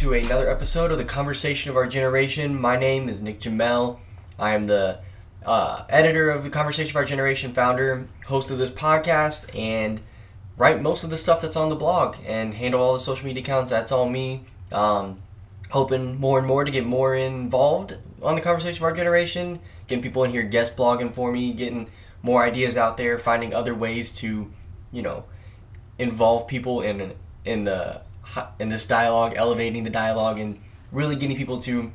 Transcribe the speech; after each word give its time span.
To 0.00 0.14
another 0.14 0.48
episode 0.48 0.90
of 0.90 0.96
the 0.96 1.04
Conversation 1.04 1.70
of 1.70 1.76
Our 1.76 1.86
Generation. 1.86 2.58
My 2.58 2.78
name 2.78 3.06
is 3.06 3.22
Nick 3.22 3.38
Jamel. 3.38 3.98
I 4.38 4.54
am 4.54 4.66
the 4.66 5.00
uh, 5.44 5.84
editor 5.90 6.30
of 6.30 6.42
the 6.42 6.48
Conversation 6.48 6.92
of 6.92 6.96
Our 6.96 7.04
Generation, 7.04 7.52
founder, 7.52 8.08
host 8.24 8.50
of 8.50 8.56
this 8.56 8.70
podcast, 8.70 9.54
and 9.54 10.00
write 10.56 10.80
most 10.80 11.04
of 11.04 11.10
the 11.10 11.18
stuff 11.18 11.42
that's 11.42 11.54
on 11.54 11.68
the 11.68 11.74
blog 11.74 12.16
and 12.26 12.54
handle 12.54 12.80
all 12.80 12.94
the 12.94 12.98
social 12.98 13.26
media 13.26 13.42
accounts. 13.42 13.70
That's 13.70 13.92
all 13.92 14.08
me. 14.08 14.44
Um, 14.72 15.20
hoping 15.68 16.18
more 16.18 16.38
and 16.38 16.48
more 16.48 16.64
to 16.64 16.70
get 16.70 16.86
more 16.86 17.14
involved 17.14 17.98
on 18.22 18.36
the 18.36 18.40
Conversation 18.40 18.82
of 18.82 18.84
Our 18.84 18.96
Generation, 18.96 19.60
getting 19.86 20.02
people 20.02 20.24
in 20.24 20.30
here 20.30 20.44
guest 20.44 20.78
blogging 20.78 21.12
for 21.12 21.30
me, 21.30 21.52
getting 21.52 21.90
more 22.22 22.42
ideas 22.42 22.74
out 22.74 22.96
there, 22.96 23.18
finding 23.18 23.52
other 23.52 23.74
ways 23.74 24.12
to, 24.12 24.50
you 24.92 25.02
know, 25.02 25.24
involve 25.98 26.48
people 26.48 26.80
in 26.80 27.12
in 27.44 27.64
the 27.64 28.00
in 28.58 28.68
this 28.68 28.86
dialogue, 28.86 29.34
elevating 29.36 29.84
the 29.84 29.90
dialogue, 29.90 30.38
and 30.38 30.60
really 30.92 31.16
getting 31.16 31.36
people 31.36 31.60
to 31.62 31.92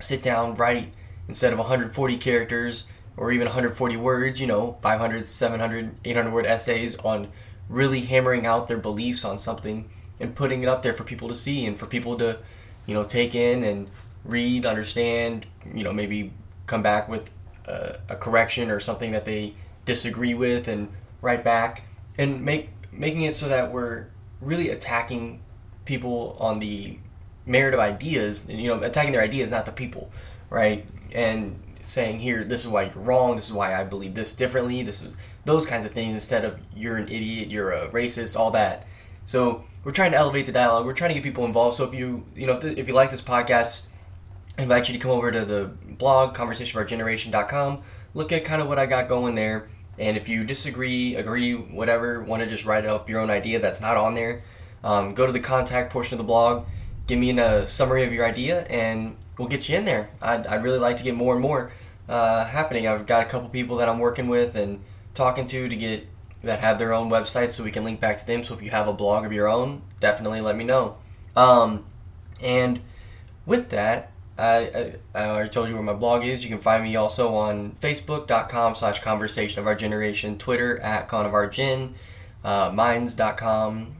sit 0.00 0.22
down, 0.22 0.54
write 0.54 0.92
instead 1.28 1.52
of 1.52 1.58
140 1.58 2.16
characters 2.18 2.90
or 3.16 3.32
even 3.32 3.46
140 3.46 3.96
words, 3.96 4.40
you 4.40 4.46
know, 4.46 4.76
500, 4.82 5.26
700, 5.26 5.94
800 6.04 6.32
word 6.32 6.46
essays 6.46 6.96
on 6.98 7.30
really 7.68 8.00
hammering 8.00 8.46
out 8.46 8.68
their 8.68 8.76
beliefs 8.76 9.24
on 9.24 9.38
something 9.38 9.88
and 10.20 10.34
putting 10.34 10.62
it 10.62 10.68
up 10.68 10.82
there 10.82 10.92
for 10.92 11.04
people 11.04 11.28
to 11.28 11.34
see 11.34 11.64
and 11.64 11.78
for 11.78 11.86
people 11.86 12.16
to, 12.18 12.38
you 12.86 12.94
know, 12.94 13.04
take 13.04 13.34
in 13.34 13.62
and 13.62 13.88
read, 14.24 14.66
understand, 14.66 15.46
you 15.72 15.84
know, 15.84 15.92
maybe 15.92 16.32
come 16.66 16.82
back 16.82 17.08
with 17.08 17.30
a, 17.66 17.98
a 18.08 18.16
correction 18.16 18.70
or 18.70 18.80
something 18.80 19.12
that 19.12 19.24
they 19.24 19.54
disagree 19.84 20.34
with 20.34 20.66
and 20.66 20.88
write 21.20 21.44
back 21.44 21.82
and 22.18 22.42
make 22.44 22.70
making 22.92 23.22
it 23.22 23.34
so 23.34 23.48
that 23.48 23.72
we're 23.72 24.06
really 24.40 24.68
attacking 24.70 25.40
people 25.84 26.36
on 26.40 26.58
the 26.58 26.98
merit 27.46 27.74
of 27.74 27.80
ideas, 27.80 28.48
you 28.48 28.68
know, 28.68 28.80
attacking 28.80 29.12
their 29.12 29.22
ideas, 29.22 29.50
not 29.50 29.66
the 29.66 29.72
people, 29.72 30.10
right? 30.50 30.86
And 31.14 31.60
saying 31.84 32.20
here, 32.20 32.44
this 32.44 32.64
is 32.64 32.70
why 32.70 32.84
you're 32.84 33.02
wrong. 33.02 33.36
This 33.36 33.48
is 33.48 33.52
why 33.52 33.78
I 33.78 33.84
believe 33.84 34.14
this 34.14 34.34
differently. 34.34 34.82
This 34.82 35.02
is 35.02 35.14
those 35.44 35.66
kinds 35.66 35.84
of 35.84 35.92
things 35.92 36.14
instead 36.14 36.44
of 36.44 36.58
you're 36.74 36.96
an 36.96 37.08
idiot, 37.08 37.50
you're 37.50 37.72
a 37.72 37.88
racist, 37.88 38.36
all 38.36 38.50
that. 38.52 38.86
So 39.26 39.64
we're 39.84 39.92
trying 39.92 40.12
to 40.12 40.16
elevate 40.16 40.46
the 40.46 40.52
dialogue. 40.52 40.86
We're 40.86 40.94
trying 40.94 41.10
to 41.10 41.14
get 41.14 41.22
people 41.22 41.44
involved. 41.44 41.76
So 41.76 41.84
if 41.84 41.94
you, 41.94 42.24
you 42.34 42.46
know, 42.46 42.54
if, 42.54 42.64
if 42.64 42.88
you 42.88 42.94
like 42.94 43.10
this 43.10 43.22
podcast, 43.22 43.88
I 44.58 44.62
invite 44.62 44.88
you 44.88 44.94
to 44.94 45.00
come 45.00 45.10
over 45.10 45.30
to 45.30 45.44
the 45.44 45.72
blog 45.98 46.34
conversationofourgeneration.com. 46.34 47.82
Look 48.14 48.32
at 48.32 48.44
kind 48.44 48.62
of 48.62 48.68
what 48.68 48.78
I 48.78 48.86
got 48.86 49.08
going 49.08 49.34
there. 49.34 49.68
And 49.98 50.16
if 50.16 50.28
you 50.28 50.44
disagree, 50.44 51.16
agree, 51.16 51.54
whatever, 51.54 52.22
want 52.22 52.42
to 52.42 52.48
just 52.48 52.64
write 52.64 52.84
up 52.84 53.08
your 53.08 53.20
own 53.20 53.30
idea 53.30 53.58
that's 53.58 53.80
not 53.80 53.96
on 53.96 54.14
there, 54.14 54.42
um, 54.84 55.14
go 55.14 55.26
to 55.26 55.32
the 55.32 55.40
contact 55.40 55.92
portion 55.92 56.14
of 56.14 56.18
the 56.18 56.24
blog, 56.24 56.66
give 57.08 57.18
me 57.18 57.36
a 57.36 57.66
summary 57.66 58.04
of 58.04 58.12
your 58.12 58.24
idea, 58.24 58.64
and 58.64 59.16
we'll 59.36 59.48
get 59.48 59.68
you 59.68 59.76
in 59.76 59.84
there. 59.84 60.10
I'd, 60.22 60.46
I'd 60.46 60.62
really 60.62 60.78
like 60.78 60.96
to 60.98 61.04
get 61.04 61.16
more 61.16 61.32
and 61.32 61.42
more 61.42 61.72
uh, 62.08 62.44
happening. 62.44 62.86
I've 62.86 63.06
got 63.06 63.26
a 63.26 63.28
couple 63.28 63.48
people 63.48 63.78
that 63.78 63.88
I'm 63.88 63.98
working 63.98 64.28
with 64.28 64.54
and 64.54 64.80
talking 65.14 65.46
to 65.46 65.68
to 65.68 65.76
get 65.76 66.06
that 66.42 66.60
have 66.60 66.78
their 66.78 66.92
own 66.92 67.10
websites 67.10 67.50
so 67.50 67.64
we 67.64 67.70
can 67.70 67.84
link 67.84 68.00
back 68.00 68.18
to 68.18 68.26
them. 68.26 68.42
So 68.42 68.54
if 68.54 68.62
you 68.62 68.70
have 68.70 68.86
a 68.86 68.92
blog 68.92 69.24
of 69.24 69.32
your 69.32 69.48
own, 69.48 69.82
definitely 70.00 70.42
let 70.42 70.56
me 70.56 70.64
know. 70.64 70.98
Um, 71.34 71.86
and 72.42 72.80
with 73.46 73.70
that, 73.70 74.12
I, 74.36 74.56
I, 74.56 74.94
I, 75.14 75.28
already 75.28 75.48
told 75.48 75.68
you 75.68 75.74
where 75.74 75.82
my 75.82 75.94
blog 75.94 76.24
is. 76.24 76.44
You 76.44 76.50
can 76.50 76.60
find 76.60 76.82
me 76.82 76.96
also 76.96 77.34
on 77.34 77.72
Facebook.com 77.80 78.74
slash 78.74 79.00
Conversation 79.00 79.60
of 79.60 79.66
Our 79.66 79.74
Generation, 79.74 80.38
Twitter 80.38 80.78
at 80.80 81.08
Con 81.08 81.24
of 81.24 81.32
Our 81.32 81.48
Gen, 81.48 81.94
uh, 82.42 82.70
Minds.com, 82.74 83.94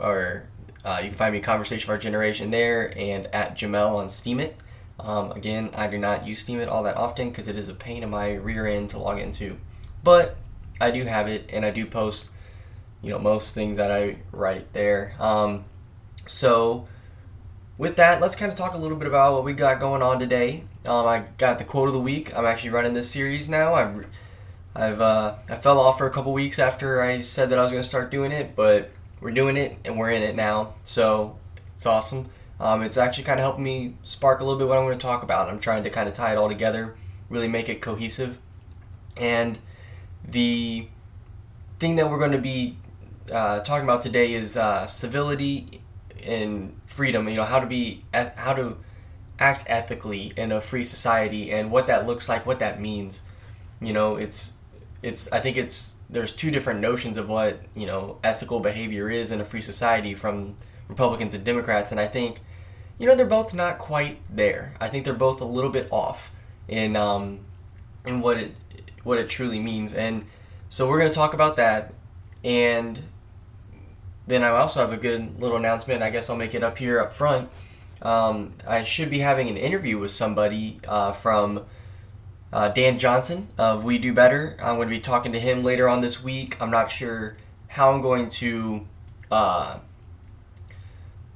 or 0.00 0.48
uh, 0.84 1.00
you 1.02 1.08
can 1.08 1.16
find 1.16 1.34
me 1.34 1.40
Conversation 1.40 1.90
of 1.90 1.94
Our 1.94 1.98
Generation 1.98 2.50
there 2.50 2.92
and 2.96 3.26
at 3.26 3.56
Jamel 3.56 3.96
on 3.96 4.06
Steemit. 4.06 4.54
Um, 4.98 5.32
again, 5.32 5.70
I 5.74 5.88
do 5.88 5.98
not 5.98 6.26
use 6.26 6.44
Steemit 6.44 6.68
all 6.68 6.82
that 6.82 6.96
often 6.96 7.30
because 7.30 7.48
it 7.48 7.56
is 7.56 7.68
a 7.68 7.74
pain 7.74 8.02
in 8.02 8.10
my 8.10 8.34
rear 8.34 8.66
end 8.66 8.90
to 8.90 8.98
log 8.98 9.18
into. 9.18 9.58
But 10.02 10.36
I 10.80 10.90
do 10.90 11.04
have 11.04 11.28
it 11.28 11.50
and 11.52 11.64
I 11.64 11.70
do 11.70 11.86
post, 11.86 12.30
you 13.02 13.10
know, 13.10 13.18
most 13.18 13.54
things 13.54 13.76
that 13.76 13.90
I 13.90 14.16
write 14.32 14.72
there. 14.72 15.14
Um, 15.18 15.64
so 16.26 16.86
with 17.76 17.96
that, 17.96 18.20
let's 18.20 18.36
kind 18.36 18.50
of 18.50 18.56
talk 18.56 18.74
a 18.74 18.78
little 18.78 18.96
bit 18.96 19.08
about 19.08 19.32
what 19.32 19.44
we 19.44 19.52
got 19.52 19.80
going 19.80 20.02
on 20.02 20.18
today. 20.18 20.64
Um, 20.86 21.06
I 21.06 21.24
got 21.38 21.58
the 21.58 21.64
quote 21.64 21.88
of 21.88 21.94
the 21.94 22.00
week. 22.00 22.36
I'm 22.36 22.46
actually 22.46 22.70
running 22.70 22.94
this 22.94 23.10
series 23.10 23.48
now. 23.48 23.74
I've 23.74 24.06
I've 24.74 25.00
uh, 25.00 25.34
I 25.48 25.56
fell 25.56 25.80
off 25.80 25.98
for 25.98 26.06
a 26.06 26.10
couple 26.10 26.32
weeks 26.32 26.58
after 26.58 27.02
I 27.02 27.20
said 27.20 27.50
that 27.50 27.58
I 27.58 27.62
was 27.62 27.72
going 27.72 27.82
to 27.82 27.88
start 27.88 28.10
doing 28.10 28.32
it, 28.32 28.54
but 28.54 28.90
we're 29.20 29.30
doing 29.30 29.56
it 29.56 29.78
and 29.84 29.98
we're 29.98 30.10
in 30.10 30.22
it 30.22 30.34
now. 30.34 30.74
So 30.84 31.38
it's 31.74 31.86
awesome. 31.86 32.30
Um, 32.58 32.82
it's 32.82 32.96
actually 32.96 33.24
kind 33.24 33.40
of 33.40 33.44
helping 33.44 33.64
me 33.64 33.94
spark 34.02 34.40
a 34.40 34.44
little 34.44 34.58
bit 34.58 34.68
what 34.68 34.76
I'm 34.76 34.84
going 34.84 34.98
to 34.98 35.02
talk 35.02 35.22
about. 35.22 35.48
I'm 35.48 35.58
trying 35.58 35.84
to 35.84 35.90
kind 35.90 36.08
of 36.08 36.14
tie 36.14 36.32
it 36.32 36.36
all 36.36 36.48
together, 36.48 36.94
really 37.30 37.48
make 37.48 37.68
it 37.68 37.80
cohesive. 37.80 38.38
And 39.16 39.58
the 40.28 40.88
thing 41.78 41.96
that 41.96 42.10
we're 42.10 42.18
going 42.18 42.32
to 42.32 42.38
be 42.38 42.76
uh, 43.32 43.60
talking 43.60 43.84
about 43.84 44.02
today 44.02 44.32
is 44.32 44.56
uh, 44.56 44.86
civility 44.86 45.80
and 46.24 46.78
freedom. 46.86 47.28
You 47.28 47.36
know 47.36 47.44
how 47.44 47.60
to 47.60 47.66
be 47.66 48.02
how 48.12 48.52
to 48.52 48.76
act 49.38 49.64
ethically 49.66 50.32
in 50.36 50.52
a 50.52 50.60
free 50.60 50.84
society 50.84 51.50
and 51.50 51.70
what 51.70 51.86
that 51.86 52.06
looks 52.06 52.28
like, 52.28 52.44
what 52.44 52.58
that 52.58 52.80
means. 52.80 53.22
You 53.80 53.92
know, 53.92 54.16
it's 54.16 54.58
it's 55.02 55.32
I 55.32 55.40
think 55.40 55.56
it's 55.56 55.96
there's 56.10 56.34
two 56.34 56.50
different 56.50 56.80
notions 56.80 57.16
of 57.16 57.28
what 57.28 57.60
you 57.74 57.86
know 57.86 58.18
ethical 58.24 58.60
behavior 58.60 59.08
is 59.08 59.32
in 59.32 59.40
a 59.40 59.44
free 59.44 59.62
society 59.62 60.14
from 60.14 60.56
Republicans 60.88 61.34
and 61.34 61.44
Democrats, 61.44 61.90
and 61.90 62.00
I 62.00 62.06
think 62.06 62.40
you 62.98 63.06
know 63.06 63.14
they're 63.14 63.26
both 63.26 63.54
not 63.54 63.78
quite 63.78 64.18
there. 64.28 64.74
I 64.80 64.88
think 64.88 65.04
they're 65.04 65.14
both 65.14 65.40
a 65.40 65.44
little 65.46 65.70
bit 65.70 65.88
off 65.90 66.32
in 66.68 66.96
um, 66.96 67.40
in 68.04 68.20
what 68.20 68.36
it 68.36 68.54
what 69.04 69.18
it 69.18 69.28
truly 69.28 69.60
means, 69.60 69.94
and 69.94 70.24
so 70.68 70.88
we're 70.88 70.98
going 70.98 71.10
to 71.10 71.14
talk 71.14 71.34
about 71.34 71.56
that 71.56 71.94
and 72.44 73.02
then 74.26 74.42
I 74.42 74.48
also 74.50 74.80
have 74.80 74.92
a 74.92 74.96
good 74.96 75.40
little 75.40 75.56
announcement. 75.56 76.02
I 76.02 76.10
guess 76.10 76.30
I'll 76.30 76.36
make 76.36 76.54
it 76.54 76.62
up 76.62 76.78
here 76.78 77.00
up 77.00 77.12
front. 77.12 77.52
Um, 78.02 78.52
I 78.66 78.82
should 78.82 79.10
be 79.10 79.18
having 79.18 79.48
an 79.48 79.56
interview 79.56 79.98
with 79.98 80.10
somebody 80.10 80.80
uh, 80.88 81.12
from 81.12 81.64
uh, 82.52 82.68
Dan 82.68 82.98
Johnson 82.98 83.48
of 83.58 83.84
We 83.84 83.98
Do 83.98 84.12
Better. 84.12 84.56
I'm 84.60 84.76
going 84.76 84.88
to 84.88 84.94
be 84.94 85.00
talking 85.00 85.32
to 85.32 85.40
him 85.40 85.62
later 85.62 85.88
on 85.88 86.00
this 86.00 86.22
week. 86.22 86.60
I'm 86.60 86.70
not 86.70 86.90
sure 86.90 87.36
how 87.68 87.92
I'm 87.92 88.00
going 88.00 88.28
to 88.30 88.86
uh, 89.30 89.78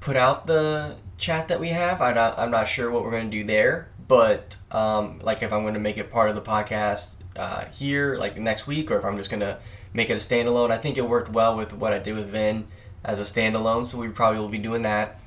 put 0.00 0.16
out 0.16 0.44
the 0.44 0.96
chat 1.16 1.48
that 1.48 1.60
we 1.60 1.68
have. 1.68 2.00
I 2.02 2.34
I'm 2.36 2.50
not 2.50 2.68
sure 2.68 2.90
what 2.90 3.04
we're 3.04 3.12
going 3.12 3.30
to 3.30 3.36
do 3.36 3.44
there, 3.44 3.88
but 4.08 4.56
um, 4.70 5.20
like 5.22 5.42
if 5.42 5.52
I'm 5.52 5.62
going 5.62 5.74
to 5.74 5.80
make 5.80 5.98
it 5.98 6.10
part 6.10 6.28
of 6.28 6.34
the 6.34 6.42
podcast 6.42 7.16
uh, 7.36 7.66
here, 7.66 8.16
like 8.16 8.36
next 8.36 8.66
week, 8.66 8.90
or 8.90 8.98
if 8.98 9.04
I'm 9.04 9.16
just 9.16 9.30
going 9.30 9.40
to 9.40 9.58
make 9.94 10.10
it 10.10 10.14
a 10.14 10.16
standalone. 10.16 10.70
I 10.70 10.76
think 10.76 10.98
it 10.98 11.08
worked 11.08 11.30
well 11.30 11.56
with 11.56 11.72
what 11.72 11.92
I 11.92 11.98
did 12.00 12.14
with 12.14 12.26
Vin 12.26 12.66
as 13.02 13.20
a 13.20 13.22
standalone, 13.22 13.86
so 13.86 13.96
we 13.96 14.08
probably 14.08 14.40
will 14.40 14.48
be 14.48 14.58
doing 14.58 14.82
that. 14.82 15.20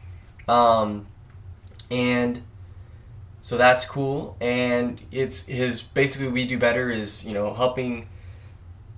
Um, 0.48 1.08
and 1.90 2.44
so 3.48 3.56
that's 3.56 3.86
cool. 3.86 4.36
And 4.42 5.00
it's 5.10 5.46
his 5.46 5.82
basically 5.82 6.28
we 6.28 6.46
do 6.46 6.58
better 6.58 6.90
is 6.90 7.26
you 7.26 7.34
know 7.34 7.54
helping 7.54 8.10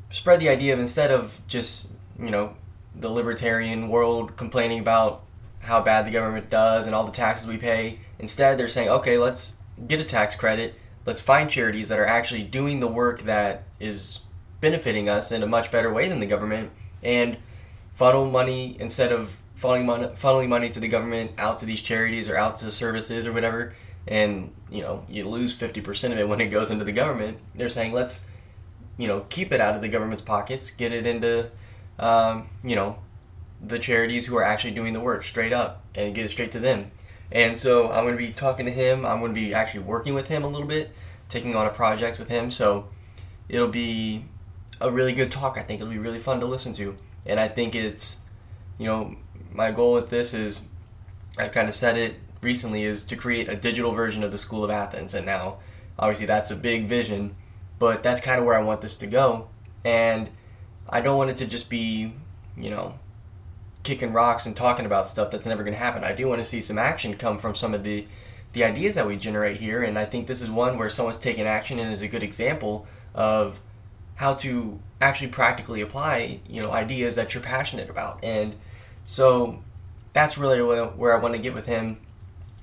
spread 0.09 0.39
the 0.39 0.49
idea 0.49 0.73
of 0.73 0.79
instead 0.79 1.11
of 1.11 1.39
just 1.45 1.91
you 2.17 2.31
know 2.31 2.55
the 2.95 3.09
libertarian 3.09 3.89
world 3.89 4.37
complaining 4.37 4.79
about 4.79 5.21
how 5.59 5.81
bad 5.81 6.07
the 6.07 6.09
government 6.09 6.49
does 6.49 6.87
and 6.87 6.95
all 6.95 7.03
the 7.03 7.11
taxes 7.11 7.45
we 7.45 7.57
pay. 7.57 7.99
Instead, 8.17 8.57
they're 8.57 8.67
saying, 8.67 8.89
okay, 8.89 9.19
let's 9.19 9.57
get 9.87 10.01
a 10.01 10.03
tax 10.03 10.33
credit. 10.35 10.73
Let's 11.05 11.21
find 11.21 11.47
charities 11.47 11.89
that 11.89 11.99
are 11.99 12.07
actually 12.07 12.41
doing 12.41 12.79
the 12.79 12.87
work 12.87 13.21
that 13.21 13.65
is 13.79 14.21
benefiting 14.61 15.07
us 15.07 15.31
in 15.31 15.43
a 15.43 15.47
much 15.47 15.71
better 15.71 15.93
way 15.93 16.09
than 16.09 16.21
the 16.21 16.25
government 16.25 16.71
and 17.03 17.37
funnel 17.93 18.25
money 18.25 18.75
instead 18.79 19.11
of 19.11 19.39
funneling 19.55 20.47
money, 20.47 20.69
to 20.69 20.79
the 20.79 20.87
government 20.87 21.33
out 21.37 21.59
to 21.59 21.67
these 21.67 21.83
charities 21.83 22.27
or 22.27 22.35
out 22.35 22.57
to 22.57 22.71
services 22.71 23.27
or 23.27 23.31
whatever 23.31 23.75
and 24.07 24.51
you 24.69 24.81
know 24.81 25.05
you 25.09 25.27
lose 25.27 25.57
50% 25.57 26.11
of 26.11 26.17
it 26.17 26.27
when 26.27 26.41
it 26.41 26.47
goes 26.47 26.71
into 26.71 26.85
the 26.85 26.91
government 26.91 27.37
they're 27.55 27.69
saying 27.69 27.91
let's 27.91 28.29
you 28.97 29.07
know 29.07 29.25
keep 29.29 29.51
it 29.51 29.61
out 29.61 29.75
of 29.75 29.81
the 29.81 29.89
government's 29.89 30.23
pockets 30.23 30.71
get 30.71 30.91
it 30.91 31.05
into 31.05 31.49
um, 31.99 32.49
you 32.63 32.75
know 32.75 32.97
the 33.61 33.79
charities 33.79 34.27
who 34.27 34.37
are 34.37 34.43
actually 34.43 34.71
doing 34.71 34.93
the 34.93 34.99
work 34.99 35.23
straight 35.23 35.51
up 35.51 35.83
and 35.95 36.15
get 36.15 36.25
it 36.25 36.29
straight 36.29 36.51
to 36.51 36.59
them 36.59 36.91
and 37.31 37.57
so 37.57 37.91
i'm 37.91 38.05
going 38.05 38.17
to 38.17 38.17
be 38.17 38.31
talking 38.31 38.65
to 38.65 38.71
him 38.71 39.05
i'm 39.05 39.19
going 39.19 39.33
to 39.33 39.39
be 39.39 39.53
actually 39.53 39.81
working 39.81 40.13
with 40.13 40.29
him 40.29 40.43
a 40.43 40.47
little 40.47 40.67
bit 40.67 40.91
taking 41.27 41.55
on 41.55 41.65
a 41.65 41.69
project 41.69 42.17
with 42.17 42.29
him 42.29 42.49
so 42.49 42.87
it'll 43.49 43.67
be 43.67 44.23
a 44.79 44.89
really 44.89 45.13
good 45.13 45.31
talk. 45.31 45.57
I 45.57 45.61
think 45.61 45.81
it'll 45.81 45.91
be 45.91 45.99
really 45.99 46.19
fun 46.19 46.39
to 46.39 46.45
listen 46.45 46.73
to. 46.73 46.95
And 47.25 47.39
I 47.39 47.47
think 47.47 47.75
it's, 47.75 48.23
you 48.77 48.85
know, 48.85 49.15
my 49.51 49.71
goal 49.71 49.93
with 49.93 50.09
this 50.09 50.33
is, 50.33 50.67
I 51.37 51.47
kind 51.47 51.67
of 51.67 51.75
said 51.75 51.97
it 51.97 52.15
recently, 52.41 52.83
is 52.83 53.03
to 53.05 53.15
create 53.15 53.49
a 53.49 53.55
digital 53.55 53.91
version 53.91 54.23
of 54.23 54.31
the 54.31 54.37
School 54.37 54.63
of 54.63 54.69
Athens. 54.69 55.13
And 55.13 55.25
now, 55.25 55.57
obviously, 55.97 56.25
that's 56.25 56.51
a 56.51 56.55
big 56.55 56.85
vision, 56.87 57.35
but 57.77 58.03
that's 58.03 58.21
kind 58.21 58.39
of 58.39 58.45
where 58.45 58.57
I 58.57 58.63
want 58.63 58.81
this 58.81 58.95
to 58.97 59.07
go. 59.07 59.47
And 59.83 60.29
I 60.89 61.01
don't 61.01 61.17
want 61.17 61.29
it 61.29 61.37
to 61.37 61.45
just 61.45 61.69
be, 61.69 62.13
you 62.57 62.69
know, 62.69 62.95
kicking 63.83 64.13
rocks 64.13 64.45
and 64.45 64.55
talking 64.55 64.85
about 64.85 65.07
stuff 65.07 65.31
that's 65.31 65.45
never 65.45 65.63
going 65.63 65.73
to 65.73 65.79
happen. 65.79 66.03
I 66.03 66.13
do 66.13 66.27
want 66.27 66.39
to 66.39 66.45
see 66.45 66.61
some 66.61 66.77
action 66.77 67.15
come 67.15 67.37
from 67.37 67.55
some 67.55 67.73
of 67.73 67.83
the 67.83 68.07
the 68.51 68.63
ideas 68.63 68.95
that 68.95 69.05
we 69.05 69.15
generate 69.15 69.61
here, 69.61 69.83
and 69.83 69.97
I 69.97 70.05
think 70.05 70.25
this 70.25 70.41
is 70.41 70.49
one 70.49 70.79
where 70.79 70.89
someone's 70.89 71.19
taking 71.19 71.45
action 71.45 71.77
and 71.77 71.91
is 71.91 72.01
a 72.01 72.07
good 72.07 72.23
example 72.23 72.87
of 73.13 73.61
how 74.15 74.33
to 74.33 74.79
actually 74.99 75.29
practically 75.29 75.81
apply 75.81 76.39
you 76.49 76.61
know 76.61 76.71
ideas 76.71 77.15
that 77.15 77.33
you're 77.33 77.43
passionate 77.43 77.89
about. 77.89 78.19
And 78.23 78.55
so 79.05 79.59
that's 80.13 80.37
really 80.37 80.61
where 80.61 81.15
I 81.15 81.19
want 81.19 81.35
to 81.35 81.41
get 81.41 81.53
with 81.53 81.67
him, 81.67 81.99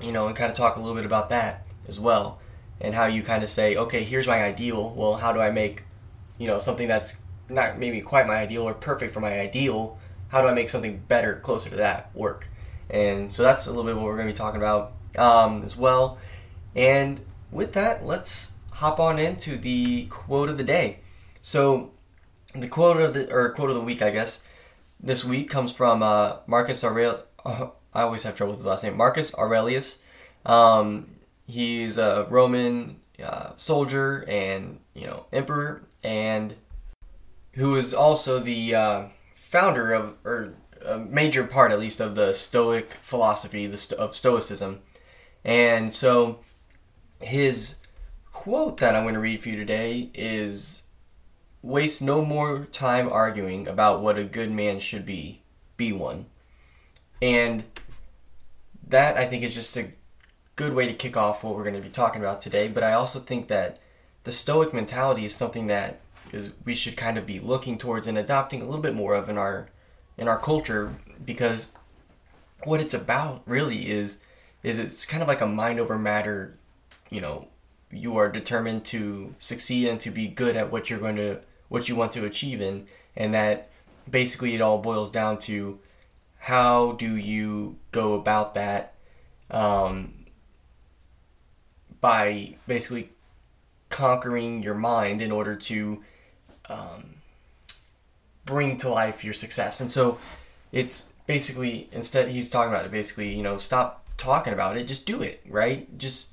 you 0.01 0.13
know, 0.13 0.27
and 0.27 0.37
kind 0.37 0.51
of 0.51 0.57
talk 0.57 0.77
a 0.77 0.81
little 0.81 0.95
bit 0.95 1.05
about 1.05 1.29
that 1.31 1.67
as 1.89 1.99
well, 1.99 2.41
and 2.81 2.95
how 2.95 3.07
you 3.07 3.23
kind 3.23 3.43
of 3.43 3.51
say, 3.51 3.77
okay, 3.77 4.05
here's 4.05 4.27
my 4.27 4.43
ideal. 4.43 4.93
Well, 4.95 5.17
how 5.17 5.33
do 5.33 5.41
I 5.41 5.51
make 5.51 5.85
you 6.39 6.47
know 6.47 6.59
something 6.59 6.89
that's 6.89 7.17
not 7.49 7.79
maybe 7.79 8.01
quite 8.01 8.27
my 8.27 8.37
ideal 8.37 8.63
or 8.63 8.75
perfect 8.75 9.13
for 9.13 9.21
my 9.21 9.39
ideal? 9.39 9.99
How 10.29 10.43
do 10.43 10.49
i 10.49 10.53
make 10.53 10.69
something 10.69 10.99
better 11.07 11.37
closer 11.37 11.71
to 11.71 11.77
that 11.77 12.15
work? 12.15 12.49
And 12.91 13.31
so 13.31 13.43
that's 13.43 13.67
a 13.67 13.71
little 13.71 13.85
bit 13.85 13.97
what 13.97 14.05
we're 14.05 14.17
going 14.17 14.29
to 14.29 14.33
be 14.33 14.37
talking 14.37 14.61
about 14.61 14.93
um, 15.17 15.63
as 15.63 15.77
well. 15.77 16.19
And 16.75 17.21
with 17.53 17.73
that 17.75 18.05
let's 18.05 18.59
hop 18.73 18.99
on 18.99 19.19
into 19.19 19.57
the 19.57 20.07
quote 20.07 20.49
of 20.49 20.59
the 20.59 20.65
day. 20.65 20.99
So 21.43 21.93
the 22.61 22.69
quote 22.69 23.01
of 23.01 23.15
the 23.15 23.31
or 23.33 23.51
quote 23.51 23.71
of 23.71 23.77
the 23.77 23.83
week 23.83 24.03
i 24.03 24.11
guess 24.11 24.47
this 25.01 25.25
week 25.25 25.51
comes 25.51 25.73
from 25.73 26.03
uh, 26.03 26.37
marcus 26.47 26.83
aurelius 26.85 27.23
uh, 27.45 27.69
i 27.97 28.03
always 28.03 28.23
have 28.23 28.35
trouble 28.35 28.53
with 28.53 28.61
his 28.61 28.67
last 28.67 28.85
name 28.85 28.97
marcus 28.97 29.35
aurelius 29.37 30.03
um, 30.45 31.09
he's 31.47 31.99
a 31.99 32.27
roman 32.31 33.01
uh, 33.23 33.51
soldier 33.57 34.25
and 34.29 34.79
you 34.95 35.07
know 35.07 35.27
emperor 35.33 35.83
and 36.05 36.55
who 37.57 37.75
is 37.77 37.93
also 37.95 38.39
the 38.39 38.75
uh, 38.75 39.05
founder 39.35 39.93
of, 39.93 40.15
or 40.25 40.55
a 40.85 40.99
major 40.99 41.45
part 41.45 41.73
at 41.73 41.81
least, 41.81 42.01
of 42.01 42.15
the 42.15 42.35
Stoic 42.35 42.95
philosophy 43.03 43.67
the 43.67 43.77
sto- 43.77 43.97
of 43.97 44.15
Stoicism. 44.15 44.81
And 45.45 45.93
so 45.93 46.41
his 47.21 47.81
quote 48.33 48.77
that 48.79 48.95
I'm 48.95 49.05
going 49.05 49.15
to 49.15 49.21
read 49.21 49.41
for 49.41 49.49
you 49.49 49.57
today 49.57 50.11
is 50.15 50.83
Waste 51.63 52.03
no 52.03 52.25
more 52.25 52.67
time 52.67 53.09
arguing 53.11 53.67
about 53.67 54.01
what 54.01 54.19
a 54.19 54.25
good 54.25 54.53
man 54.53 54.79
should 54.79 55.05
be, 55.05 55.43
be 55.77 55.93
one. 55.93 56.27
And 57.21 57.65
that 58.87 59.17
I 59.17 59.25
think 59.25 59.43
is 59.43 59.55
just 59.55 59.77
a 59.77 59.89
good 60.55 60.75
way 60.75 60.87
to 60.87 60.95
kick 60.95 61.17
off 61.17 61.45
what 61.45 61.55
we're 61.55 61.65
going 61.65 61.75
to 61.75 61.81
be 61.81 61.89
talking 61.89 62.23
about 62.23 62.41
today. 62.41 62.69
But 62.69 62.83
I 62.83 62.93
also 62.93 63.19
think 63.19 63.49
that 63.49 63.79
the 64.25 64.33
Stoic 64.33 64.73
mentality 64.73 65.25
is 65.25 65.35
something 65.35 65.67
that 65.69 66.01
is 66.33 66.53
we 66.65 66.75
should 66.75 66.97
kind 66.97 67.19
of 67.19 67.27
be 67.27 67.39
looking 67.39 67.79
towards 67.79 68.07
and 68.07 68.19
adopting 68.19 68.61
a 68.61 68.65
little 68.65 68.81
bit 68.81 68.95
more 68.95 69.15
of 69.15 69.29
in 69.29 69.39
our 69.39 69.69
in 70.19 70.29
our 70.29 70.39
culture 70.39 70.95
because 71.25 71.73
what 72.65 72.81
it's 72.81 72.95
about 72.95 73.43
really 73.47 73.89
is 73.89 74.25
is 74.63 74.79
it's 74.79 75.07
kind 75.07 75.23
of 75.23 75.29
like 75.29 75.41
a 75.41 75.47
mind 75.47 75.79
over 75.79 75.97
matter 75.99 76.57
you 77.11 77.21
know 77.21 77.49
you 77.93 78.17
are 78.17 78.29
determined 78.29 78.85
to 78.85 79.35
succeed 79.39 79.89
and 79.89 80.01
to 80.01 80.11
be 80.11 80.27
good 80.27 80.57
at 80.57 80.73
what 80.73 80.91
you're 80.91 80.99
going 80.99 81.17
to 81.17 81.39
what 81.69 81.89
you 81.89 81.95
want 81.95 82.11
to 82.13 82.25
achieve 82.25 82.61
in 82.61 82.87
and 83.17 83.33
that 83.33 83.71
basically 84.11 84.55
it 84.55 84.61
all 84.61 84.79
boils 84.79 85.11
down 85.11 85.39
to 85.39 85.79
how 86.47 86.93
do 86.93 87.17
you 87.17 87.77
go 87.91 88.15
about 88.15 88.55
that 88.55 88.95
um, 89.51 90.15
by 92.01 92.55
basically 92.69 93.11
conquering 93.89 94.63
your 94.63 94.77
mind 94.77 95.21
in 95.21 95.33
order 95.33 95.57
to 95.57 96.05
um, 96.69 97.17
bring 98.45 98.77
to 98.77 98.89
life 98.89 99.25
your 99.25 99.35
success. 99.35 99.81
And 99.81 99.91
so 99.91 100.19
it's 100.71 101.13
basically 101.27 101.89
instead 101.91 102.29
he's 102.29 102.49
talking 102.49 102.73
about 102.73 102.85
it 102.85 102.93
basically 102.93 103.35
you 103.35 103.43
know 103.43 103.57
stop 103.57 104.07
talking 104.17 104.53
about 104.53 104.77
it 104.77 104.87
just 104.87 105.05
do 105.05 105.23
it 105.23 105.43
right 105.49 105.99
just 105.99 106.31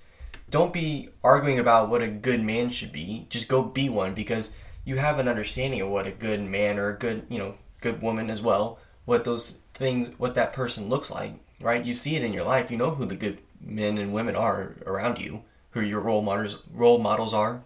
don't 0.52 0.72
be 0.72 1.10
arguing 1.24 1.58
about 1.58 1.90
what 1.90 2.04
a 2.04 2.08
good 2.08 2.40
man 2.40 2.70
should 2.70 2.92
be 2.92 3.26
just 3.30 3.48
go 3.48 3.64
be 3.64 3.90
one 3.90 4.14
because 4.14 4.56
you 4.86 4.98
have 4.98 5.18
an 5.18 5.28
understanding 5.28 5.82
of 5.82 5.90
what 5.90 6.06
a 6.06 6.12
good 6.12 6.40
man 6.40 6.78
or 6.78 6.90
a 6.90 6.98
good 7.00 7.26
you 7.30 7.40
know 7.40 7.56
good 7.82 8.00
woman 8.04 8.30
as 8.30 8.44
well 8.44 8.78
what 9.06 9.26
those 9.26 9.63
things 9.74 10.12
what 10.18 10.36
that 10.36 10.54
person 10.54 10.90
looks 10.90 11.10
like 11.10 11.34
right 11.62 11.86
you 11.86 11.94
see 11.94 12.16
it 12.16 12.24
in 12.24 12.34
your 12.34 12.44
life 12.44 12.70
you 12.70 12.78
know 12.78 12.92
who 12.92 13.06
the 13.06 13.16
good 13.16 13.40
men 13.60 13.98
and 13.98 14.14
women 14.14 14.36
are 14.36 14.76
around 14.86 15.20
you 15.20 15.44
who 15.72 15.82
your 15.82 16.00
role 16.00 16.22
models 16.22 16.62
role 16.72 17.00
models 17.00 17.34
are 17.34 17.64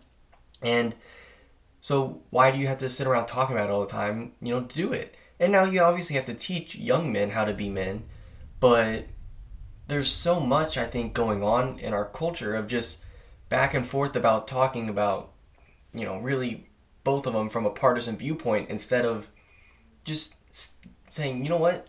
and 0.62 0.95
so 1.81 2.21
why 2.31 2.51
do 2.51 2.57
you 2.57 2.68
have 2.68 2.80
to 2.80 2.89
sit 2.89 3.07
around 3.07 3.27
talking 3.27 3.56
about 3.56 3.69
it 3.69 3.71
all 3.71 3.81
the 3.81 3.88
time? 3.88 4.33
You 4.42 4.54
know, 4.54 4.62
do 4.62 4.92
it. 4.92 5.15
And 5.39 5.51
now 5.51 5.63
you 5.63 5.81
obviously 5.81 6.15
have 6.15 6.25
to 6.25 6.33
teach 6.33 6.75
young 6.75 7.13
men 7.13 7.30
how 7.30 7.45
to 7.45 7.54
be 7.54 7.69
men, 7.69 8.06
but 8.60 9.06
there's 9.88 10.12
so 10.12 10.39
much 10.39 10.77
I 10.77 10.86
think 10.86 11.13
going 11.13 11.44
on 11.44 11.80
in 11.80 11.94
our 11.94 12.06
culture 12.06 12.56
of 12.56 12.68
just 12.68 13.06
back 13.48 13.74
and 13.74 13.88
forth 13.88 14.15
about 14.15 14.48
talking 14.48 14.89
about, 14.89 15.31
you 15.94 16.03
know, 16.03 16.18
really 16.18 16.68
both 17.03 17.25
of 17.25 17.33
them 17.33 17.50
from 17.50 17.65
a 17.65 17.69
partisan 17.69 18.18
viewpoint 18.18 18.69
instead 18.69 19.06
of 19.06 19.30
just 20.03 20.36
saying, 21.12 21.44
you 21.44 21.50
know 21.50 21.56
what, 21.56 21.88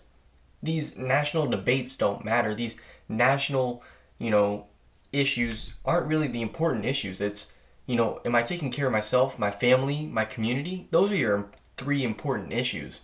these 0.63 0.99
national 0.99 1.47
debates 1.47 1.97
don't 1.97 2.25
matter. 2.25 2.55
These 2.55 2.81
national, 3.09 3.83
you 4.19 4.31
know, 4.31 4.67
issues 5.13 5.75
aren't 5.85 6.07
really 6.07 6.29
the 6.29 6.43
important 6.43 6.85
issues. 6.85 7.21
It's 7.21 7.55
you 7.89 7.97
know, 7.97 8.21
am 8.27 8.35
I 8.35 8.43
taking 8.43 8.71
care 8.71 8.87
of 8.87 8.93
myself, 8.93 9.39
my 9.39 9.51
family, 9.51 10.07
my 10.07 10.27
community? 10.27 10.87
Those 10.91 11.11
are 11.11 11.17
your 11.17 11.49
three 11.79 12.05
important 12.05 12.53
issues, 12.53 13.01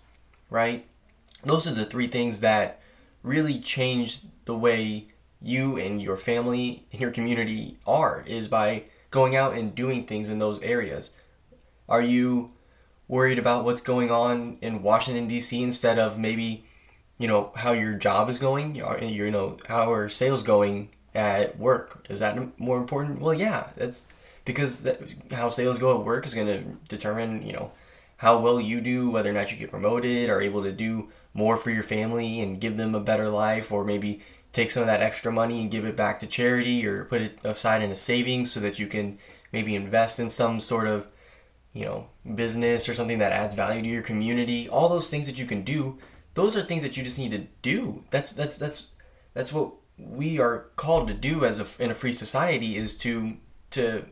right? 0.51 0.87
Those 1.43 1.67
are 1.67 1.73
the 1.73 1.87
three 1.87 2.06
things 2.06 2.41
that 2.41 2.83
really 3.23 3.59
change 3.59 4.21
the 4.45 4.55
way 4.55 5.08
you 5.41 5.79
and 5.79 6.03
your 6.03 6.19
family 6.19 6.87
and 6.93 7.01
your 7.01 7.11
community 7.11 7.79
are 7.87 8.25
is 8.27 8.46
by 8.46 8.84
going 9.11 9.34
out 9.34 9.55
and 9.55 9.75
doing 9.75 10.05
things 10.05 10.29
in 10.29 10.39
those 10.39 10.61
areas. 10.61 11.11
Are 11.89 12.03
you 12.03 12.53
worried 13.08 13.39
about 13.39 13.65
what's 13.65 13.81
going 13.81 14.11
on 14.11 14.58
in 14.61 14.82
Washington 14.82 15.29
D.C. 15.29 15.63
instead 15.63 15.99
of 15.99 16.19
maybe, 16.19 16.67
you 17.19 17.29
know, 17.29 17.53
how 17.56 17.73
your 17.73 17.94
job 17.94 18.29
is 18.29 18.39
going, 18.39 18.75
you 18.75 19.31
know, 19.31 19.56
how 19.69 19.93
are 19.93 20.09
sales 20.09 20.43
going 20.43 20.89
at 21.15 21.59
work? 21.59 22.06
Is 22.11 22.19
that 22.21 22.59
more 22.59 22.79
important? 22.79 23.21
Well, 23.21 23.35
yeah, 23.35 23.71
that's 23.77 24.09
because 24.44 24.83
that, 24.83 25.15
how 25.33 25.49
sales 25.49 25.79
go 25.79 25.99
at 25.99 26.05
work 26.05 26.27
is 26.27 26.35
going 26.35 26.47
to 26.47 26.63
determine 26.89 27.47
you 27.47 27.53
know 27.53 27.71
how 28.19 28.39
well 28.39 28.61
you 28.61 28.81
do 28.81 29.11
whether 29.11 29.31
or 29.31 29.33
not 29.33 29.51
you 29.51 29.59
get 29.59 29.71
promoted 29.71 30.31
or 30.31 30.41
able 30.41 30.63
to 30.63 30.73
do 30.73 31.09
more 31.33 31.56
for 31.56 31.71
your 31.71 31.83
family 31.83 32.41
and 32.41 32.61
give 32.61 32.77
them 32.77 32.94
a 32.94 33.01
better 33.01 33.29
life 33.29 33.73
or 33.73 33.85
maybe 33.85 34.21
take 34.53 34.71
some 34.71 34.83
of 34.83 34.87
that 34.87 35.03
extra 35.03 35.33
money 35.33 35.61
and 35.61 35.71
give 35.71 35.85
it 35.85 35.97
back 35.97 36.19
to 36.19 36.27
charity 36.27 36.87
or 36.87 37.05
put 37.05 37.21
it 37.21 37.39
aside 37.44 37.83
in 37.83 37.91
a 37.91 37.97
savings 37.97 38.53
so 38.53 38.61
that 38.61 38.79
you 38.79 38.87
can 38.87 39.19
maybe 39.53 39.75
invest 39.75 40.21
in 40.21 40.29
some 40.29 40.61
sort 40.61 40.87
of 40.87 41.09
you 41.73 41.85
know 41.85 42.09
business 42.35 42.89
or 42.89 42.94
something 42.94 43.19
that 43.19 43.33
adds 43.33 43.55
value 43.55 43.83
to 43.83 43.89
your 43.89 44.03
community 44.03 44.69
all 44.69 44.89
those 44.89 45.11
things 45.11 45.27
that 45.27 45.39
you 45.39 45.47
can 45.47 45.63
do 45.63 45.99
those 46.34 46.56
are 46.56 46.62
things 46.62 46.82
that 46.82 46.96
you 46.96 47.05
just 47.05 47.19
need 47.19 47.31
to 47.31 47.46
do 47.62 48.05
that's 48.10 48.32
that's 48.32 48.58
that's 48.58 48.93
that's 49.32 49.53
what 49.53 49.72
we 49.96 50.38
are 50.38 50.67
called 50.76 51.08
to 51.08 51.14
do 51.14 51.44
as 51.44 51.60
a 51.60 51.82
in 51.82 51.91
a 51.91 51.94
free 51.94 52.12
society 52.12 52.76
is 52.76 52.96
to 52.96 53.36
to 53.70 54.05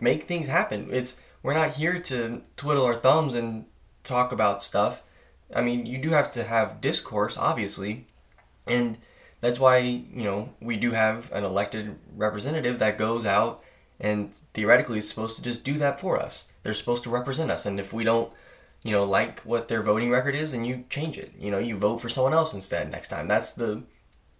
make 0.00 0.24
things 0.24 0.46
happen. 0.46 0.88
It's 0.90 1.22
we're 1.42 1.54
not 1.54 1.74
here 1.74 1.98
to 1.98 2.42
twiddle 2.56 2.84
our 2.84 2.94
thumbs 2.94 3.34
and 3.34 3.66
talk 4.02 4.32
about 4.32 4.62
stuff. 4.62 5.02
I 5.54 5.60
mean, 5.60 5.86
you 5.86 5.98
do 5.98 6.10
have 6.10 6.30
to 6.30 6.44
have 6.44 6.80
discourse, 6.80 7.36
obviously, 7.36 8.06
and 8.66 8.98
that's 9.40 9.60
why 9.60 9.78
you 9.78 10.24
know 10.24 10.54
we 10.60 10.76
do 10.76 10.92
have 10.92 11.30
an 11.32 11.44
elected 11.44 11.96
representative 12.16 12.78
that 12.78 12.98
goes 12.98 13.26
out 13.26 13.62
and 14.00 14.34
theoretically 14.54 14.98
is 14.98 15.08
supposed 15.08 15.36
to 15.36 15.42
just 15.42 15.64
do 15.64 15.74
that 15.74 16.00
for 16.00 16.18
us. 16.18 16.52
They're 16.62 16.74
supposed 16.74 17.04
to 17.04 17.10
represent 17.10 17.50
us, 17.50 17.66
and 17.66 17.78
if 17.78 17.92
we 17.92 18.04
don't, 18.04 18.32
you 18.84 18.92
know, 18.92 19.04
like 19.04 19.40
what 19.40 19.66
their 19.66 19.82
voting 19.82 20.10
record 20.10 20.36
is, 20.36 20.54
and 20.54 20.64
you 20.66 20.84
change 20.88 21.18
it. 21.18 21.32
You 21.38 21.50
know, 21.50 21.58
you 21.58 21.76
vote 21.76 21.98
for 21.98 22.08
someone 22.08 22.34
else 22.34 22.54
instead 22.54 22.92
next 22.92 23.08
time. 23.08 23.26
That's 23.26 23.52
the 23.52 23.82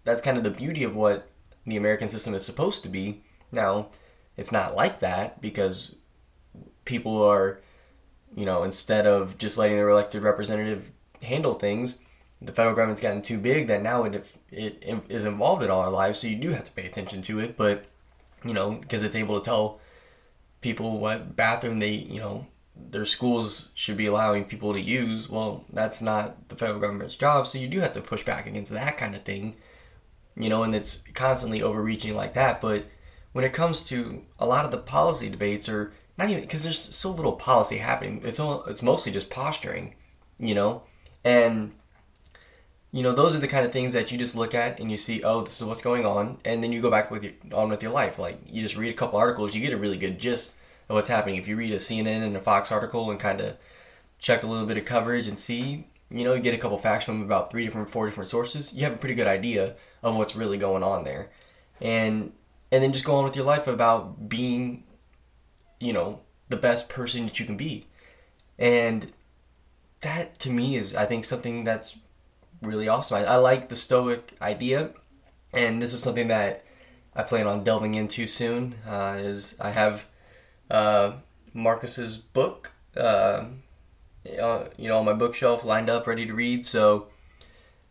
that's 0.05 0.21
kind 0.21 0.37
of 0.37 0.45
the 0.45 0.51
beauty 0.51 0.85
of 0.85 0.95
what 0.95 1.29
the 1.67 1.79
American 1.79 2.09
system 2.09 2.35
is 2.35 2.45
supposed 2.45 2.83
to 2.83 2.91
be. 2.91 3.23
Now, 3.51 3.89
it's 4.37 4.53
not 4.53 4.77
like 4.77 5.01
that 5.01 5.41
because 5.41 5.95
people 6.85 7.23
are, 7.23 7.63
you 8.37 8.45
know, 8.45 8.63
instead 8.63 9.07
of 9.07 9.39
just 9.39 9.57
letting 9.57 9.77
their 9.77 9.89
elected 9.89 10.23
representative 10.23 10.93
handle 11.23 11.55
things, 11.55 12.01
the 12.43 12.53
federal 12.53 12.75
government's 12.75 13.01
gotten 13.01 13.23
too 13.23 13.39
big 13.39 13.67
that 13.69 13.81
now 13.81 14.05
it, 14.05 14.31
it 14.51 15.05
is 15.09 15.25
involved 15.25 15.63
in 15.63 15.71
all 15.71 15.81
our 15.81 15.91
lives. 15.91 16.19
So 16.19 16.27
you 16.27 16.37
do 16.37 16.51
have 16.51 16.65
to 16.65 16.73
pay 16.73 16.87
attention 16.87 17.23
to 17.23 17.41
it, 17.41 17.57
but 17.57 17.87
you 18.45 18.53
know, 18.53 18.73
because 18.73 19.03
it's 19.03 19.17
able 19.17 19.41
to 19.41 19.45
tell 19.45 19.81
people 20.61 20.99
what 20.99 21.35
bathroom 21.35 21.79
they, 21.79 21.93
you 21.93 22.21
know, 22.21 22.47
their 22.77 23.05
schools 23.05 23.71
should 23.75 23.97
be 23.97 24.07
allowing 24.07 24.45
people 24.45 24.73
to 24.73 24.81
use. 24.81 25.29
Well, 25.29 25.65
that's 25.73 26.03
not 26.03 26.49
the 26.49 26.57
federal 26.57 26.81
government's 26.81 27.17
job. 27.17 27.47
So 27.47 27.59
you 27.59 27.69
do 27.69 27.81
have 27.81 27.93
to 27.95 28.01
push 28.01 28.25
back 28.25 28.47
against 28.47 28.73
that 28.73 28.97
kind 28.97 29.15
of 29.15 29.23
thing, 29.23 29.57
you 30.37 30.49
know, 30.49 30.63
and 30.63 30.75
it's 30.75 31.05
constantly 31.15 31.63
overreaching 31.63 32.15
like 32.15 32.35
that. 32.35 32.61
But 32.61 32.87
when 33.33 33.45
it 33.45 33.53
comes 33.53 33.83
to 33.85 34.23
a 34.39 34.47
lot 34.47 34.65
of 34.65 34.71
the 34.71 34.79
policy 34.79 35.29
debates 35.29 35.69
or 35.69 35.93
not 36.17 36.31
even 36.31 36.43
because 36.43 36.63
there's 36.63 36.79
so 36.79 37.11
little 37.11 37.33
policy 37.33 37.79
happening 37.79 38.21
it's 38.23 38.39
all 38.39 38.63
it's 38.67 38.85
mostly 38.85 39.11
just 39.11 39.31
posturing 39.31 39.97
you 40.39 40.55
know 40.55 40.85
and 41.25 41.73
you 42.95 43.03
know, 43.03 43.11
those 43.11 43.35
are 43.35 43.41
the 43.41 43.49
kind 43.49 43.67
of 43.67 43.73
things 43.73 43.93
that 43.95 44.13
you 44.13 44.19
just 44.19 44.37
look 44.37 44.55
at 44.55 44.79
and 44.79 44.89
you 44.89 44.97
see, 44.97 45.21
oh, 45.25 45.41
this 45.41 45.61
is 45.61 45.67
what's 45.67 45.83
going 45.83 46.07
on, 46.07 46.39
and 46.45 46.63
then 46.63 46.71
you 46.71 46.81
go 46.81 46.93
back 46.93 47.11
with 47.11 47.25
your, 47.25 47.33
on 47.53 47.69
with 47.69 47.83
your 47.83 47.91
life. 47.91 48.21
Like 48.21 48.39
you 48.47 48.63
just 48.63 48.77
read 48.77 48.91
a 48.91 48.97
couple 48.97 49.19
articles, 49.19 49.53
you 49.53 49.61
get 49.61 49.73
a 49.73 49.77
really 49.77 49.97
good 49.97 50.21
gist 50.21 50.55
of 50.89 50.95
what's 50.95 51.09
happening. 51.09 51.37
If 51.37 51.49
you 51.49 51.57
read 51.57 51.73
a 51.73 51.79
CNN 51.79 52.23
and 52.23 52.37
a 52.37 52.41
Fox 52.41 52.71
article 52.71 53.11
and 53.11 53.19
kind 53.19 53.41
of 53.41 53.57
check 54.19 54.43
a 54.43 54.47
little 54.47 54.67
bit 54.67 54.79
of 54.79 54.85
coverage 54.85 55.27
and 55.27 55.39
see, 55.39 55.87
you 56.11 56.25
know, 56.25 56.35
you 56.35 56.41
get 56.41 56.55
a 56.55 56.59
couple 56.59 56.79
facts 56.79 57.05
from 57.05 57.23
about 57.23 57.51
three 57.51 57.65
different, 57.65 57.91
four 57.91 58.07
different 58.07 58.29
sources, 58.29 58.73
you 58.73 58.85
have 58.85 58.95
a 58.95 58.99
pretty 58.99 59.15
good 59.15 59.27
idea 59.27 59.75
of 60.03 60.17
what's 60.17 60.37
really 60.37 60.59
going 60.59 60.83
on 60.83 61.05
there, 61.05 61.31
and 61.81 62.33
and 62.71 62.83
then 62.83 62.93
just 62.93 63.05
go 63.05 63.17
on 63.17 63.25
with 63.25 63.37
your 63.37 63.45
life 63.45 63.67
about 63.67 64.29
being, 64.29 64.85
you 65.81 65.93
know, 65.93 66.21
the 66.49 66.57
best 66.57 66.89
person 66.89 67.25
that 67.25 67.41
you 67.41 67.47
can 67.47 67.57
be, 67.57 67.87
and 68.59 69.13
that 70.01 70.39
to 70.39 70.51
me 70.51 70.77
is 70.77 70.95
I 70.95 71.07
think 71.07 71.25
something 71.25 71.65
that's 71.65 71.99
really 72.63 72.89
awesome. 72.89 73.19
I, 73.19 73.25
I 73.25 73.37
like 73.37 73.69
the 73.69 73.77
stoic 73.77 74.35
idea, 74.41 74.91
and 75.53 75.83
this 75.83 75.93
is 75.93 76.03
something 76.03 76.29
that 76.29 76.65
I 77.17 77.23
plan 77.23 77.47
on 77.47 77.65
delving 77.65 77.95
into 77.95 78.27
soon. 78.27 78.77
Uh, 78.87 79.17
is 79.19 79.57
I 79.61 79.71
have 79.71 80.07
uh, 80.71 81.13
Marcus's 81.53 82.17
book, 82.17 82.73
uh, 82.97 83.45
you 84.25 84.89
know, 84.89 84.99
on 84.99 85.05
my 85.05 85.13
bookshelf, 85.13 85.65
lined 85.65 85.91
up, 85.91 86.07
ready 86.07 86.27
to 86.27 86.35
read. 86.35 86.65
So 86.65 87.09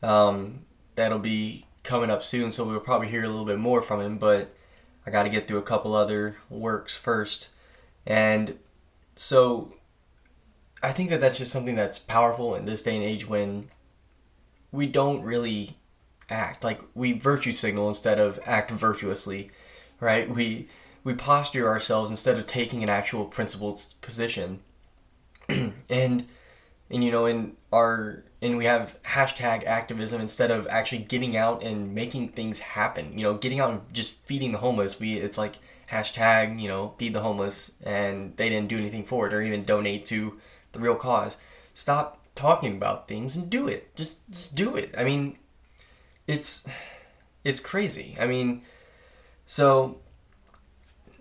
um, 0.01 0.61
that'll 0.95 1.19
be 1.19 1.65
coming 1.83 2.09
up 2.09 2.23
soon. 2.23 2.51
So 2.51 2.65
we'll 2.65 2.79
probably 2.79 3.07
hear 3.09 3.23
a 3.23 3.27
little 3.27 3.45
bit 3.45 3.59
more 3.59 3.81
from 3.81 4.01
him, 4.01 4.17
but 4.17 4.53
I 5.05 5.11
got 5.11 5.23
to 5.23 5.29
get 5.29 5.47
through 5.47 5.59
a 5.59 5.63
couple 5.63 5.93
other 5.93 6.37
works 6.49 6.95
first, 6.95 7.49
and 8.05 8.57
so 9.15 9.75
I 10.81 10.91
think 10.91 11.09
that 11.09 11.21
that's 11.21 11.37
just 11.37 11.51
something 11.51 11.75
that's 11.75 11.99
powerful 11.99 12.55
in 12.55 12.65
this 12.65 12.83
day 12.83 12.95
and 12.95 13.03
age 13.03 13.27
when 13.27 13.69
we 14.71 14.87
don't 14.87 15.21
really 15.21 15.77
act 16.29 16.63
like 16.63 16.81
we 16.95 17.13
virtue 17.13 17.51
signal 17.51 17.87
instead 17.87 18.19
of 18.19 18.39
act 18.45 18.71
virtuously, 18.71 19.51
right? 19.99 20.29
We 20.29 20.67
we 21.03 21.13
posture 21.13 21.67
ourselves 21.67 22.11
instead 22.11 22.37
of 22.37 22.45
taking 22.45 22.83
an 22.83 22.89
actual 22.89 23.25
principled 23.25 23.81
position, 24.01 24.59
and 25.49 25.73
and 25.89 27.03
you 27.03 27.11
know 27.11 27.25
in 27.25 27.55
our 27.71 28.23
and 28.41 28.57
we 28.57 28.65
have 28.65 29.01
hashtag 29.03 29.65
activism 29.65 30.19
instead 30.19 30.51
of 30.51 30.67
actually 30.67 30.99
getting 30.99 31.35
out 31.35 31.63
and 31.63 31.95
making 31.95 32.29
things 32.29 32.59
happen. 32.59 33.17
You 33.17 33.23
know, 33.23 33.33
getting 33.35 33.59
out 33.59 33.71
and 33.71 33.81
just 33.93 34.25
feeding 34.25 34.51
the 34.51 34.57
homeless. 34.59 34.99
We 34.99 35.15
it's 35.15 35.37
like 35.37 35.59
hashtag 35.91 36.59
you 36.59 36.67
know 36.67 36.93
feed 36.97 37.13
the 37.13 37.21
homeless 37.21 37.71
and 37.83 38.35
they 38.37 38.49
didn't 38.49 38.69
do 38.69 38.77
anything 38.77 39.03
for 39.03 39.27
it 39.27 39.33
or 39.33 39.41
even 39.41 39.63
donate 39.63 40.05
to 40.07 40.39
the 40.71 40.79
real 40.79 40.95
cause. 40.95 41.37
Stop 41.73 42.19
talking 42.35 42.75
about 42.75 43.07
things 43.07 43.35
and 43.35 43.49
do 43.49 43.67
it. 43.67 43.95
Just 43.95 44.17
just 44.29 44.55
do 44.55 44.75
it. 44.75 44.93
I 44.97 45.03
mean, 45.03 45.37
it's 46.27 46.67
it's 47.43 47.59
crazy. 47.59 48.15
I 48.19 48.27
mean, 48.27 48.63
so 49.45 49.97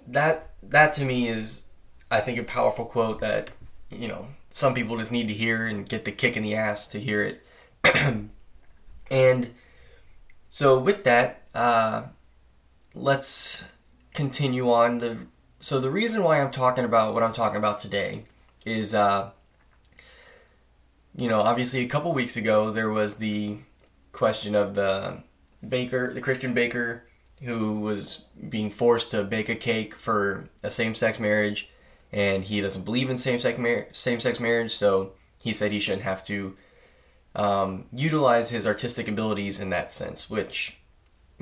that 0.09 0.51
that 0.63 0.93
to 0.95 1.05
me 1.05 1.29
is 1.29 1.69
I 2.11 2.21
think 2.21 2.39
a 2.39 2.45
powerful 2.45 2.85
quote 2.85 3.21
that 3.21 3.51
you 3.91 4.09
know 4.09 4.29
some 4.51 4.75
people 4.75 4.97
just 4.99 5.13
need 5.13 5.29
to 5.29 5.35
hear 5.35 5.67
and 5.67 5.89
get 5.89 6.05
the 6.05 6.13
kick 6.13 6.37
in 6.37 6.43
the 6.43 6.55
ass 6.55 6.87
to 6.89 7.01
hear 7.01 7.23
it. 7.23 7.45
and 9.11 9.51
so 10.51 10.79
with 10.79 11.05
that, 11.05 11.43
uh, 11.55 12.05
let's 12.95 13.65
continue 14.15 14.71
on 14.71 14.99
the 14.99 15.19
so 15.59 15.81
the 15.81 15.91
reason 15.91 16.23
why 16.23 16.41
I'm 16.41 16.51
talking 16.51 16.85
about 16.85 17.15
what 17.15 17.23
I'm 17.23 17.33
talking 17.33 17.57
about 17.57 17.79
today 17.79 18.25
is 18.65 18.95
uh, 18.95 19.31
you 21.17 21.29
know, 21.29 21.41
obviously 21.41 21.81
a 21.81 21.89
couple 21.89 22.13
weeks 22.13 22.37
ago 22.37 22.71
there 22.71 22.91
was 22.91 23.17
the 23.17 23.59
question 24.13 24.55
of 24.55 24.75
the 24.75 25.23
baker, 25.67 26.13
the 26.13 26.21
Christian 26.21 26.55
baker 26.55 27.05
who 27.45 27.81
was 27.81 28.27
being 28.49 28.71
forced 28.71 29.11
to 29.11 29.25
bake 29.25 29.49
a 29.49 29.55
cake 29.55 29.95
for 29.95 30.49
a 30.63 30.71
same-sex 30.71 31.19
marriage 31.19 31.69
and 32.13 32.45
he 32.45 32.61
doesn't 32.61 32.85
believe 32.85 33.09
in 33.09 33.17
same-sex 33.17 33.59
mar- 33.59 33.87
same-sex 33.91 34.39
marriage, 34.39 34.71
so 34.71 35.13
he 35.39 35.53
said 35.53 35.73
he 35.73 35.81
shouldn't 35.81 36.03
have 36.03 36.23
to 36.25 36.55
um, 37.35 37.87
utilize 37.93 38.51
his 38.51 38.67
artistic 38.67 39.09
abilities 39.09 39.61
in 39.61 39.71
that 39.71 39.91
sense, 39.91 40.29
which 40.29 40.83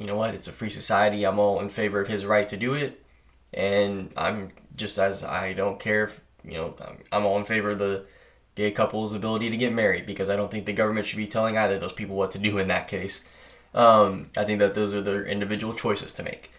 you 0.01 0.07
know 0.07 0.17
what, 0.17 0.35
it's 0.35 0.49
a 0.49 0.53
free 0.53 0.71
society. 0.71 1.25
I'm 1.25 1.39
all 1.39 1.61
in 1.61 1.69
favor 1.69 2.01
of 2.01 2.09
his 2.09 2.25
right 2.25 2.49
to 2.49 2.57
do 2.57 2.73
it, 2.75 3.05
and 3.53 4.13
I'm 4.17 4.49
just 4.75 4.99
as 4.99 5.23
I 5.23 5.53
don't 5.53 5.79
care. 5.79 6.05
If, 6.05 6.21
you 6.43 6.55
know, 6.55 6.75
I'm, 6.81 6.99
I'm 7.13 7.27
all 7.27 7.39
in 7.39 7.45
favor 7.45 7.71
of 7.71 7.79
the 7.79 8.07
gay 8.55 8.71
couple's 8.71 9.15
ability 9.15 9.51
to 9.51 9.57
get 9.57 9.73
married 9.73 10.07
because 10.07 10.31
I 10.31 10.37
don't 10.37 10.51
think 10.51 10.65
the 10.65 10.73
government 10.73 11.07
should 11.07 11.19
be 11.19 11.27
telling 11.27 11.59
either 11.59 11.75
of 11.75 11.81
those 11.81 11.93
people 11.93 12.17
what 12.17 12.31
to 12.31 12.39
do 12.39 12.59
in 12.59 12.69
that 12.69 12.89
case. 12.89 13.29
Um, 13.75 14.31
I 14.37 14.45
think 14.45 14.59
that 14.59 14.75
those 14.75 14.95
are 14.95 15.03
their 15.03 15.25
individual 15.25 15.73
choices 15.73 16.13
to 16.15 16.23
make, 16.23 16.51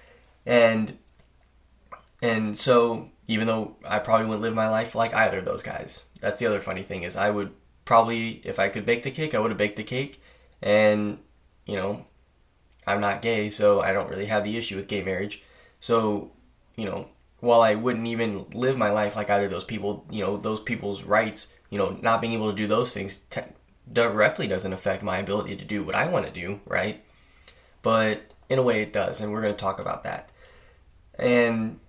and 0.46 0.98
and 2.22 2.58
so 2.58 3.10
even 3.28 3.48
though 3.48 3.76
I 3.86 4.00
probably 4.00 4.28
wouldn't 4.28 4.42
live 4.42 4.56
my 4.56 4.70
life 4.70 4.96
like 4.96 5.14
either 5.14 5.40
of 5.40 5.46
those 5.46 5.64
guys, 5.64 6.06
that's 6.22 6.40
the 6.40 6.46
other 6.46 6.60
funny 6.60 6.84
thing 6.84 7.04
is 7.04 7.18
I 7.18 7.30
would 7.30 7.52
probably 7.86 8.42
if 8.46 8.60
I 8.60 8.70
could 8.70 8.86
bake 8.86 9.04
the 9.04 9.12
cake, 9.12 9.36
I 9.36 9.40
would 9.40 9.52
have 9.52 9.58
baked 9.58 9.78
the 9.78 9.84
cake, 9.84 10.22
and 10.62 11.20
you 11.66 11.76
know, 11.76 12.06
I'm 12.88 13.02
not 13.02 13.22
gay, 13.22 13.50
so 13.50 13.82
I 13.82 13.94
don't 13.94 14.10
really 14.10 14.26
have 14.28 14.44
the 14.44 14.58
issue 14.58 14.76
with 14.76 14.88
gay 14.88 15.04
marriage. 15.04 15.44
So 15.80 16.32
you 16.76 16.86
know, 16.86 17.10
while 17.40 17.62
I 17.62 17.76
wouldn't 17.76 18.08
even 18.08 18.46
live 18.54 18.78
my 18.78 18.90
life 18.92 19.16
like 19.16 19.30
either 19.30 19.46
of 19.46 19.52
those 19.52 19.66
people, 19.66 20.06
you 20.10 20.24
know, 20.24 20.38
those 20.38 20.62
people's 20.62 21.04
rights 21.04 21.58
you 21.72 21.78
know, 21.78 21.98
not 22.02 22.22
being 22.22 22.34
able 22.34 22.52
to 22.52 22.56
do 22.56 22.68
those 22.68 22.94
things 22.94 23.18
te- 23.18 23.42
directly 23.92 24.48
doesn't 24.48 24.74
affect 24.74 25.04
my 25.04 25.18
ability 25.18 25.56
to 25.56 25.66
do 25.66 25.84
what 25.84 25.96
I 25.96 26.10
want 26.10 26.26
to 26.26 26.32
do, 26.32 26.62
right? 26.66 27.04
But 27.82 28.22
in 28.50 28.60
a 28.60 28.64
way 28.64 28.82
it 28.82 28.94
does, 28.94 29.22
and 29.22 29.32
we're 29.32 29.42
going 29.42 29.54
to 29.54 29.60
talk 29.60 29.80
about 29.80 30.04
that. 30.04 30.30
And 31.18 31.80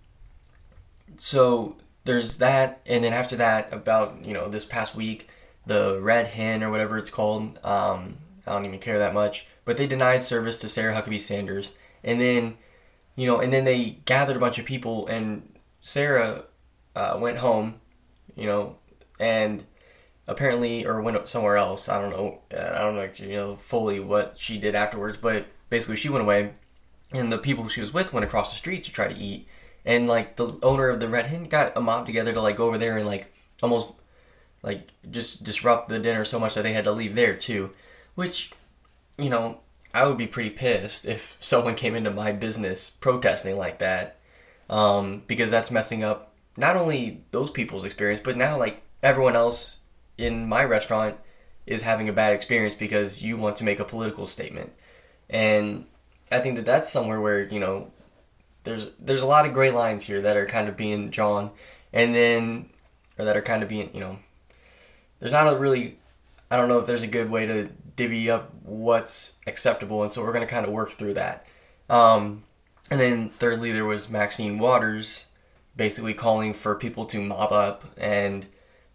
so 1.16 1.76
there's 2.04 2.38
that, 2.38 2.80
and 2.86 3.02
then 3.04 3.12
after 3.12 3.36
that, 3.36 3.72
about, 3.72 4.24
you 4.24 4.32
know, 4.32 4.48
this 4.48 4.64
past 4.64 4.94
week, 4.94 5.28
the 5.66 5.98
Red 6.00 6.28
Hen 6.28 6.62
or 6.62 6.70
whatever 6.70 6.98
it's 6.98 7.10
called, 7.10 7.58
um, 7.64 8.18
I 8.46 8.52
don't 8.52 8.64
even 8.64 8.80
care 8.80 8.98
that 8.98 9.14
much, 9.14 9.46
but 9.64 9.76
they 9.76 9.86
denied 9.86 10.22
service 10.22 10.58
to 10.58 10.68
Sarah 10.68 10.94
Huckabee 10.94 11.20
Sanders. 11.20 11.76
And 12.02 12.20
then, 12.20 12.56
you 13.14 13.26
know, 13.26 13.40
and 13.40 13.52
then 13.52 13.64
they 13.64 14.00
gathered 14.04 14.36
a 14.36 14.40
bunch 14.40 14.58
of 14.58 14.64
people, 14.64 15.06
and 15.06 15.48
Sarah 15.80 16.44
uh, 16.96 17.16
went 17.20 17.38
home, 17.38 17.80
you 18.34 18.46
know, 18.46 18.76
and 19.20 19.64
apparently 20.26 20.86
or 20.86 21.00
went 21.00 21.28
somewhere 21.28 21.56
else. 21.56 21.88
I 21.88 22.00
don't 22.00 22.10
know. 22.10 22.40
I 22.50 22.82
don't 22.82 22.96
know 22.96 23.08
you 23.16 23.36
know 23.36 23.56
fully 23.56 24.00
what 24.00 24.36
she 24.38 24.58
did 24.58 24.74
afterwards, 24.74 25.16
but 25.16 25.46
basically 25.70 25.96
she 25.96 26.08
went 26.08 26.24
away, 26.24 26.52
and 27.12 27.32
the 27.32 27.38
people 27.38 27.68
she 27.68 27.80
was 27.80 27.92
with 27.92 28.12
went 28.12 28.24
across 28.24 28.52
the 28.52 28.58
street 28.58 28.84
to 28.84 28.92
try 28.92 29.08
to 29.08 29.18
eat, 29.18 29.46
and 29.84 30.08
like 30.08 30.36
the 30.36 30.58
owner 30.62 30.88
of 30.88 31.00
the 31.00 31.08
Red 31.08 31.26
Hen 31.26 31.44
got 31.44 31.76
a 31.76 31.80
mob 31.80 32.06
together 32.06 32.32
to 32.32 32.40
like 32.40 32.56
go 32.56 32.68
over 32.68 32.78
there 32.78 32.96
and 32.96 33.06
like 33.06 33.32
almost 33.62 33.92
like 34.62 34.88
just 35.10 35.44
disrupt 35.44 35.88
the 35.88 35.98
dinner 35.98 36.24
so 36.24 36.38
much 36.38 36.54
that 36.54 36.62
they 36.62 36.72
had 36.72 36.84
to 36.84 36.92
leave 36.92 37.14
there 37.14 37.36
too, 37.36 37.70
which 38.14 38.52
you 39.18 39.30
know 39.30 39.60
I 39.94 40.06
would 40.06 40.18
be 40.18 40.26
pretty 40.26 40.50
pissed 40.50 41.06
if 41.06 41.36
someone 41.40 41.74
came 41.74 41.94
into 41.94 42.10
my 42.10 42.32
business 42.32 42.90
protesting 42.90 43.56
like 43.56 43.78
that, 43.78 44.18
um, 44.70 45.22
because 45.26 45.50
that's 45.50 45.70
messing 45.70 46.04
up 46.04 46.32
not 46.56 46.76
only 46.76 47.24
those 47.30 47.50
people's 47.50 47.84
experience, 47.84 48.20
but 48.20 48.36
now 48.36 48.58
like 48.58 48.82
everyone 49.02 49.36
else 49.36 49.80
in 50.18 50.48
my 50.48 50.64
restaurant 50.64 51.16
is 51.66 51.82
having 51.82 52.08
a 52.08 52.12
bad 52.12 52.32
experience 52.32 52.74
because 52.74 53.22
you 53.22 53.36
want 53.36 53.56
to 53.56 53.64
make 53.64 53.78
a 53.78 53.84
political 53.84 54.26
statement. 54.26 54.72
And 55.30 55.86
I 56.30 56.40
think 56.40 56.56
that 56.56 56.66
that's 56.66 56.90
somewhere 56.90 57.20
where, 57.20 57.44
you 57.44 57.60
know, 57.60 57.92
there's 58.64 58.92
there's 58.92 59.22
a 59.22 59.26
lot 59.26 59.46
of 59.46 59.52
gray 59.52 59.70
lines 59.70 60.04
here 60.04 60.20
that 60.20 60.36
are 60.36 60.46
kind 60.46 60.68
of 60.68 60.76
being 60.76 61.10
drawn 61.10 61.50
and 61.92 62.14
then 62.14 62.70
or 63.18 63.24
that 63.24 63.36
are 63.36 63.42
kind 63.42 63.62
of 63.62 63.68
being, 63.68 63.90
you 63.92 64.00
know, 64.00 64.18
there's 65.20 65.32
not 65.32 65.52
a 65.52 65.56
really 65.56 65.98
I 66.50 66.56
don't 66.56 66.68
know 66.68 66.78
if 66.78 66.86
there's 66.86 67.02
a 67.02 67.08
good 67.08 67.30
way 67.30 67.46
to 67.46 67.70
divvy 67.96 68.30
up 68.30 68.52
what's 68.62 69.38
acceptable 69.46 70.02
and 70.02 70.10
so 70.10 70.22
we're 70.22 70.32
going 70.32 70.44
to 70.44 70.50
kind 70.50 70.66
of 70.66 70.72
work 70.72 70.90
through 70.90 71.14
that. 71.14 71.46
Um, 71.88 72.44
and 72.90 73.00
then 73.00 73.28
thirdly 73.30 73.72
there 73.72 73.84
was 73.84 74.10
Maxine 74.10 74.58
Waters 74.58 75.26
basically 75.76 76.14
calling 76.14 76.52
for 76.52 76.74
people 76.74 77.04
to 77.06 77.20
mob 77.20 77.52
up 77.52 77.84
and 77.96 78.46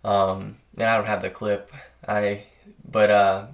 um, 0.03 0.57
and 0.77 0.89
I 0.89 0.95
don't 0.95 1.07
have 1.07 1.21
the 1.21 1.29
clip. 1.29 1.71
I 2.07 2.43
but 2.89 3.09
uh, 3.09 3.47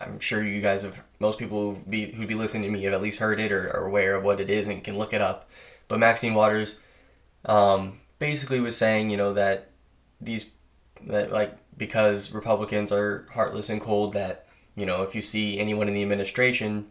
I'm 0.00 0.18
sure 0.18 0.42
you 0.42 0.60
guys 0.60 0.82
have 0.82 1.02
most 1.18 1.38
people 1.38 1.74
who 1.74 1.80
be 1.88 2.12
who'd 2.12 2.28
be 2.28 2.34
listening 2.34 2.62
to 2.64 2.70
me 2.70 2.84
have 2.84 2.94
at 2.94 3.02
least 3.02 3.20
heard 3.20 3.38
it 3.38 3.52
or 3.52 3.70
are 3.76 3.86
aware 3.86 4.14
of 4.14 4.24
what 4.24 4.40
it 4.40 4.48
is 4.48 4.66
and 4.68 4.82
can 4.82 4.96
look 4.96 5.12
it 5.12 5.20
up. 5.20 5.48
But 5.88 5.98
Maxine 5.98 6.34
Waters 6.34 6.80
um, 7.44 8.00
basically 8.18 8.60
was 8.60 8.76
saying, 8.76 9.10
you 9.10 9.16
know, 9.16 9.32
that 9.34 9.70
these 10.20 10.52
that 11.06 11.30
like 11.30 11.56
because 11.76 12.32
Republicans 12.32 12.92
are 12.92 13.26
heartless 13.32 13.68
and 13.68 13.80
cold 13.80 14.12
that 14.14 14.46
you 14.76 14.86
know 14.86 15.02
if 15.02 15.14
you 15.14 15.22
see 15.22 15.58
anyone 15.58 15.88
in 15.88 15.94
the 15.94 16.02
administration 16.02 16.86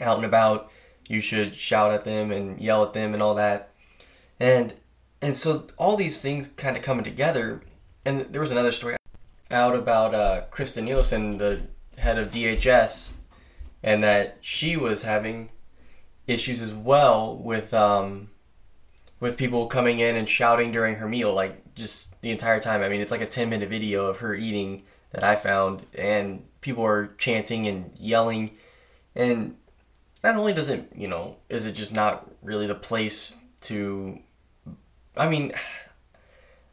out 0.00 0.16
and 0.16 0.26
about, 0.26 0.70
you 1.06 1.20
should 1.20 1.54
shout 1.54 1.92
at 1.92 2.04
them 2.04 2.30
and 2.30 2.60
yell 2.60 2.82
at 2.82 2.94
them 2.94 3.12
and 3.12 3.22
all 3.22 3.34
that, 3.34 3.70
and 4.38 4.74
and 5.20 5.34
so 5.34 5.66
all 5.76 5.96
these 5.96 6.22
things 6.22 6.48
kind 6.48 6.76
of 6.76 6.82
coming 6.82 7.04
together. 7.04 7.60
And 8.02 8.22
there 8.32 8.40
was 8.40 8.50
another 8.50 8.72
story 8.72 8.96
out 9.50 9.74
about 9.74 10.14
uh, 10.14 10.42
Kirstjen 10.50 10.84
Nielsen, 10.84 11.38
the 11.38 11.62
head 11.98 12.18
of 12.18 12.30
DHS, 12.30 13.16
and 13.82 14.02
that 14.04 14.38
she 14.40 14.76
was 14.76 15.02
having 15.02 15.50
issues 16.26 16.60
as 16.60 16.72
well 16.72 17.36
with 17.36 17.74
um, 17.74 18.30
with 19.18 19.36
people 19.36 19.66
coming 19.66 19.98
in 19.98 20.16
and 20.16 20.28
shouting 20.28 20.72
during 20.72 20.96
her 20.96 21.08
meal, 21.08 21.32
like 21.32 21.74
just 21.74 22.20
the 22.22 22.30
entire 22.30 22.60
time. 22.60 22.82
I 22.82 22.88
mean, 22.88 23.00
it's 23.00 23.12
like 23.12 23.22
a 23.22 23.26
ten 23.26 23.50
minute 23.50 23.68
video 23.68 24.06
of 24.06 24.18
her 24.18 24.34
eating 24.34 24.84
that 25.12 25.24
I 25.24 25.36
found, 25.36 25.86
and 25.96 26.46
people 26.60 26.84
are 26.84 27.14
chanting 27.18 27.66
and 27.66 27.92
yelling, 27.98 28.52
and 29.14 29.56
not 30.22 30.36
only 30.36 30.52
does 30.52 30.68
it, 30.68 30.88
you 30.94 31.08
know, 31.08 31.38
is 31.48 31.66
it 31.66 31.72
just 31.72 31.92
not 31.92 32.30
really 32.42 32.66
the 32.66 32.74
place 32.74 33.34
to, 33.62 34.18
I 35.16 35.28
mean, 35.28 35.52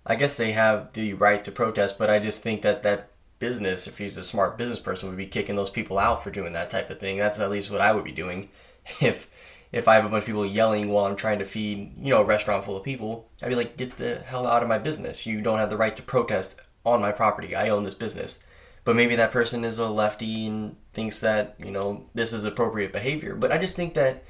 I 0.07 0.15
guess 0.15 0.37
they 0.37 0.53
have 0.53 0.93
the 0.93 1.13
right 1.13 1.43
to 1.43 1.51
protest, 1.51 1.99
but 1.99 2.09
I 2.09 2.19
just 2.19 2.41
think 2.41 2.61
that 2.61 2.81
that 2.83 3.09
business, 3.39 3.87
if 3.87 3.97
he's 3.97 4.17
a 4.17 4.23
smart 4.23 4.57
business 4.57 4.79
person, 4.79 5.09
would 5.09 5.17
be 5.17 5.27
kicking 5.27 5.57
those 5.57 5.69
people 5.69 5.99
out 5.99 6.23
for 6.23 6.31
doing 6.31 6.53
that 6.53 6.69
type 6.69 6.89
of 6.89 6.99
thing. 6.99 7.17
That's 7.17 7.39
at 7.39 7.51
least 7.51 7.69
what 7.69 7.81
I 7.81 7.91
would 7.91 8.05
be 8.05 8.11
doing 8.11 8.49
if 9.01 9.29
if 9.69 9.87
I 9.87 9.95
have 9.95 10.05
a 10.05 10.09
bunch 10.09 10.21
of 10.21 10.27
people 10.27 10.45
yelling 10.45 10.89
while 10.89 11.03
I'm 11.03 11.17
trying 11.17 11.39
to 11.39 11.45
feed, 11.45 11.93
you 11.99 12.09
know, 12.09 12.21
a 12.21 12.25
restaurant 12.25 12.63
full 12.63 12.77
of 12.77 12.83
people. 12.83 13.27
I'd 13.43 13.49
be 13.49 13.55
like, 13.55 13.75
get 13.75 13.97
the 13.97 14.19
hell 14.19 14.47
out 14.47 14.63
of 14.63 14.69
my 14.69 14.77
business. 14.77 15.27
You 15.27 15.41
don't 15.41 15.59
have 15.59 15.69
the 15.69 15.75
right 15.75 15.93
to 15.97 16.01
protest 16.01 16.61
on 16.85 17.01
my 17.01 17.11
property. 17.11 17.53
I 17.53 17.67
own 17.67 17.83
this 17.83 17.93
business. 17.93 18.45
But 18.85 18.95
maybe 18.95 19.17
that 19.17 19.33
person 19.33 19.65
is 19.65 19.77
a 19.77 19.89
lefty 19.89 20.47
and 20.47 20.77
thinks 20.93 21.19
that, 21.19 21.55
you 21.59 21.71
know, 21.71 22.05
this 22.13 22.31
is 22.31 22.45
appropriate 22.45 22.93
behavior. 22.93 23.35
But 23.35 23.51
I 23.51 23.57
just 23.57 23.75
think 23.75 23.93
that 23.95 24.23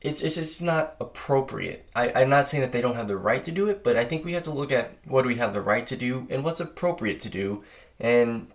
it's, 0.00 0.22
it's 0.22 0.36
just 0.36 0.62
not 0.62 0.94
appropriate. 1.00 1.88
I, 1.94 2.12
I'm 2.14 2.30
not 2.30 2.46
saying 2.46 2.62
that 2.62 2.72
they 2.72 2.80
don't 2.80 2.96
have 2.96 3.08
the 3.08 3.16
right 3.16 3.42
to 3.44 3.50
do 3.50 3.68
it, 3.68 3.82
but 3.82 3.96
I 3.96 4.04
think 4.04 4.24
we 4.24 4.32
have 4.32 4.44
to 4.44 4.52
look 4.52 4.70
at 4.70 4.92
what 5.06 5.22
do 5.22 5.28
we 5.28 5.36
have 5.36 5.52
the 5.52 5.60
right 5.60 5.86
to 5.88 5.96
do 5.96 6.26
and 6.30 6.44
what's 6.44 6.60
appropriate 6.60 7.20
to 7.20 7.28
do 7.28 7.64
and 7.98 8.48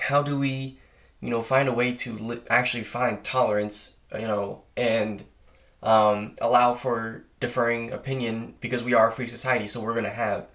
how 0.00 0.22
do 0.22 0.38
we 0.38 0.78
you 1.20 1.30
know 1.30 1.42
find 1.42 1.68
a 1.68 1.72
way 1.72 1.92
to 1.94 2.12
li- 2.12 2.40
actually 2.48 2.84
find 2.84 3.24
tolerance 3.24 3.96
you 4.12 4.26
know 4.26 4.62
and 4.76 5.24
um, 5.82 6.36
allow 6.40 6.74
for 6.74 7.24
differing 7.40 7.92
opinion 7.92 8.54
because 8.60 8.82
we 8.82 8.94
are 8.94 9.08
a 9.08 9.12
free 9.12 9.26
society 9.26 9.66
so 9.66 9.80
we're 9.80 9.92
going 9.92 10.04
to 10.04 10.10
have 10.10 10.46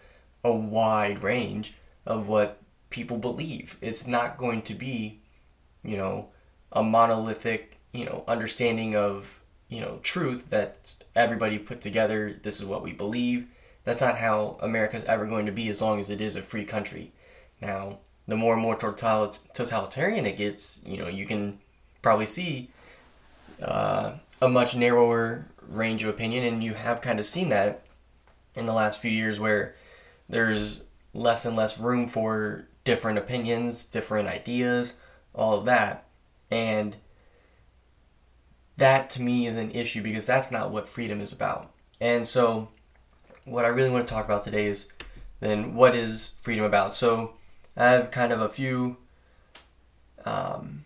a 0.44 0.54
wide 0.54 1.24
range 1.24 1.74
of 2.06 2.28
what 2.28 2.60
people 2.90 3.18
believe 3.18 3.78
it's 3.82 4.08
not 4.08 4.38
going 4.38 4.62
to 4.62 4.74
be 4.74 5.20
you 5.84 5.98
know 5.98 6.30
a 6.72 6.84
monolithic 6.84 7.78
you 7.92 8.06
know 8.06 8.24
understanding 8.28 8.96
of 8.96 9.41
you 9.72 9.82
know 9.82 10.00
truth 10.04 10.52
that 10.52 10.94
everybody 11.16 11.58
put 11.58 11.82
together 11.82 12.40
this 12.44 12.62
is 12.62 12.68
what 12.68 12.84
we 12.84 12.94
believe 12.94 13.48
that's 13.84 14.02
not 14.02 14.20
how 14.20 14.58
america's 14.62 15.04
ever 15.06 15.26
going 15.26 15.48
to 15.48 15.52
be 15.52 15.68
as 15.70 15.82
long 15.82 16.00
as 16.00 16.12
it 16.12 16.22
is 16.22 16.36
a 16.36 16.42
free 16.44 16.66
country 16.66 17.12
now 17.60 17.98
the 18.28 18.38
more 18.38 18.54
and 18.54 18.62
more 18.62 18.76
totalitarian 18.76 20.26
it 20.26 20.38
gets, 20.38 20.82
you 20.86 20.98
know, 20.98 21.08
you 21.08 21.26
can 21.26 21.60
probably 22.02 22.26
see 22.26 22.70
uh, 23.62 24.14
a 24.42 24.48
much 24.48 24.76
narrower 24.76 25.48
range 25.68 26.04
of 26.04 26.10
opinion, 26.10 26.46
and 26.46 26.64
you 26.64 26.74
have 26.74 27.02
kind 27.02 27.20
of 27.20 27.26
seen 27.26 27.50
that 27.50 27.84
in 28.56 28.66
the 28.66 28.74
last 28.74 29.00
few 29.00 29.12
years 29.12 29.40
where 29.40 29.76
there's 30.30 30.88
less 31.14 31.46
and 31.46 31.56
less 31.56 31.80
room 31.80 32.08
for 32.08 32.68
different 32.84 33.18
opinions, 33.18 33.86
different 33.86 34.28
ideas, 34.28 35.00
all 35.36 35.58
of 35.58 35.66
that. 35.66 36.06
And 36.50 36.96
that 38.82 39.12
to 39.12 39.22
me 39.22 39.46
is 39.46 39.56
an 39.56 39.72
issue 39.72 40.02
because 40.02 40.26
that's 40.26 40.52
not 40.52 40.72
what 40.72 40.90
freedom 40.90 41.22
is 41.22 41.32
about. 41.32 41.72
And 42.00 42.26
so, 42.26 42.70
what 43.46 43.64
I 43.64 43.68
really 43.68 43.92
want 43.92 44.08
to 44.08 44.14
talk 44.14 44.26
about 44.26 44.42
today 44.42 44.66
is 44.66 44.92
then 45.40 45.76
what 45.76 45.96
is 45.96 46.38
freedom 46.42 46.66
about? 46.66 46.96
So, 46.96 47.34
I 47.78 47.90
have 47.90 48.10
kind 48.10 48.34
of 48.34 48.42
a 48.42 48.50
few 48.50 48.98
um, 50.26 50.86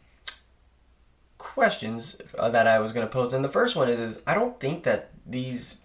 questions 1.38 2.22
uh, 2.38 2.50
that 2.50 2.68
I 2.68 2.80
was 2.80 2.92
going 2.92 3.08
to 3.08 3.12
pose. 3.12 3.32
And 3.32 3.46
the 3.46 3.50
first 3.50 3.78
one 3.78 3.88
is, 3.88 4.00
is 4.00 4.22
I 4.28 4.34
don't 4.34 4.60
think 4.60 4.84
that 4.84 5.12
these, 5.26 5.82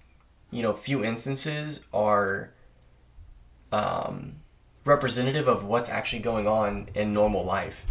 you 0.50 0.64
know, 0.64 0.72
few 0.72 1.04
instances 1.04 1.84
are 1.94 2.50
um, 3.70 4.40
representative 4.84 5.46
of 5.46 5.64
what's 5.64 5.88
actually 5.88 6.22
going 6.22 6.48
on 6.48 6.88
in 6.94 7.14
normal 7.14 7.44
life. 7.44 7.86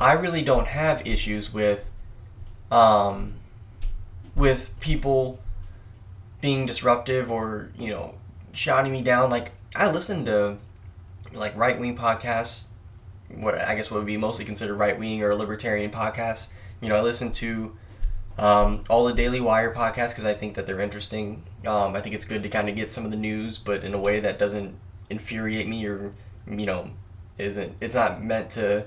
I 0.00 0.12
really 0.12 0.42
don't 0.42 0.68
have 0.68 1.04
issues 1.08 1.52
with 1.52 1.92
um, 2.70 3.37
with 4.38 4.78
people 4.80 5.40
being 6.40 6.64
disruptive 6.64 7.30
or 7.30 7.70
you 7.78 7.90
know 7.90 8.14
shouting 8.52 8.92
me 8.92 9.02
down. 9.02 9.28
Like 9.30 9.52
I 9.74 9.90
listen 9.90 10.24
to 10.24 10.56
like 11.34 11.56
right 11.56 11.78
wing 11.78 11.96
podcasts, 11.96 12.68
what 13.34 13.58
I 13.58 13.74
guess 13.74 13.90
would 13.90 14.06
be 14.06 14.16
mostly 14.16 14.44
considered 14.44 14.76
right 14.76 14.98
wing 14.98 15.22
or 15.22 15.34
libertarian 15.34 15.90
podcasts. 15.90 16.48
You 16.80 16.88
know, 16.88 16.96
I 16.96 17.02
listen 17.02 17.32
to 17.32 17.76
um, 18.38 18.84
all 18.88 19.04
the 19.04 19.12
Daily 19.12 19.40
Wire 19.40 19.74
podcasts 19.74 20.10
because 20.10 20.24
I 20.24 20.34
think 20.34 20.54
that 20.54 20.66
they're 20.66 20.80
interesting. 20.80 21.42
Um, 21.66 21.96
I 21.96 22.00
think 22.00 22.14
it's 22.14 22.24
good 22.24 22.42
to 22.44 22.48
kind 22.48 22.68
of 22.68 22.76
get 22.76 22.90
some 22.90 23.04
of 23.04 23.10
the 23.10 23.16
news, 23.16 23.58
but 23.58 23.82
in 23.82 23.94
a 23.94 23.98
way 23.98 24.20
that 24.20 24.38
doesn't 24.38 24.76
infuriate 25.10 25.66
me 25.66 25.84
or 25.86 26.12
you 26.48 26.66
know 26.66 26.90
isn't. 27.36 27.76
It's 27.80 27.94
not 27.94 28.22
meant 28.22 28.50
to 28.50 28.86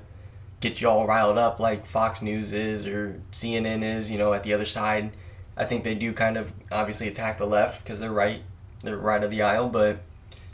get 0.62 0.80
you 0.80 0.88
all 0.88 1.08
riled 1.08 1.38
up 1.38 1.60
like 1.60 1.86
Fox 1.86 2.22
News 2.22 2.54
is 2.54 2.88
or 2.88 3.22
CNN 3.32 3.84
is. 3.84 4.10
You 4.10 4.18
know, 4.18 4.34
at 4.34 4.44
the 4.44 4.54
other 4.54 4.66
side, 4.66 5.12
I 5.58 5.66
think 5.66 5.84
they 5.84 5.96
do 5.96 6.14
kind 6.14 6.38
of 6.38 6.54
obviously 6.72 7.08
attack 7.08 7.38
the 7.38 7.46
left 7.46 7.84
because 7.84 8.00
they're 8.00 8.12
right, 8.12 8.42
they're 8.82 8.98
right 8.98 9.24
of 9.24 9.32
the 9.32 9.42
aisle, 9.42 9.70
but 9.70 10.00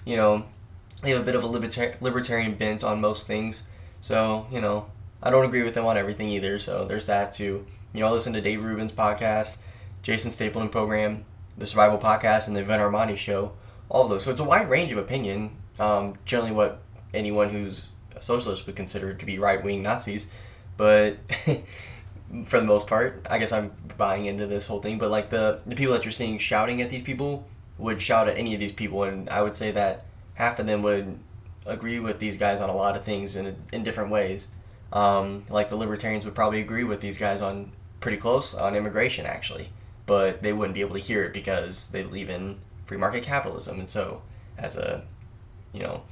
you 0.05 0.17
know 0.17 0.45
they 1.01 1.11
have 1.11 1.21
a 1.21 1.25
bit 1.25 1.35
of 1.35 1.43
a 1.43 1.47
libertar- 1.47 1.99
libertarian 2.01 2.55
bent 2.55 2.83
on 2.83 2.99
most 3.01 3.27
things. 3.27 3.63
So, 4.01 4.47
you 4.51 4.61
know, 4.61 4.87
I 5.21 5.29
don't 5.29 5.45
agree 5.45 5.63
with 5.63 5.73
them 5.73 5.85
on 5.85 5.97
everything 5.97 6.29
either. 6.29 6.59
So 6.59 6.85
there's 6.85 7.07
that 7.07 7.31
too. 7.31 7.65
You 7.93 8.01
know, 8.01 8.07
I 8.07 8.11
listen 8.11 8.33
to 8.33 8.41
Dave 8.41 8.63
Rubin's 8.63 8.91
podcast, 8.91 9.63
Jason 10.01 10.31
Stapleton 10.31 10.69
program, 10.69 11.25
the 11.57 11.65
Survival 11.65 11.97
podcast, 11.97 12.47
and 12.47 12.55
the 12.55 12.63
Vin 12.63 12.79
Armani 12.79 13.17
show. 13.17 13.53
All 13.89 14.03
of 14.03 14.09
those. 14.09 14.23
So 14.23 14.31
it's 14.31 14.39
a 14.39 14.43
wide 14.43 14.69
range 14.69 14.91
of 14.91 14.97
opinion. 14.97 15.55
Um, 15.79 16.15
generally, 16.25 16.51
what 16.51 16.81
anyone 17.13 17.49
who's 17.49 17.93
a 18.15 18.21
socialist 18.21 18.65
would 18.65 18.75
consider 18.75 19.13
to 19.13 19.25
be 19.25 19.39
right 19.39 19.63
wing 19.63 19.81
Nazis, 19.81 20.29
but 20.75 21.17
for 22.45 22.59
the 22.59 22.65
most 22.65 22.87
part, 22.87 23.25
I 23.29 23.37
guess 23.37 23.51
I'm 23.51 23.71
buying 23.97 24.25
into 24.25 24.47
this 24.47 24.67
whole 24.67 24.81
thing. 24.81 24.97
But 24.97 25.11
like 25.11 25.29
the 25.29 25.61
the 25.65 25.75
people 25.75 25.93
that 25.93 26.05
you're 26.05 26.11
seeing 26.11 26.37
shouting 26.37 26.81
at 26.81 26.89
these 26.89 27.01
people 27.03 27.47
would 27.77 28.01
shout 28.01 28.27
at 28.27 28.37
any 28.37 28.53
of 28.53 28.59
these 28.59 28.71
people, 28.71 29.03
and 29.03 29.29
I 29.29 29.41
would 29.41 29.55
say 29.55 29.71
that 29.71 30.05
half 30.35 30.59
of 30.59 30.65
them 30.65 30.81
would 30.81 31.19
agree 31.65 31.99
with 31.99 32.19
these 32.19 32.37
guys 32.37 32.61
on 32.61 32.69
a 32.69 32.75
lot 32.75 32.95
of 32.95 33.03
things 33.03 33.35
in, 33.35 33.55
in 33.73 33.83
different 33.83 34.09
ways. 34.09 34.47
Um, 34.91 35.43
like 35.49 35.69
the 35.69 35.75
libertarians 35.75 36.25
would 36.25 36.35
probably 36.35 36.61
agree 36.61 36.85
with 36.85 37.01
these 37.01 37.17
guys 37.17 37.41
on 37.41 37.71
pretty 37.99 38.17
close 38.17 38.55
on 38.55 38.75
immigration, 38.75 39.25
actually, 39.25 39.69
but 40.05 40.41
they 40.41 40.53
wouldn't 40.53 40.75
be 40.75 40.81
able 40.81 40.95
to 40.95 41.01
hear 41.01 41.23
it 41.25 41.33
because 41.33 41.89
they 41.89 42.03
believe 42.03 42.29
in 42.29 42.59
free 42.85 42.97
market 42.97 43.23
capitalism. 43.23 43.79
And 43.79 43.89
so, 43.89 44.21
as 44.57 44.77
a, 44.77 45.03
you 45.73 45.83
know, 45.83 46.03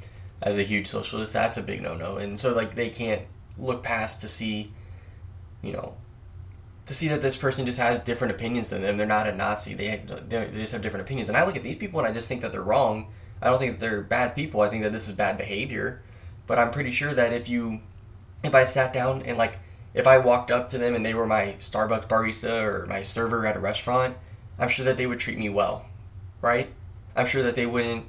as 0.41 0.57
a 0.57 0.63
huge 0.63 0.87
socialist, 0.87 1.33
that's 1.33 1.57
a 1.57 1.63
big 1.63 1.81
no 1.81 1.95
no. 1.95 2.17
And 2.17 2.37
so, 2.37 2.53
like, 2.53 2.75
they 2.75 2.89
can't 2.89 3.21
look 3.57 3.81
past 3.81 4.21
to 4.21 4.27
see, 4.27 4.73
you 5.61 5.71
know, 5.71 5.95
to 6.85 6.93
see 6.93 7.07
that 7.07 7.21
this 7.21 7.35
person 7.35 7.65
just 7.65 7.79
has 7.79 8.01
different 8.01 8.33
opinions 8.33 8.69
than 8.69 8.81
them. 8.81 8.97
They're 8.97 9.07
not 9.07 9.27
a 9.27 9.35
Nazi. 9.35 9.73
They, 9.73 10.03
they 10.27 10.49
just 10.53 10.73
have 10.73 10.81
different 10.81 11.05
opinions. 11.05 11.29
And 11.29 11.37
I 11.37 11.45
look 11.45 11.55
at 11.55 11.63
these 11.63 11.75
people 11.75 11.99
and 11.99 12.07
I 12.07 12.11
just 12.11 12.27
think 12.27 12.41
that 12.41 12.51
they're 12.51 12.61
wrong 12.61 13.07
I 13.41 13.49
don't 13.49 13.59
think 13.59 13.73
that 13.73 13.79
they're 13.79 14.01
bad 14.01 14.35
people. 14.35 14.61
I 14.61 14.69
think 14.69 14.83
that 14.83 14.91
this 14.91 15.07
is 15.07 15.15
bad 15.15 15.37
behavior. 15.37 16.01
But 16.47 16.59
I'm 16.59 16.71
pretty 16.71 16.91
sure 16.91 17.13
that 17.13 17.33
if 17.33 17.49
you, 17.49 17.81
if 18.43 18.55
I 18.55 18.65
sat 18.65 18.93
down 18.93 19.21
and 19.23 19.37
like, 19.37 19.59
if 19.93 20.07
I 20.07 20.17
walked 20.17 20.51
up 20.51 20.67
to 20.69 20.77
them 20.77 20.95
and 20.95 21.05
they 21.05 21.13
were 21.13 21.25
my 21.25 21.55
Starbucks 21.59 22.07
barista 22.07 22.63
or 22.63 22.85
my 22.85 23.01
server 23.01 23.45
at 23.45 23.55
a 23.55 23.59
restaurant, 23.59 24.17
I'm 24.59 24.69
sure 24.69 24.85
that 24.85 24.97
they 24.97 25.07
would 25.07 25.19
treat 25.19 25.37
me 25.37 25.49
well, 25.49 25.85
right? 26.41 26.69
I'm 27.15 27.27
sure 27.27 27.43
that 27.43 27.55
they 27.55 27.65
wouldn't, 27.65 28.05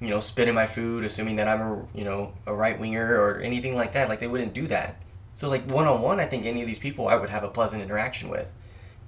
you 0.00 0.08
know, 0.08 0.20
spit 0.20 0.48
in 0.48 0.54
my 0.54 0.66
food, 0.66 1.04
assuming 1.04 1.36
that 1.36 1.48
I'm 1.48 1.60
a, 1.60 1.86
you 1.94 2.04
know, 2.04 2.32
a 2.46 2.54
right 2.54 2.78
winger 2.78 3.20
or 3.20 3.38
anything 3.40 3.74
like 3.74 3.92
that. 3.92 4.08
Like 4.08 4.20
they 4.20 4.26
wouldn't 4.26 4.54
do 4.54 4.66
that. 4.66 5.02
So 5.36 5.50
like 5.50 5.70
one 5.70 5.86
on 5.86 6.00
one, 6.00 6.18
I 6.18 6.24
think 6.24 6.46
any 6.46 6.62
of 6.62 6.66
these 6.66 6.78
people 6.78 7.08
I 7.08 7.16
would 7.16 7.28
have 7.28 7.44
a 7.44 7.48
pleasant 7.48 7.82
interaction 7.82 8.30
with. 8.30 8.54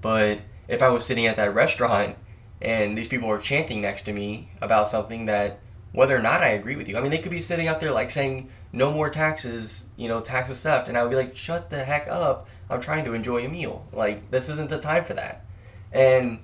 But 0.03 0.41
if 0.69 0.83
I 0.83 0.91
was 0.91 1.07
sitting 1.07 1.25
at 1.25 1.37
that 1.37 1.55
restaurant 1.55 2.17
and 2.61 2.99
these 2.99 3.09
people 3.09 3.29
were 3.29 3.39
chanting 3.39 3.81
next 3.81 4.03
to 4.03 4.13
me 4.13 4.51
about 4.61 4.87
something 4.87 5.25
that 5.25 5.59
whether 5.93 6.15
or 6.15 6.21
not 6.21 6.43
I 6.43 6.49
agree 6.49 6.77
with 6.77 6.87
you. 6.87 6.99
I 6.99 7.01
mean, 7.01 7.11
they 7.11 7.17
could 7.17 7.31
be 7.31 7.41
sitting 7.41 7.67
out 7.67 7.81
there 7.81 7.93
like 7.93 8.11
saying 8.11 8.51
no 8.75 8.93
more 8.93 9.09
taxes, 9.09 9.89
you 9.97 10.07
know, 10.07 10.21
taxes 10.21 10.63
theft, 10.63 10.87
and 10.87 10.99
I 10.99 11.03
would 11.03 11.09
be 11.09 11.17
like, 11.17 11.35
shut 11.35 11.71
the 11.71 11.83
heck 11.83 12.07
up. 12.09 12.47
I'm 12.69 12.83
trying 12.83 13.07
to 13.07 13.15
enjoy 13.15 13.47
a 13.47 13.49
meal. 13.49 13.87
Like 13.91 14.31
this 14.31 14.51
isn't 14.51 14.69
the 14.69 14.79
time 14.79 15.07
for 15.07 15.15
that. 15.15 15.47
And 15.93 16.41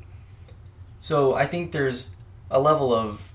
so 0.98 1.34
I 1.34 1.44
think 1.44 1.72
there's 1.72 2.14
a 2.50 2.58
level 2.58 2.94
of 2.94 3.32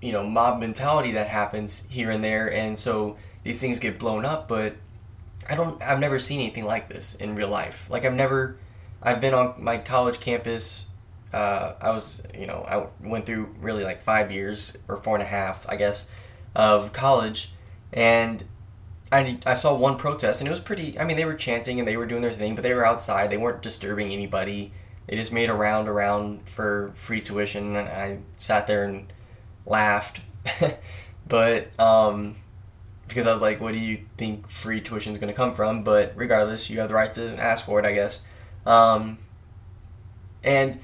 you 0.00 0.12
know 0.12 0.26
mob 0.26 0.58
mentality 0.58 1.12
that 1.12 1.28
happens 1.28 1.86
here 1.90 2.10
and 2.10 2.24
there, 2.24 2.50
and 2.50 2.78
so 2.78 3.18
these 3.42 3.60
things 3.60 3.78
get 3.78 3.98
blown 3.98 4.24
up. 4.24 4.48
But 4.48 4.76
I 5.50 5.56
don't. 5.56 5.82
I've 5.82 6.00
never 6.00 6.18
seen 6.18 6.40
anything 6.40 6.64
like 6.64 6.88
this 6.88 7.14
in 7.16 7.34
real 7.34 7.48
life. 7.48 7.90
Like 7.90 8.04
I've 8.04 8.14
never. 8.14 8.56
I've 9.02 9.20
been 9.20 9.34
on 9.34 9.54
my 9.58 9.78
college 9.78 10.20
campus 10.20 10.90
uh, 11.32 11.74
I 11.80 11.90
was, 11.90 12.22
you 12.36 12.46
know, 12.46 12.64
I 12.66 13.06
went 13.06 13.26
through 13.26 13.54
really 13.60 13.84
like 13.84 14.02
five 14.02 14.32
years 14.32 14.76
or 14.88 14.96
four 14.96 15.14
and 15.14 15.22
a 15.22 15.26
half, 15.26 15.68
I 15.68 15.76
guess, 15.76 16.10
of 16.54 16.92
college, 16.92 17.52
and 17.92 18.44
I, 19.12 19.38
I 19.46 19.54
saw 19.54 19.74
one 19.74 19.96
protest 19.96 20.40
and 20.40 20.48
it 20.48 20.50
was 20.50 20.60
pretty 20.60 20.98
I 20.98 21.04
mean 21.04 21.16
they 21.16 21.24
were 21.24 21.34
chanting 21.34 21.80
and 21.80 21.88
they 21.88 21.96
were 21.96 22.06
doing 22.06 22.22
their 22.22 22.30
thing 22.30 22.54
but 22.54 22.62
they 22.62 22.72
were 22.72 22.86
outside 22.86 23.28
they 23.28 23.36
weren't 23.36 23.60
disturbing 23.60 24.12
anybody 24.12 24.72
they 25.08 25.16
just 25.16 25.32
made 25.32 25.50
a 25.50 25.52
round 25.52 25.88
around 25.88 26.48
for 26.48 26.92
free 26.94 27.20
tuition 27.20 27.74
and 27.74 27.88
I 27.88 28.20
sat 28.36 28.68
there 28.68 28.84
and 28.84 29.12
laughed 29.66 30.20
but 31.26 31.80
um, 31.80 32.36
because 33.10 33.26
I 33.26 33.32
was 33.34 33.42
like 33.42 33.60
what 33.60 33.72
do 33.72 33.78
you 33.78 34.00
think 34.16 34.48
free 34.48 34.80
tuition 34.80 35.12
is 35.12 35.18
going 35.18 35.32
to 35.32 35.36
come 35.36 35.54
from 35.54 35.84
but 35.84 36.14
regardless 36.16 36.70
you 36.70 36.80
have 36.80 36.88
the 36.88 36.94
right 36.94 37.12
to 37.12 37.36
ask 37.38 37.66
for 37.66 37.78
it 37.78 37.84
I 37.84 37.92
guess 37.92 38.26
um, 38.64 39.18
and 40.42 40.80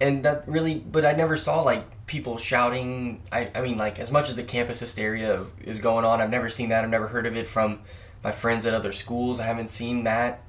and 0.00 0.22
that 0.24 0.46
really 0.46 0.74
but 0.74 1.06
I 1.06 1.12
never 1.12 1.38
saw 1.38 1.62
like 1.62 1.84
people 2.10 2.36
shouting. 2.36 3.22
I, 3.30 3.50
I 3.54 3.60
mean, 3.60 3.78
like, 3.78 4.00
as 4.00 4.10
much 4.10 4.28
as 4.28 4.34
the 4.34 4.42
campus 4.42 4.80
hysteria 4.80 5.46
is 5.64 5.78
going 5.78 6.04
on, 6.04 6.20
I've 6.20 6.28
never 6.28 6.50
seen 6.50 6.70
that. 6.70 6.82
I've 6.82 6.90
never 6.90 7.06
heard 7.06 7.24
of 7.24 7.36
it 7.36 7.46
from 7.46 7.82
my 8.24 8.32
friends 8.32 8.66
at 8.66 8.74
other 8.74 8.90
schools. 8.90 9.38
I 9.38 9.44
haven't 9.44 9.70
seen 9.70 10.02
that. 10.02 10.42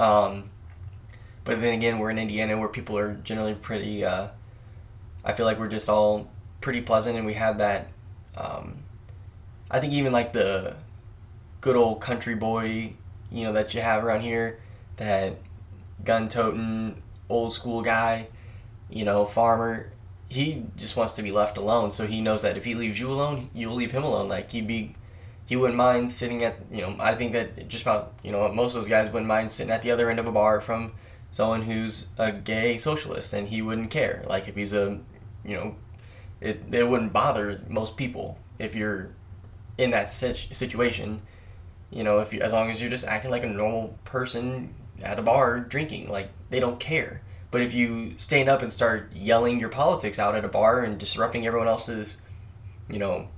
Um, 0.00 0.50
but 1.44 1.60
then 1.60 1.72
again, 1.72 2.00
we're 2.00 2.10
in 2.10 2.18
Indiana 2.18 2.58
where 2.58 2.68
people 2.68 2.98
are 2.98 3.14
generally 3.14 3.54
pretty, 3.54 4.04
uh, 4.04 4.28
I 5.24 5.34
feel 5.34 5.46
like 5.46 5.60
we're 5.60 5.68
just 5.68 5.88
all 5.88 6.32
pretty 6.60 6.80
pleasant 6.80 7.16
and 7.16 7.24
we 7.24 7.34
have 7.34 7.58
that. 7.58 7.92
Um, 8.36 8.78
I 9.74 9.80
think 9.80 9.92
even 9.92 10.12
like 10.12 10.32
the 10.32 10.76
good 11.60 11.74
old 11.74 12.00
country 12.00 12.36
boy, 12.36 12.94
you 13.30 13.44
know, 13.44 13.52
that 13.52 13.74
you 13.74 13.80
have 13.80 14.04
around 14.04 14.20
here, 14.20 14.60
that 14.96 15.38
gun 16.04 16.28
toting, 16.28 17.02
old 17.28 17.52
school 17.52 17.82
guy, 17.82 18.28
you 18.88 19.04
know, 19.04 19.24
farmer 19.24 19.90
he 20.28 20.64
just 20.76 20.96
wants 20.96 21.12
to 21.14 21.22
be 21.22 21.30
left 21.30 21.56
alone. 21.56 21.90
So 21.90 22.06
he 22.06 22.20
knows 22.20 22.42
that 22.42 22.56
if 22.56 22.64
he 22.64 22.74
leaves 22.74 22.98
you 22.98 23.10
alone, 23.10 23.50
you'll 23.54 23.74
leave 23.74 23.92
him 23.92 24.04
alone. 24.04 24.28
Like 24.28 24.50
he'd 24.50 24.66
be, 24.66 24.94
he 25.46 25.56
wouldn't 25.56 25.76
mind 25.76 26.10
sitting 26.10 26.42
at 26.42 26.56
you 26.70 26.80
know. 26.80 26.96
I 26.98 27.14
think 27.14 27.32
that 27.32 27.68
just 27.68 27.82
about 27.82 28.14
you 28.22 28.32
know 28.32 28.50
most 28.52 28.74
of 28.74 28.82
those 28.82 28.88
guys 28.88 29.10
wouldn't 29.10 29.28
mind 29.28 29.50
sitting 29.50 29.72
at 29.72 29.82
the 29.82 29.90
other 29.90 30.10
end 30.10 30.18
of 30.18 30.26
a 30.26 30.32
bar 30.32 30.60
from 30.60 30.92
someone 31.30 31.62
who's 31.62 32.08
a 32.18 32.32
gay 32.32 32.78
socialist, 32.78 33.32
and 33.32 33.48
he 33.48 33.60
wouldn't 33.60 33.90
care. 33.90 34.24
Like 34.26 34.48
if 34.48 34.56
he's 34.56 34.72
a, 34.72 35.00
you 35.44 35.56
know, 35.56 35.76
it 36.40 36.62
it 36.72 36.88
wouldn't 36.88 37.12
bother 37.12 37.60
most 37.68 37.96
people 37.96 38.38
if 38.58 38.74
you're 38.74 39.10
in 39.78 39.90
that 39.90 40.08
situation. 40.08 41.22
You 41.90 42.04
know, 42.04 42.20
if 42.20 42.32
you 42.32 42.40
as 42.40 42.52
long 42.52 42.70
as 42.70 42.80
you're 42.80 42.90
just 42.90 43.06
acting 43.06 43.30
like 43.30 43.44
a 43.44 43.48
normal 43.48 43.98
person 44.04 44.74
at 45.02 45.18
a 45.18 45.22
bar 45.22 45.60
drinking, 45.60 46.10
like 46.10 46.30
they 46.50 46.60
don't 46.60 46.80
care. 46.80 47.22
But 47.50 47.62
if 47.62 47.72
you 47.72 48.14
stand 48.16 48.48
up 48.48 48.62
and 48.62 48.72
start 48.72 49.12
yelling 49.14 49.60
your 49.60 49.68
politics 49.68 50.18
out 50.18 50.34
at 50.34 50.44
a 50.44 50.48
bar 50.48 50.82
and 50.82 50.98
disrupting 50.98 51.46
everyone 51.46 51.68
else's, 51.68 52.20
you 52.88 52.98
know, 52.98 53.28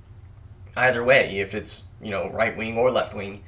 either 0.75 1.03
way, 1.03 1.37
if 1.37 1.53
it's, 1.53 1.89
you 2.01 2.09
know, 2.09 2.29
right 2.29 2.57
wing 2.57 2.77
or 2.77 2.89
left 2.89 3.13
wing, 3.13 3.43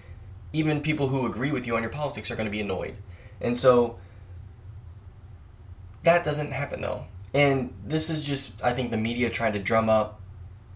even 0.54 0.82
people 0.82 1.08
who 1.08 1.26
agree 1.26 1.52
with 1.52 1.66
you 1.66 1.76
on 1.76 1.82
your 1.82 1.92
politics 1.92 2.30
are 2.30 2.36
going 2.36 2.46
to 2.46 2.52
be 2.52 2.62
annoyed. 2.62 2.96
And 3.42 3.58
so 3.58 3.98
that 6.04 6.24
doesn't 6.24 6.52
happen 6.52 6.82
though. 6.82 7.06
And 7.34 7.74
this 7.86 8.10
is 8.10 8.24
just, 8.24 8.64
I 8.64 8.74
think, 8.74 8.92
the 8.92 8.98
media 8.98 9.30
trying 9.30 9.54
to 9.54 9.60
drum 9.60 9.90
up 9.90 10.19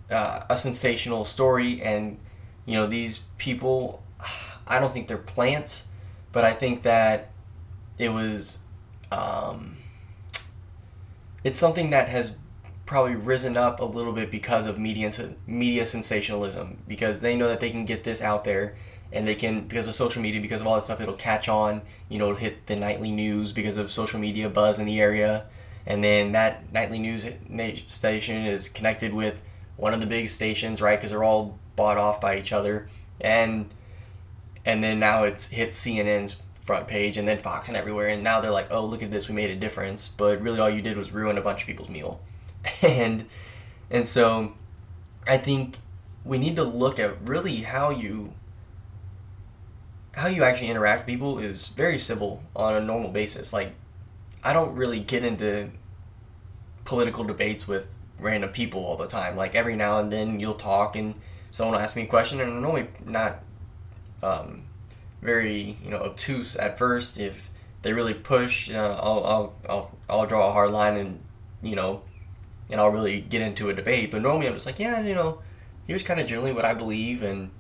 uh, 0.10 0.42
a 0.50 0.58
sensational 0.58 1.26
story. 1.26 1.82
And, 1.82 2.18
you 2.66 2.76
know, 2.76 2.88
these 2.88 3.20
people, 3.38 4.04
I 4.68 4.80
don't 4.80 4.92
think 4.92 5.08
they're 5.08 5.18
plants, 5.18 5.90
but 6.32 6.44
I 6.44 6.54
think 6.54 6.84
that 6.84 7.32
it 7.98 8.10
was. 8.10 8.60
Um, 9.12 9.78
it's 11.44 11.60
something 11.60 11.90
that 11.92 12.10
has 12.10 12.38
probably 12.86 13.16
risen 13.16 13.58
up 13.58 13.80
a 13.80 13.86
little 13.86 14.14
bit 14.14 14.30
because 14.30 14.66
of 14.66 14.78
media 14.78 15.12
media 15.48 15.86
sensationalism 15.86 16.78
because 16.88 17.22
they 17.22 17.36
know 17.36 17.48
that 17.48 17.60
they 17.60 17.70
can 17.70 17.86
get 17.86 18.04
this 18.04 18.22
out 18.22 18.44
there 18.44 18.74
and 19.12 19.28
they 19.28 19.36
can 19.36 19.62
because 19.62 19.88
of 19.88 19.94
social 19.94 20.22
media 20.22 20.42
because 20.42 20.62
of 20.62 20.68
all 20.68 20.76
that 20.76 20.84
stuff 20.84 21.00
it'll 21.00 21.16
catch 21.16 21.48
on 21.48 21.82
you 22.10 22.20
know 22.20 22.36
hit 22.36 22.66
the 22.68 22.76
nightly 22.76 23.12
news 23.12 23.52
because 23.54 23.78
of 23.78 23.90
social 23.90 24.20
media 24.20 24.50
buzz 24.50 24.80
in 24.80 24.86
the 24.86 25.00
area 25.00 25.46
and 25.86 26.04
then 26.04 26.34
that 26.34 26.72
nightly 26.74 27.00
news 27.00 27.30
station 27.88 28.46
is 28.46 28.68
connected 28.68 29.14
with 29.14 29.42
one 29.78 29.94
of 29.94 30.00
the 30.00 30.08
big 30.08 30.30
stations 30.30 30.82
right 30.82 30.98
because 30.98 31.12
they're 31.12 31.24
all 31.24 31.58
bought 31.76 31.98
off 31.98 32.22
by 32.22 32.38
each 32.38 32.54
other 32.54 32.88
and 33.20 33.70
and 34.66 34.84
then 34.84 35.00
now 35.00 35.24
it's 35.24 35.48
hit 35.48 35.70
CNN's 35.70 36.42
front 36.64 36.88
page 36.88 37.18
and 37.18 37.28
then 37.28 37.38
Fox 37.38 37.68
and 37.68 37.76
everywhere. 37.76 38.08
And 38.08 38.24
now 38.24 38.40
they're 38.40 38.52
like, 38.52 38.68
oh, 38.72 38.86
look 38.86 39.04
at 39.04 39.12
this, 39.12 39.28
we 39.28 39.36
made 39.36 39.50
a 39.50 39.56
difference. 39.56 40.08
But 40.08 40.42
really, 40.42 40.60
all 40.60 40.70
you 40.70 40.82
did 40.82 40.98
was 40.98 41.12
ruin 41.12 41.38
a 41.38 41.42
bunch 41.42 41.62
of 41.62 41.68
people's 41.68 41.90
meal. 41.90 42.22
and 42.82 43.26
and 43.92 44.08
so 44.08 44.54
I 45.28 45.38
think 45.38 45.78
we 46.24 46.38
need 46.38 46.56
to 46.56 46.64
look 46.64 47.00
at 47.00 47.28
really 47.28 47.58
how 47.58 47.90
you 47.90 48.34
how 50.16 50.28
you 50.28 50.44
actually 50.44 50.70
interact 50.70 51.02
with 51.02 51.08
people 51.08 51.40
is 51.40 51.68
very 51.70 52.00
civil 52.00 52.44
on 52.56 52.76
a 52.76 52.82
normal 52.82 53.10
basis. 53.12 53.52
Like 53.52 53.74
I 54.44 54.54
don't 54.54 54.76
really 54.76 55.00
get 55.00 55.26
into 55.26 55.72
political 56.86 57.24
debates 57.24 57.68
with 57.68 57.94
random 58.24 58.50
people 58.50 58.84
all 58.84 58.98
the 58.98 59.08
time. 59.08 59.36
Like 59.36 59.56
every 59.56 59.76
now 59.76 60.00
and 60.00 60.12
then 60.12 60.40
you'll 60.40 60.54
talk 60.54 60.96
and 60.96 61.16
someone 61.52 61.76
will 61.76 61.84
ask 61.84 61.96
me 61.96 62.04
a 62.04 62.08
question 62.08 62.40
and 62.40 62.52
I'm 62.52 62.62
normally 62.62 62.88
not 63.06 63.40
um, 64.24 64.64
very 65.22 65.78
you 65.84 65.92
know 65.92 65.98
obtuse 65.98 66.56
at 66.56 66.78
first. 66.78 67.20
If 67.20 67.52
they 67.82 67.94
really 67.94 68.14
push, 68.14 68.70
you 68.70 68.74
know, 68.74 68.86
I'll, 68.86 69.24
I'll 69.26 69.56
I'll 69.70 69.98
I'll 70.10 70.26
draw 70.26 70.50
a 70.50 70.54
hard 70.54 70.72
line 70.72 70.98
and 70.98 71.20
you 71.62 71.76
know, 71.76 72.02
and 72.70 72.80
I'll 72.80 72.90
really 72.90 73.22
get 73.22 73.42
into 73.42 73.70
a 73.70 73.74
debate. 73.74 74.12
But 74.12 74.22
normally 74.22 74.48
I'm 74.48 74.54
just 74.54 74.66
like, 74.66 74.80
yeah, 74.80 75.02
you 75.02 75.14
know, 75.14 75.40
here's 75.88 76.04
kind 76.04 76.20
of 76.20 76.28
generally 76.28 76.54
what 76.54 76.66
I 76.66 76.74
believe, 76.74 77.24
and 77.24 77.52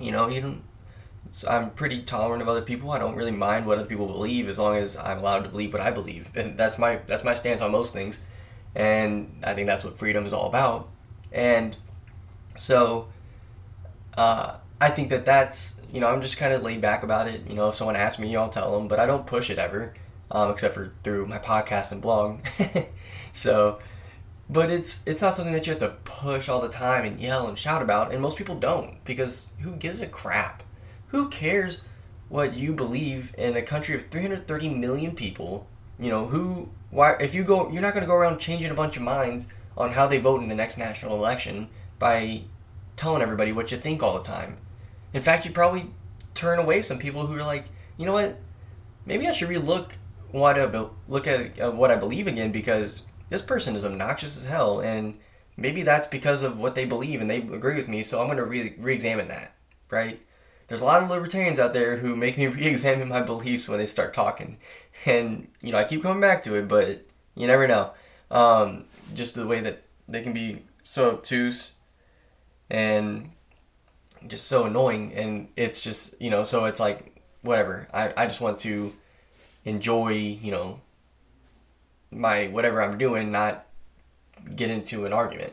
you 0.00 0.12
know, 0.12 0.28
you 0.28 0.40
don't. 0.40 0.62
I'm 1.46 1.70
pretty 1.70 2.02
tolerant 2.02 2.40
of 2.40 2.48
other 2.48 2.62
people. 2.62 2.90
I 2.90 2.98
don't 2.98 3.14
really 3.14 3.32
mind 3.32 3.66
what 3.66 3.76
other 3.78 3.86
people 3.86 4.06
believe 4.06 4.48
as 4.48 4.58
long 4.58 4.76
as 4.76 4.96
I'm 4.96 5.18
allowed 5.18 5.42
to 5.42 5.50
believe 5.50 5.74
what 5.74 5.82
I 5.82 5.90
believe. 5.90 6.34
And 6.34 6.56
that's 6.56 6.78
my 6.78 7.00
that's 7.06 7.24
my 7.24 7.34
stance 7.34 7.60
on 7.60 7.70
most 7.70 7.92
things. 7.92 8.20
And 8.78 9.40
I 9.44 9.52
think 9.52 9.66
that's 9.66 9.84
what 9.84 9.98
freedom 9.98 10.24
is 10.24 10.32
all 10.32 10.48
about. 10.48 10.88
And 11.30 11.76
so 12.56 13.08
uh, 14.16 14.56
I 14.80 14.88
think 14.90 15.10
that 15.10 15.24
that's 15.24 15.80
you 15.92 16.00
know 16.00 16.08
I'm 16.08 16.20
just 16.22 16.38
kind 16.38 16.52
of 16.52 16.62
laid 16.62 16.80
back 16.80 17.02
about 17.02 17.28
it. 17.28 17.48
You 17.48 17.54
know, 17.54 17.68
if 17.68 17.74
someone 17.74 17.96
asks 17.96 18.18
me, 18.18 18.34
I'll 18.36 18.48
tell 18.48 18.72
them, 18.78 18.88
but 18.88 18.98
I 18.98 19.06
don't 19.06 19.26
push 19.26 19.50
it 19.50 19.58
ever, 19.58 19.94
um, 20.30 20.50
except 20.50 20.74
for 20.74 20.92
through 21.02 21.26
my 21.26 21.38
podcast 21.38 21.92
and 21.92 22.00
blog. 22.02 22.40
so, 23.32 23.78
but 24.48 24.70
it's 24.70 25.06
it's 25.06 25.22
not 25.22 25.34
something 25.34 25.52
that 25.52 25.66
you 25.66 25.72
have 25.72 25.80
to 25.80 25.96
push 26.04 26.48
all 26.48 26.60
the 26.60 26.68
time 26.68 27.04
and 27.04 27.20
yell 27.20 27.46
and 27.46 27.58
shout 27.58 27.82
about, 27.82 28.12
and 28.12 28.22
most 28.22 28.36
people 28.36 28.58
don't 28.58 29.02
because 29.04 29.54
who 29.60 29.72
gives 29.72 30.00
a 30.00 30.06
crap? 30.06 30.62
Who 31.08 31.28
cares 31.28 31.84
what 32.28 32.54
you 32.54 32.74
believe 32.74 33.34
in 33.38 33.56
a 33.56 33.62
country 33.62 33.94
of 33.94 34.08
330 34.08 34.68
million 34.68 35.14
people? 35.14 35.66
You 35.98 36.10
know 36.10 36.26
who? 36.26 36.70
Why? 36.90 37.16
If 37.20 37.34
you 37.34 37.44
go, 37.44 37.70
you're 37.70 37.82
not 37.82 37.94
going 37.94 38.02
to 38.02 38.08
go 38.08 38.14
around 38.14 38.38
changing 38.38 38.70
a 38.70 38.74
bunch 38.74 38.96
of 38.96 39.02
minds 39.02 39.52
on 39.76 39.92
how 39.92 40.06
they 40.06 40.18
vote 40.18 40.42
in 40.42 40.48
the 40.48 40.54
next 40.54 40.78
national 40.78 41.14
election 41.14 41.68
by 41.98 42.42
telling 42.96 43.22
everybody 43.22 43.52
what 43.52 43.70
you 43.70 43.76
think 43.76 44.02
all 44.02 44.16
the 44.16 44.24
time. 44.24 44.58
In 45.12 45.22
fact, 45.22 45.44
you 45.44 45.52
probably 45.52 45.90
turn 46.34 46.58
away 46.58 46.82
some 46.82 46.98
people 46.98 47.26
who 47.26 47.36
are 47.36 47.44
like, 47.44 47.66
you 47.96 48.06
know 48.06 48.12
what, 48.12 48.38
maybe 49.06 49.26
I 49.26 49.32
should 49.32 49.48
relook 49.48 49.92
what 50.30 50.58
I 50.58 50.66
be- 50.66 50.90
look 51.06 51.26
at 51.26 51.60
uh, 51.60 51.70
what 51.70 51.90
I 51.90 51.96
believe 51.96 52.26
again 52.26 52.52
because 52.52 53.06
this 53.30 53.42
person 53.42 53.74
is 53.74 53.84
obnoxious 53.84 54.36
as 54.36 54.44
hell, 54.44 54.80
and 54.80 55.18
maybe 55.56 55.82
that's 55.82 56.06
because 56.06 56.42
of 56.42 56.58
what 56.58 56.74
they 56.74 56.84
believe 56.84 57.20
and 57.20 57.30
they 57.30 57.38
agree 57.38 57.76
with 57.76 57.88
me. 57.88 58.02
So 58.02 58.20
I'm 58.20 58.26
going 58.26 58.38
to 58.38 58.44
re- 58.44 58.74
re-examine 58.78 59.28
that, 59.28 59.54
right? 59.90 60.20
There's 60.68 60.82
a 60.82 60.84
lot 60.84 61.02
of 61.02 61.10
libertarians 61.10 61.58
out 61.58 61.72
there 61.72 61.96
who 61.96 62.14
make 62.14 62.38
me 62.38 62.46
re-examine 62.46 63.08
my 63.08 63.22
beliefs 63.22 63.68
when 63.68 63.78
they 63.78 63.86
start 63.86 64.14
talking, 64.14 64.58
and 65.04 65.48
you 65.62 65.72
know 65.72 65.78
I 65.78 65.84
keep 65.84 66.02
coming 66.02 66.20
back 66.20 66.44
to 66.44 66.54
it, 66.56 66.68
but 66.68 67.04
you 67.34 67.46
never 67.46 67.66
know. 67.66 67.92
Um, 68.30 68.84
just 69.14 69.34
the 69.34 69.46
way 69.46 69.60
that 69.60 69.82
they 70.06 70.22
can 70.22 70.32
be 70.32 70.62
so 70.82 71.10
obtuse 71.10 71.74
and 72.70 73.30
just 74.26 74.46
so 74.46 74.64
annoying. 74.64 75.12
And 75.14 75.48
it's 75.56 75.82
just 75.82 76.20
you 76.20 76.30
know 76.30 76.42
so 76.42 76.66
it's 76.66 76.80
like 76.80 77.22
whatever. 77.42 77.88
I, 77.92 78.12
I 78.16 78.26
just 78.26 78.40
want 78.40 78.58
to 78.60 78.92
enjoy 79.64 80.12
you 80.12 80.50
know 80.50 80.80
my 82.10 82.46
whatever 82.46 82.80
i'm 82.80 82.96
doing 82.96 83.30
not 83.30 83.66
get 84.54 84.70
into 84.70 85.04
an 85.04 85.12
argument. 85.12 85.52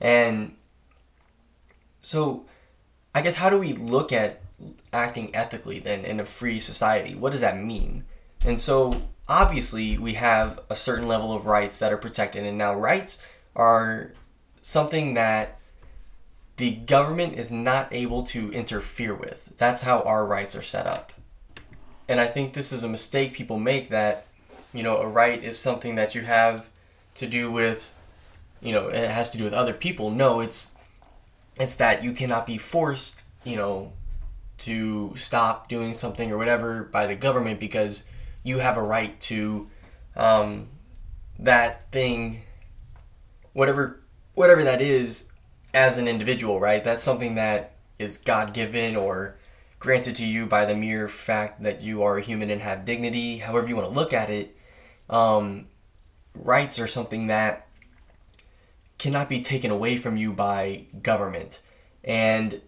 And 0.00 0.54
so 2.00 2.46
i 3.14 3.22
guess 3.22 3.36
how 3.36 3.50
do 3.50 3.58
we 3.58 3.72
look 3.72 4.12
at 4.12 4.40
acting 4.92 5.34
ethically 5.34 5.78
then 5.78 6.04
in 6.04 6.18
a 6.18 6.26
free 6.26 6.58
society 6.58 7.14
what 7.14 7.32
does 7.32 7.42
that 7.42 7.58
mean 7.58 8.04
and 8.44 8.58
so 8.58 9.02
obviously 9.28 9.98
we 9.98 10.14
have 10.14 10.60
a 10.70 10.76
certain 10.76 11.06
level 11.06 11.34
of 11.34 11.46
rights 11.46 11.78
that 11.78 11.92
are 11.92 11.98
protected 11.98 12.44
and 12.44 12.56
now 12.56 12.74
rights 12.74 13.22
are 13.54 14.12
something 14.60 15.14
that 15.14 15.58
the 16.56 16.72
government 16.72 17.34
is 17.34 17.50
not 17.50 17.88
able 17.92 18.22
to 18.22 18.50
interfere 18.52 19.14
with. 19.14 19.52
That's 19.58 19.82
how 19.82 20.00
our 20.02 20.26
rights 20.26 20.56
are 20.56 20.62
set 20.62 20.86
up. 20.86 21.12
And 22.08 22.20
I 22.20 22.26
think 22.26 22.52
this 22.52 22.72
is 22.72 22.82
a 22.82 22.88
mistake 22.88 23.34
people 23.34 23.58
make 23.58 23.90
that, 23.90 24.26
you 24.72 24.82
know, 24.82 24.98
a 24.98 25.08
right 25.08 25.42
is 25.42 25.58
something 25.58 25.96
that 25.96 26.14
you 26.14 26.22
have 26.22 26.68
to 27.16 27.26
do 27.26 27.50
with, 27.50 27.94
you 28.62 28.72
know, 28.72 28.88
it 28.88 29.10
has 29.10 29.30
to 29.30 29.38
do 29.38 29.44
with 29.44 29.52
other 29.52 29.74
people. 29.74 30.10
No, 30.10 30.40
it's 30.40 30.76
it's 31.58 31.76
that 31.76 32.04
you 32.04 32.12
cannot 32.12 32.46
be 32.46 32.58
forced, 32.58 33.24
you 33.44 33.56
know, 33.56 33.92
to 34.58 35.14
stop 35.16 35.68
doing 35.68 35.94
something 35.94 36.32
or 36.32 36.38
whatever 36.38 36.84
by 36.84 37.06
the 37.06 37.16
government 37.16 37.60
because 37.60 38.08
you 38.42 38.58
have 38.58 38.76
a 38.76 38.82
right 38.82 39.18
to 39.20 39.70
um, 40.16 40.68
that 41.38 41.90
thing, 41.92 42.42
whatever 43.52 44.00
whatever 44.34 44.62
that 44.64 44.80
is, 44.80 45.32
as 45.74 45.98
an 45.98 46.08
individual, 46.08 46.60
right? 46.60 46.82
That's 46.84 47.02
something 47.02 47.34
that 47.34 47.76
is 47.98 48.18
God 48.18 48.52
given 48.52 48.96
or 48.96 49.36
granted 49.78 50.16
to 50.16 50.26
you 50.26 50.46
by 50.46 50.64
the 50.64 50.74
mere 50.74 51.08
fact 51.08 51.62
that 51.62 51.82
you 51.82 52.02
are 52.02 52.18
a 52.18 52.22
human 52.22 52.50
and 52.50 52.60
have 52.62 52.84
dignity. 52.84 53.38
However 53.38 53.68
you 53.68 53.76
want 53.76 53.88
to 53.88 53.94
look 53.94 54.12
at 54.12 54.30
it, 54.30 54.56
um, 55.08 55.66
rights 56.34 56.78
are 56.78 56.86
something 56.86 57.26
that 57.26 57.66
cannot 58.98 59.28
be 59.28 59.40
taken 59.40 59.70
away 59.70 59.96
from 59.96 60.16
you 60.16 60.32
by 60.32 60.86
government. 61.02 61.60
And 62.02 62.60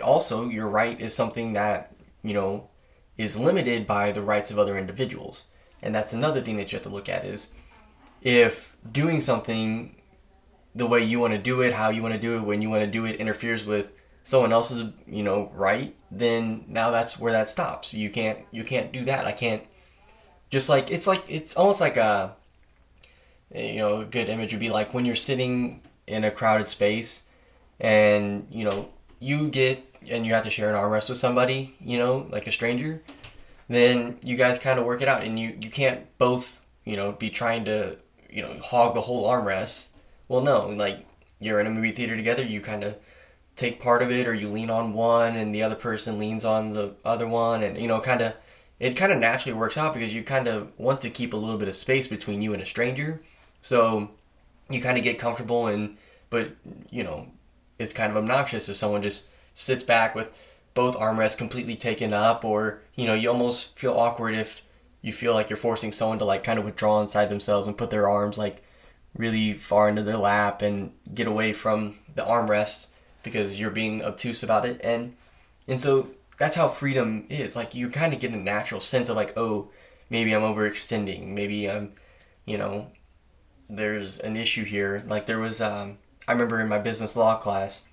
also, 0.00 0.48
your 0.48 0.68
right 0.68 1.00
is 1.00 1.14
something 1.14 1.52
that, 1.54 1.94
you 2.22 2.34
know, 2.34 2.68
is 3.16 3.38
limited 3.38 3.86
by 3.86 4.12
the 4.12 4.22
rights 4.22 4.50
of 4.50 4.58
other 4.58 4.76
individuals. 4.76 5.44
And 5.82 5.94
that's 5.94 6.12
another 6.12 6.40
thing 6.40 6.56
that 6.56 6.72
you 6.72 6.76
have 6.76 6.84
to 6.84 6.88
look 6.88 7.08
at 7.08 7.24
is 7.24 7.52
if 8.22 8.76
doing 8.90 9.20
something 9.20 9.96
the 10.74 10.86
way 10.86 11.02
you 11.02 11.20
want 11.20 11.32
to 11.32 11.38
do 11.38 11.62
it, 11.62 11.72
how 11.72 11.90
you 11.90 12.02
want 12.02 12.14
to 12.14 12.20
do 12.20 12.36
it, 12.36 12.42
when 12.42 12.60
you 12.60 12.68
want 12.68 12.82
to 12.82 12.90
do 12.90 13.06
it 13.06 13.16
interferes 13.16 13.64
with 13.64 13.94
someone 14.24 14.52
else's, 14.52 14.90
you 15.06 15.22
know, 15.22 15.50
right, 15.54 15.94
then 16.10 16.64
now 16.68 16.90
that's 16.90 17.18
where 17.18 17.32
that 17.32 17.48
stops. 17.48 17.94
You 17.94 18.10
can't 18.10 18.40
you 18.50 18.64
can't 18.64 18.92
do 18.92 19.04
that. 19.04 19.26
I 19.26 19.32
can't 19.32 19.62
just 20.50 20.68
like 20.68 20.90
it's 20.90 21.06
like 21.06 21.24
it's 21.28 21.56
almost 21.56 21.80
like 21.80 21.96
a 21.96 22.36
you 23.54 23.76
know, 23.76 24.00
a 24.00 24.04
good 24.04 24.28
image 24.28 24.52
would 24.52 24.60
be 24.60 24.70
like 24.70 24.92
when 24.92 25.04
you're 25.04 25.14
sitting 25.14 25.80
in 26.06 26.24
a 26.24 26.30
crowded 26.30 26.68
space 26.68 27.28
and, 27.78 28.46
you 28.50 28.64
know, 28.64 28.88
you 29.20 29.48
get 29.50 29.82
and 30.08 30.24
you 30.24 30.32
have 30.32 30.44
to 30.44 30.50
share 30.50 30.68
an 30.68 30.76
armrest 30.76 31.08
with 31.08 31.18
somebody, 31.18 31.74
you 31.80 31.98
know, 31.98 32.26
like 32.30 32.46
a 32.46 32.52
stranger, 32.52 33.02
then 33.68 34.18
you 34.24 34.36
guys 34.36 34.58
kind 34.58 34.78
of 34.78 34.84
work 34.84 35.02
it 35.02 35.08
out 35.08 35.24
and 35.24 35.38
you, 35.38 35.56
you 35.60 35.70
can't 35.70 36.06
both, 36.18 36.64
you 36.84 36.96
know, 36.96 37.12
be 37.12 37.30
trying 37.30 37.64
to, 37.64 37.96
you 38.30 38.42
know, 38.42 38.54
hog 38.62 38.94
the 38.94 39.00
whole 39.00 39.28
armrest. 39.28 39.90
Well, 40.28 40.42
no, 40.42 40.68
like 40.68 41.04
you're 41.40 41.60
in 41.60 41.66
a 41.66 41.70
movie 41.70 41.90
theater 41.90 42.16
together, 42.16 42.42
you 42.42 42.60
kind 42.60 42.84
of 42.84 42.96
take 43.56 43.80
part 43.80 44.02
of 44.02 44.10
it 44.10 44.26
or 44.26 44.34
you 44.34 44.48
lean 44.48 44.70
on 44.70 44.92
one 44.92 45.34
and 45.34 45.54
the 45.54 45.62
other 45.62 45.74
person 45.74 46.18
leans 46.18 46.44
on 46.44 46.74
the 46.74 46.94
other 47.04 47.26
one 47.26 47.62
and, 47.62 47.78
you 47.78 47.88
know, 47.88 48.00
kind 48.00 48.20
of, 48.20 48.34
it 48.78 48.94
kind 48.94 49.10
of 49.10 49.18
naturally 49.18 49.58
works 49.58 49.78
out 49.78 49.94
because 49.94 50.14
you 50.14 50.22
kind 50.22 50.46
of 50.46 50.70
want 50.78 51.00
to 51.00 51.10
keep 51.10 51.32
a 51.32 51.36
little 51.36 51.56
bit 51.56 51.68
of 51.68 51.74
space 51.74 52.06
between 52.06 52.42
you 52.42 52.52
and 52.52 52.62
a 52.62 52.66
stranger. 52.66 53.22
So 53.62 54.10
you 54.68 54.82
kind 54.82 54.98
of 54.98 55.04
get 55.04 55.18
comfortable 55.18 55.66
and, 55.66 55.96
but, 56.28 56.50
you 56.90 57.02
know, 57.02 57.28
it's 57.78 57.92
kind 57.92 58.10
of 58.10 58.16
obnoxious 58.16 58.68
if 58.68 58.76
someone 58.76 59.02
just 59.02 59.26
sits 59.54 59.82
back 59.82 60.14
with 60.14 60.30
both 60.74 60.96
armrests 60.96 61.38
completely 61.38 61.76
taken 61.76 62.12
up 62.12 62.44
or 62.44 62.82
you 62.94 63.06
know 63.06 63.14
you 63.14 63.30
almost 63.30 63.78
feel 63.78 63.94
awkward 63.94 64.34
if 64.34 64.62
you 65.00 65.12
feel 65.12 65.34
like 65.34 65.48
you're 65.48 65.56
forcing 65.56 65.92
someone 65.92 66.18
to 66.18 66.24
like 66.24 66.42
kind 66.42 66.58
of 66.58 66.64
withdraw 66.64 67.00
inside 67.00 67.26
themselves 67.26 67.68
and 67.68 67.78
put 67.78 67.90
their 67.90 68.08
arms 68.08 68.36
like 68.36 68.62
really 69.16 69.52
far 69.52 69.88
into 69.88 70.02
their 70.02 70.16
lap 70.16 70.62
and 70.62 70.92
get 71.14 71.26
away 71.26 71.52
from 71.52 71.96
the 72.14 72.22
armrest 72.22 72.88
because 73.22 73.58
you're 73.58 73.70
being 73.70 74.02
obtuse 74.04 74.42
about 74.42 74.66
it. 74.66 74.80
And 74.84 75.16
and 75.68 75.80
so 75.80 76.10
that's 76.38 76.56
how 76.56 76.68
freedom 76.68 77.26
is. 77.28 77.56
Like 77.56 77.74
you 77.74 77.88
kind 77.88 78.12
of 78.12 78.20
get 78.20 78.32
a 78.32 78.36
natural 78.36 78.80
sense 78.80 79.08
of 79.08 79.16
like 79.16 79.32
oh 79.36 79.70
maybe 80.10 80.32
i'm 80.32 80.42
overextending. 80.42 81.28
Maybe 81.28 81.70
i'm 81.70 81.92
you 82.44 82.58
know 82.58 82.90
there's 83.68 84.20
an 84.20 84.36
issue 84.36 84.64
here. 84.64 85.02
Like 85.06 85.26
there 85.26 85.40
was 85.40 85.60
um, 85.60 85.98
i 86.26 86.32
remember 86.32 86.60
in 86.60 86.68
my 86.68 86.78
business 86.78 87.16
law 87.16 87.36
class 87.36 87.86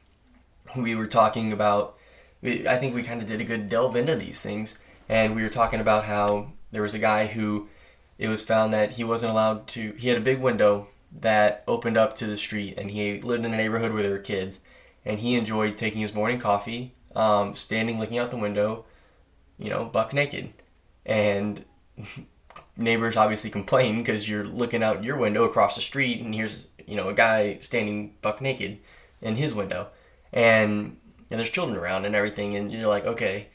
we 0.76 0.96
were 0.96 1.08
talking 1.08 1.52
about 1.52 1.98
I 2.44 2.76
think 2.76 2.94
we 2.94 3.04
kind 3.04 3.22
of 3.22 3.28
did 3.28 3.40
a 3.40 3.46
good 3.46 3.70
delve 3.70 3.96
into 3.96 4.16
these 4.16 4.42
things 4.42 4.84
and 5.08 5.36
we 5.36 5.44
were 5.44 5.50
talking 5.50 5.80
about 5.80 6.06
how 6.06 6.52
there 6.72 6.82
was 6.82 6.94
a 6.94 7.00
guy 7.00 7.28
who 7.28 7.70
it 8.18 8.28
was 8.28 8.44
found 8.44 8.74
that 8.74 8.94
he 8.94 9.04
wasn't 9.04 9.32
allowed 9.32 9.68
to 9.68 9.94
he 9.94 10.10
had 10.10 10.18
a 10.18 10.22
big 10.22 10.42
window 10.42 10.88
that 11.12 11.64
opened 11.68 11.96
up 11.96 12.16
to 12.18 12.26
the 12.26 12.38
street 12.38 12.78
and 12.78 12.92
he 12.92 13.22
lived 13.22 13.46
in 13.46 13.54
a 13.54 13.58
neighborhood 13.58 13.94
where 13.94 14.04
there 14.04 14.12
were 14.12 14.20
kids 14.20 14.62
and 15.06 15.20
he 15.20 15.36
enjoyed 15.36 15.78
taking 15.78 16.02
his 16.02 16.14
morning 16.14 16.40
coffee 16.40 16.94
um, 17.16 17.56
standing 17.56 17.98
looking 17.98 18.18
out 18.18 18.32
the 18.32 18.38
window 18.38 18.84
you 19.58 19.70
know 19.70 19.86
buck 19.86 20.14
naked. 20.14 20.54
And 21.06 21.66
neighbors 22.78 23.18
obviously 23.18 23.50
complain 23.50 23.98
because 23.98 24.28
you're 24.28 24.44
looking 24.44 24.84
out 24.84 25.04
your 25.04 25.18
window 25.18 25.44
across 25.44 25.76
the 25.76 25.82
street 25.82 26.22
and 26.22 26.34
here's 26.34 26.68
you 26.88 26.96
know 26.96 27.10
a 27.10 27.14
guy 27.14 27.58
standing 27.62 28.16
buck 28.22 28.42
naked 28.42 28.80
in 29.22 29.36
his 29.36 29.54
window 29.54 29.90
and, 30.34 30.98
and 31.30 31.40
there's 31.40 31.52
children 31.52 31.78
around 31.78 32.06
and 32.06 32.16
everything, 32.16 32.56
and 32.56 32.72
you're 32.72 32.88
like, 32.88 33.06
okay, 33.06 33.48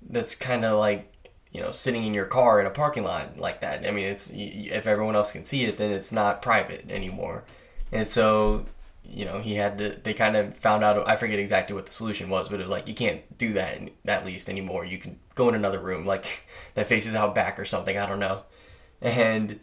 that's 0.00 0.34
kind 0.34 0.64
of 0.64 0.78
like 0.78 1.12
you 1.52 1.60
know 1.60 1.70
sitting 1.70 2.04
in 2.04 2.14
your 2.14 2.24
car 2.24 2.58
in 2.58 2.66
a 2.66 2.70
parking 2.70 3.04
lot 3.04 3.36
like 3.38 3.60
that. 3.60 3.86
I 3.86 3.90
mean, 3.90 4.06
it's 4.06 4.32
if 4.34 4.86
everyone 4.86 5.14
else 5.14 5.30
can 5.30 5.44
see 5.44 5.64
it, 5.64 5.76
then 5.76 5.90
it's 5.90 6.10
not 6.10 6.42
private 6.42 6.90
anymore. 6.90 7.44
And 7.92 8.08
so 8.08 8.66
you 9.04 9.26
know 9.26 9.40
he 9.40 9.56
had 9.56 9.78
to. 9.78 9.90
They 9.90 10.14
kind 10.14 10.36
of 10.36 10.56
found 10.56 10.82
out. 10.82 11.06
I 11.06 11.16
forget 11.16 11.38
exactly 11.38 11.74
what 11.74 11.86
the 11.86 11.92
solution 11.92 12.30
was, 12.30 12.48
but 12.48 12.58
it 12.58 12.62
was 12.62 12.70
like 12.70 12.88
you 12.88 12.94
can't 12.94 13.36
do 13.36 13.52
that 13.52 13.78
at 14.06 14.24
least 14.24 14.48
anymore. 14.48 14.86
You 14.86 14.98
can 14.98 15.18
go 15.34 15.48
in 15.50 15.54
another 15.54 15.78
room 15.78 16.06
like 16.06 16.46
that 16.74 16.86
faces 16.86 17.14
out 17.14 17.34
back 17.34 17.58
or 17.58 17.66
something. 17.66 17.98
I 17.98 18.06
don't 18.06 18.20
know. 18.20 18.44
And 19.02 19.60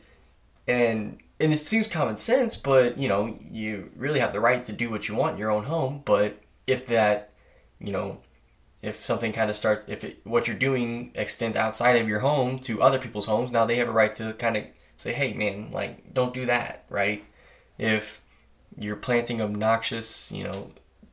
and 0.68 1.18
and 1.40 1.54
it 1.54 1.58
seems 1.58 1.88
common 1.88 2.16
sense, 2.16 2.58
but 2.58 2.98
you 2.98 3.08
know 3.08 3.38
you 3.50 3.92
really 3.96 4.20
have 4.20 4.34
the 4.34 4.40
right 4.40 4.64
to 4.66 4.74
do 4.74 4.90
what 4.90 5.08
you 5.08 5.16
want 5.16 5.34
in 5.34 5.40
your 5.40 5.52
own 5.52 5.66
home, 5.66 6.02
but 6.06 6.42
if 6.68 6.86
that, 6.88 7.32
you 7.80 7.92
know, 7.92 8.20
if 8.82 9.04
something 9.04 9.34
kind 9.34 9.50
of 9.50 9.56
starts, 9.56 9.86
if 9.88 10.04
it, 10.04 10.20
what 10.24 10.48
you're 10.48 10.58
doing 10.58 11.12
extends 11.16 11.58
outside 11.58 11.98
of 11.98 12.08
your 12.08 12.20
home 12.20 12.60
to 12.60 12.82
other 12.82 13.00
people's 13.00 13.26
homes, 13.26 13.52
now 13.52 13.66
they 13.66 13.76
have 13.76 13.90
a 13.90 13.92
right 13.92 14.16
to 14.16 14.34
kind 14.34 14.56
of 14.56 14.64
say, 14.96 15.14
hey, 15.14 15.34
man, 15.34 15.70
like, 15.72 16.14
don't 16.14 16.34
do 16.34 16.46
that, 16.46 16.86
right? 16.90 17.24
If 17.78 18.22
you're 18.78 18.96
planting 18.96 19.42
obnoxious, 19.42 20.32
you 20.32 20.44
know, 20.44 20.72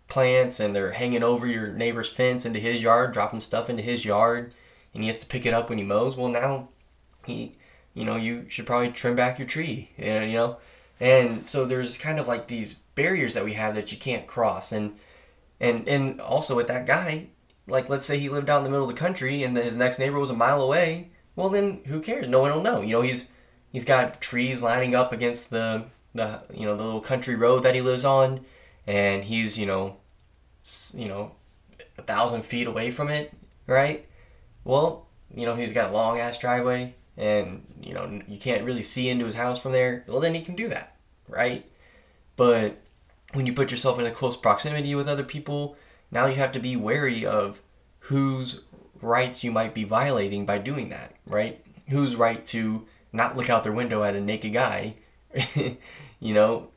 plants 0.09 0.61
and 0.61 0.75
they're 0.75 0.93
hanging 0.93 1.23
over 1.23 1.47
your 1.47 1.69
neighbor's 1.69 2.09
fence 2.09 2.47
into 2.47 2.61
his 2.61 2.83
yard, 2.83 3.12
dropping 3.12 3.41
stuff 3.41 3.69
into 3.69 3.83
his 3.83 4.05
yard, 4.05 4.55
and 4.95 5.03
he 5.03 5.09
has 5.09 5.19
to 5.19 5.27
pick 5.27 5.47
it 5.47 5.55
up 5.55 5.69
when 5.69 5.79
he 5.79 5.85
mows, 5.85 6.17
well, 6.17 6.29
now 6.29 6.69
he, 7.25 7.57
you 7.97 8.05
know, 8.05 8.15
you 8.15 8.45
should 8.49 8.67
probably 8.67 8.93
trim 8.93 9.17
back 9.17 9.39
your 9.39 9.49
tree, 9.49 9.91
and, 9.97 10.31
you 10.31 10.37
know, 10.37 10.59
and 11.01 11.47
so 11.47 11.65
there's 11.65 11.97
kind 11.97 12.19
of 12.21 12.29
like 12.29 12.47
these 12.47 12.75
barriers 12.75 13.35
that 13.35 13.45
we 13.45 13.55
have 13.55 13.75
that 13.75 13.91
you 13.91 13.99
can't 13.99 14.27
cross, 14.27 14.71
and 14.71 14.97
and 15.59 15.89
and 15.89 16.21
also 16.21 16.55
with 16.55 16.69
that 16.69 16.87
guy, 16.87 17.29
like 17.67 17.89
let's 17.89 18.05
say 18.05 18.19
he 18.19 18.29
lived 18.29 18.51
out 18.51 18.59
in 18.59 18.65
the 18.65 18.71
middle 18.71 18.89
of 18.89 18.95
the 18.95 19.01
country 19.01 19.43
and 19.43 19.57
his 19.57 19.77
next 19.77 19.99
neighbor 19.99 20.19
was 20.19 20.31
a 20.31 20.35
mile 20.35 20.61
away. 20.61 21.11
Well, 21.35 21.49
then 21.49 21.81
who 21.87 22.01
cares? 22.01 22.29
No 22.29 22.41
one 22.41 22.53
will 22.53 22.63
know. 22.63 22.81
You 22.83 22.93
know, 22.93 23.01
he's 23.03 23.33
he's 23.73 23.85
got 23.85 24.21
trees 24.21 24.63
lining 24.63 24.95
up 24.95 25.13
against 25.13 25.51
the 25.51 25.87
the 26.15 26.43
you 26.53 26.67
know 26.67 26.77
the 26.77 26.85
little 26.85 27.01
country 27.01 27.35
road 27.35 27.63
that 27.63 27.75
he 27.75 27.81
lives 27.81 28.05
on, 28.05 28.45
and 28.87 29.25
he's 29.25 29.59
you 29.59 29.67
know 29.67 29.97
you 30.95 31.09
know 31.09 31.33
a 31.99 32.03
thousand 32.03 32.43
feet 32.45 32.67
away 32.67 32.91
from 32.91 33.09
it, 33.09 33.33
right? 33.67 34.07
Well, 34.65 35.07
you 35.35 35.47
know 35.47 35.55
he's 35.57 35.73
got 35.73 35.91
a 35.91 35.93
long 35.93 36.19
ass 36.19 36.39
driveway, 36.39 36.95
and 37.16 37.64
you 37.83 37.94
know 37.94 38.20
you 38.29 38.38
can't 38.38 38.64
really 38.64 38.83
see 38.83 39.09
into 39.09 39.26
his 39.26 39.35
house 39.35 39.61
from 39.61 39.72
there. 39.72 40.05
Well, 40.07 40.20
then 40.20 40.35
he 40.35 40.42
can 40.42 40.57
do 40.57 40.68
that, 40.68 40.96
right? 41.29 41.64
But 42.37 42.79
when 43.33 43.46
you 43.46 43.52
put 43.52 43.70
yourself 43.70 43.98
in 43.98 44.07
a 44.07 44.11
close 44.11 44.37
proximity 44.37 44.94
with 44.94 45.09
other 45.09 45.24
people, 45.24 45.76
now 46.11 46.26
you 46.26 46.37
have 46.37 46.52
to 46.52 46.61
be 46.61 46.76
wary 46.76 47.24
of 47.26 47.61
whose 48.00 48.62
rights 49.00 49.44
you 49.44 49.50
might 49.50 49.74
be 49.74 49.85
violating 49.85 50.46
by 50.46 50.59
doing 50.59 50.88
that, 50.90 51.14
right? 51.26 51.64
Whose 51.88 52.16
right 52.16 52.44
to 52.46 52.87
not 53.12 53.37
look 53.37 53.50
out 53.50 53.64
their 53.64 53.72
window 53.72 54.02
at 54.02 54.16
a 54.16 54.20
naked 54.20 54.52
guy, 54.52 54.94
you 56.20 56.35
know, 56.35 56.70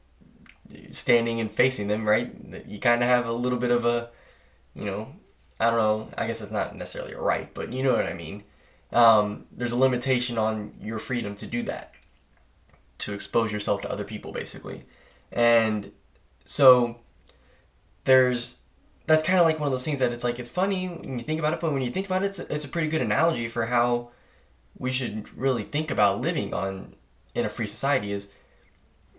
standing 0.90 1.40
and 1.40 1.52
facing 1.52 1.88
them, 1.88 2.08
right? 2.08 2.34
You 2.68 2.80
kind 2.80 3.02
of 3.02 3.10
have 3.10 3.28
a 3.28 3.34
little 3.34 3.60
bit 3.60 3.72
of 3.72 3.86
a, 3.86 4.10
you 4.76 4.86
know, 4.86 5.14
I 5.60 5.70
don't 5.70 5.80
know, 5.80 6.10
I 6.18 6.28
guess 6.28 6.42
it's 6.42 6.52
not 6.52 6.76
necessarily 6.76 7.14
a 7.14 7.22
right, 7.22 7.54
but 7.54 7.74
you 7.74 7.84
know 7.84 7.94
what 7.94 8.06
I 8.06 8.14
mean. 8.14 8.44
Um, 8.92 9.46
there's 9.52 9.72
a 9.72 9.78
limitation 9.78 10.38
on 10.38 10.74
your 10.82 11.00
freedom 11.00 11.36
to 11.36 11.46
do 11.46 11.64
that, 11.64 11.94
to 13.00 13.14
expose 13.14 13.52
yourself 13.52 13.82
to 13.82 13.92
other 13.92 14.04
people, 14.04 14.32
basically. 14.32 14.84
And 15.32 15.92
so 16.46 17.00
there's 18.06 18.64
that's 19.06 19.24
kind 19.24 19.40
of 19.40 19.46
like 19.46 19.60
one 19.60 19.68
of 19.68 19.72
those 19.72 19.86
things 19.86 20.00
that 20.00 20.14
it's 20.14 20.24
like 20.24 20.40
it's 20.40 20.50
funny 20.50 20.88
when 20.88 21.18
you 21.18 21.26
think 21.26 21.40
about 21.40 21.54
it, 21.54 21.60
but 21.60 21.74
when 21.74 21.82
you 21.82 21.90
think 21.90 22.06
about 22.06 22.24
it, 22.24 22.28
it's, 22.28 22.40
it's 22.40 22.66
a 22.66 22.70
pretty 22.70 22.88
good 22.88 23.02
analogy 23.02 23.48
for 23.48 23.66
how 23.66 24.10
we 24.78 24.92
should 24.92 25.36
really 25.38 25.64
think 25.64 25.92
about 25.92 26.22
living 26.22 26.54
on 26.54 26.96
in 27.36 27.46
a 27.46 27.50
free 27.50 27.68
society. 27.68 28.12
Is 28.12 28.32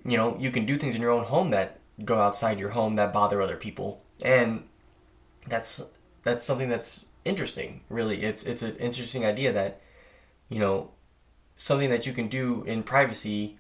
you 0.05 0.17
know 0.17 0.37
you 0.39 0.51
can 0.51 0.67
do 0.67 0.77
things 0.77 0.95
in 0.95 1.03
your 1.03 1.11
own 1.11 1.25
home 1.25 1.51
that 1.51 1.79
go 2.05 2.19
outside 2.19 2.59
your 2.59 2.71
home 2.71 2.95
that 2.95 3.13
bother 3.13 3.43
other 3.43 3.57
people, 3.57 4.05
and 4.23 4.65
that's 5.47 5.93
that's 6.23 6.45
something 6.45 6.69
that's 6.69 7.10
interesting. 7.25 7.83
Really, 7.89 8.23
it's 8.23 8.45
it's 8.45 8.63
an 8.63 8.77
interesting 8.77 9.25
idea 9.25 9.53
that 9.53 9.81
you 10.49 10.59
know 10.59 10.91
something 11.57 11.91
that 11.91 12.07
you 12.07 12.13
can 12.13 12.29
do 12.29 12.63
in 12.65 12.83
privacy 12.83 13.59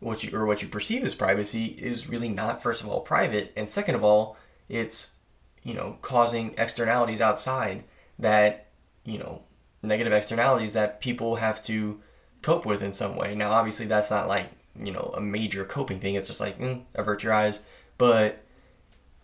what 0.00 0.22
you 0.22 0.36
or 0.36 0.46
what 0.46 0.62
you 0.62 0.68
perceive 0.68 1.02
as 1.02 1.14
privacy 1.14 1.76
is 1.78 2.08
really 2.08 2.28
not 2.28 2.62
first 2.62 2.82
of 2.82 2.88
all 2.88 3.00
private 3.00 3.52
and 3.56 3.68
second 3.68 3.96
of 3.96 4.04
all 4.04 4.36
it's 4.68 5.18
you 5.64 5.74
know 5.74 5.96
causing 6.02 6.54
externalities 6.56 7.20
outside 7.20 7.82
that 8.18 8.66
you 9.04 9.18
know 9.18 9.42
negative 9.82 10.12
externalities 10.12 10.72
that 10.74 11.00
people 11.00 11.36
have 11.36 11.62
to 11.62 12.00
cope 12.42 12.66
with 12.66 12.82
in 12.82 12.92
some 12.92 13.16
way. 13.16 13.34
Now, 13.34 13.50
obviously, 13.50 13.86
that's 13.86 14.10
not 14.10 14.28
like 14.28 14.50
you 14.76 14.92
know 14.92 15.12
a 15.16 15.20
major 15.20 15.64
coping 15.64 16.00
thing. 16.00 16.14
It's 16.14 16.28
just 16.28 16.40
like 16.40 16.58
mm, 16.58 16.82
avert 16.94 17.22
your 17.22 17.32
eyes, 17.32 17.64
but 17.96 18.44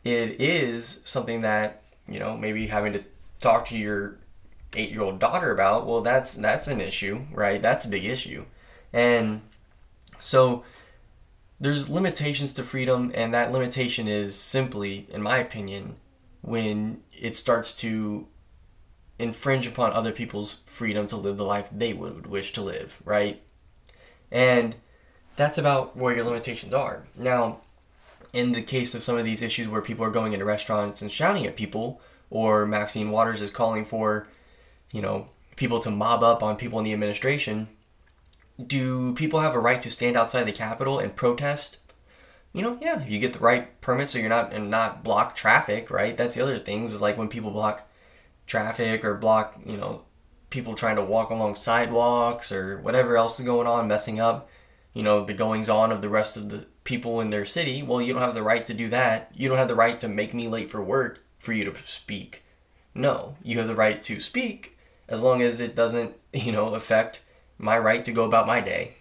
it 0.05 0.41
is 0.41 1.01
something 1.05 1.43
that 1.43 1.85
you 2.09 2.19
know 2.19 2.37
maybe 2.37 2.67
having 2.67 2.93
to 2.95 3.05
talk 3.45 3.67
to 3.67 3.79
your 3.79 4.19
eight 4.77 4.91
year 4.91 5.03
old 5.03 5.21
daughter 5.21 5.53
about. 5.53 5.87
Well, 5.87 6.01
that's 6.01 6.35
that's 6.35 6.67
an 6.67 6.81
issue, 6.81 7.27
right? 7.33 7.63
That's 7.63 7.85
a 7.85 7.89
big 7.89 8.05
issue, 8.05 8.45
and 8.93 9.43
so 10.19 10.65
there's 11.61 11.89
limitations 11.89 12.53
to 12.55 12.63
freedom, 12.65 13.13
and 13.15 13.33
that 13.33 13.53
limitation 13.53 14.09
is 14.09 14.39
simply, 14.39 15.07
in 15.11 15.23
my 15.23 15.39
opinion, 15.39 15.97
when 16.43 17.03
it 17.13 17.37
starts 17.37 17.75
to 17.77 18.27
infringe 19.19 19.67
upon 19.67 19.93
other 19.93 20.13
people's 20.13 20.61
freedom 20.67 21.07
to 21.07 21.17
live 21.17 21.37
the 21.37 21.45
life 21.45 21.69
they 21.71 21.93
would 21.93 22.27
wish 22.27 22.53
to 22.53 22.63
live, 22.63 23.01
right? 23.05 23.41
And 24.31 24.75
that's 25.37 25.59
about 25.59 25.97
where 25.97 26.15
your 26.15 26.25
limitations 26.25 26.75
are. 26.75 27.05
Now, 27.17 27.61
in 28.33 28.53
the 28.53 28.63
case 28.63 28.95
of 28.95 29.03
some 29.05 29.17
of 29.17 29.25
these 29.25 29.43
issues 29.43 29.69
where 29.69 29.81
people 29.81 30.05
are 30.05 30.11
going 30.11 30.33
into 30.33 30.45
restaurants 30.45 31.01
and 31.01 31.11
shouting 31.11 31.47
at 31.47 31.57
people, 31.57 32.01
or 32.31 32.67
Maxine 32.67 33.11
Waters 33.11 33.41
is 33.41 33.51
calling 33.51 33.85
for, 33.85 34.29
you 34.93 35.03
know, 35.03 35.29
people 35.57 35.81
to 35.81 35.91
mob 35.91 36.23
up 36.23 36.43
on 36.43 36.57
people 36.57 36.79
in 36.79 36.85
the 36.85 36.93
administration, 36.93 37.69
do 38.65 39.15
people 39.15 39.41
have 39.41 39.55
a 39.55 39.61
right 39.61 39.81
to 39.81 39.91
stand 39.91 40.17
outside 40.17 40.45
the 40.45 40.53
Capitol 40.53 40.99
and 40.99 41.17
protest? 41.17 41.81
You 42.53 42.63
know, 42.63 42.79
yeah, 42.81 43.03
if 43.03 43.11
you 43.11 43.19
get 43.19 43.33
the 43.33 43.41
right 43.41 43.81
permit 43.81 44.09
so 44.09 44.19
you're 44.19 44.29
not 44.29 44.53
and 44.53 44.71
not 44.71 45.03
block 45.03 45.35
traffic, 45.35 45.91
right? 45.91 46.17
That's 46.17 46.35
the 46.35 46.43
other 46.43 46.59
things 46.59 46.93
is 46.93 47.03
like 47.03 47.19
when 47.19 47.29
people 47.29 47.51
block 47.51 47.89
traffic 48.47 49.05
or 49.05 49.15
block, 49.15 49.61
you 49.67 49.77
know, 49.77 50.05
people 50.51 50.75
trying 50.75 50.97
to 50.97 51.03
walk 51.03 51.31
along 51.31 51.57
sidewalks 51.57 52.53
or 52.53 52.81
whatever 52.81 53.17
else 53.17 53.41
is 53.41 53.47
going 53.47 53.67
on, 53.67 53.89
messing 53.89 54.21
up, 54.21 54.49
you 54.93 55.03
know, 55.03 55.25
the 55.25 55.35
goings 55.35 55.69
on 55.69 55.91
of 55.91 56.01
the 56.01 56.09
rest 56.09 56.37
of 56.37 56.51
the 56.51 56.67
people 56.85 57.21
in 57.21 57.31
their 57.31 57.45
city. 57.45 57.83
Well, 57.83 58.01
you 58.01 58.13
don't 58.13 58.23
have 58.23 58.35
the 58.35 58.43
right 58.43 58.65
to 58.67 58.75
do 58.75 58.89
that. 58.91 59.33
You 59.35 59.49
don't 59.49 59.59
have 59.59 59.67
the 59.69 59.75
right 59.75 59.99
to 59.99 60.07
make 60.07 60.33
me 60.33 60.47
late 60.47 60.71
for 60.71 60.81
work 60.81 61.24
for 61.45 61.53
you 61.53 61.65
to 61.65 61.75
speak. 61.85 62.43
No, 62.95 63.37
you 63.43 63.59
have 63.59 63.69
the 63.69 63.75
right 63.75 64.01
to 64.03 64.21
speak 64.21 64.77
as 65.09 65.23
long 65.23 65.43
as 65.43 65.61
it 65.61 65.77
doesn't, 65.77 66.15
you 66.33 66.53
know, 66.53 66.75
affect 66.75 67.21
my 67.59 67.79
right 67.79 68.05
to 68.05 68.13
go 68.13 68.25
about 68.25 68.47
my 68.47 68.61
day. 68.61 68.97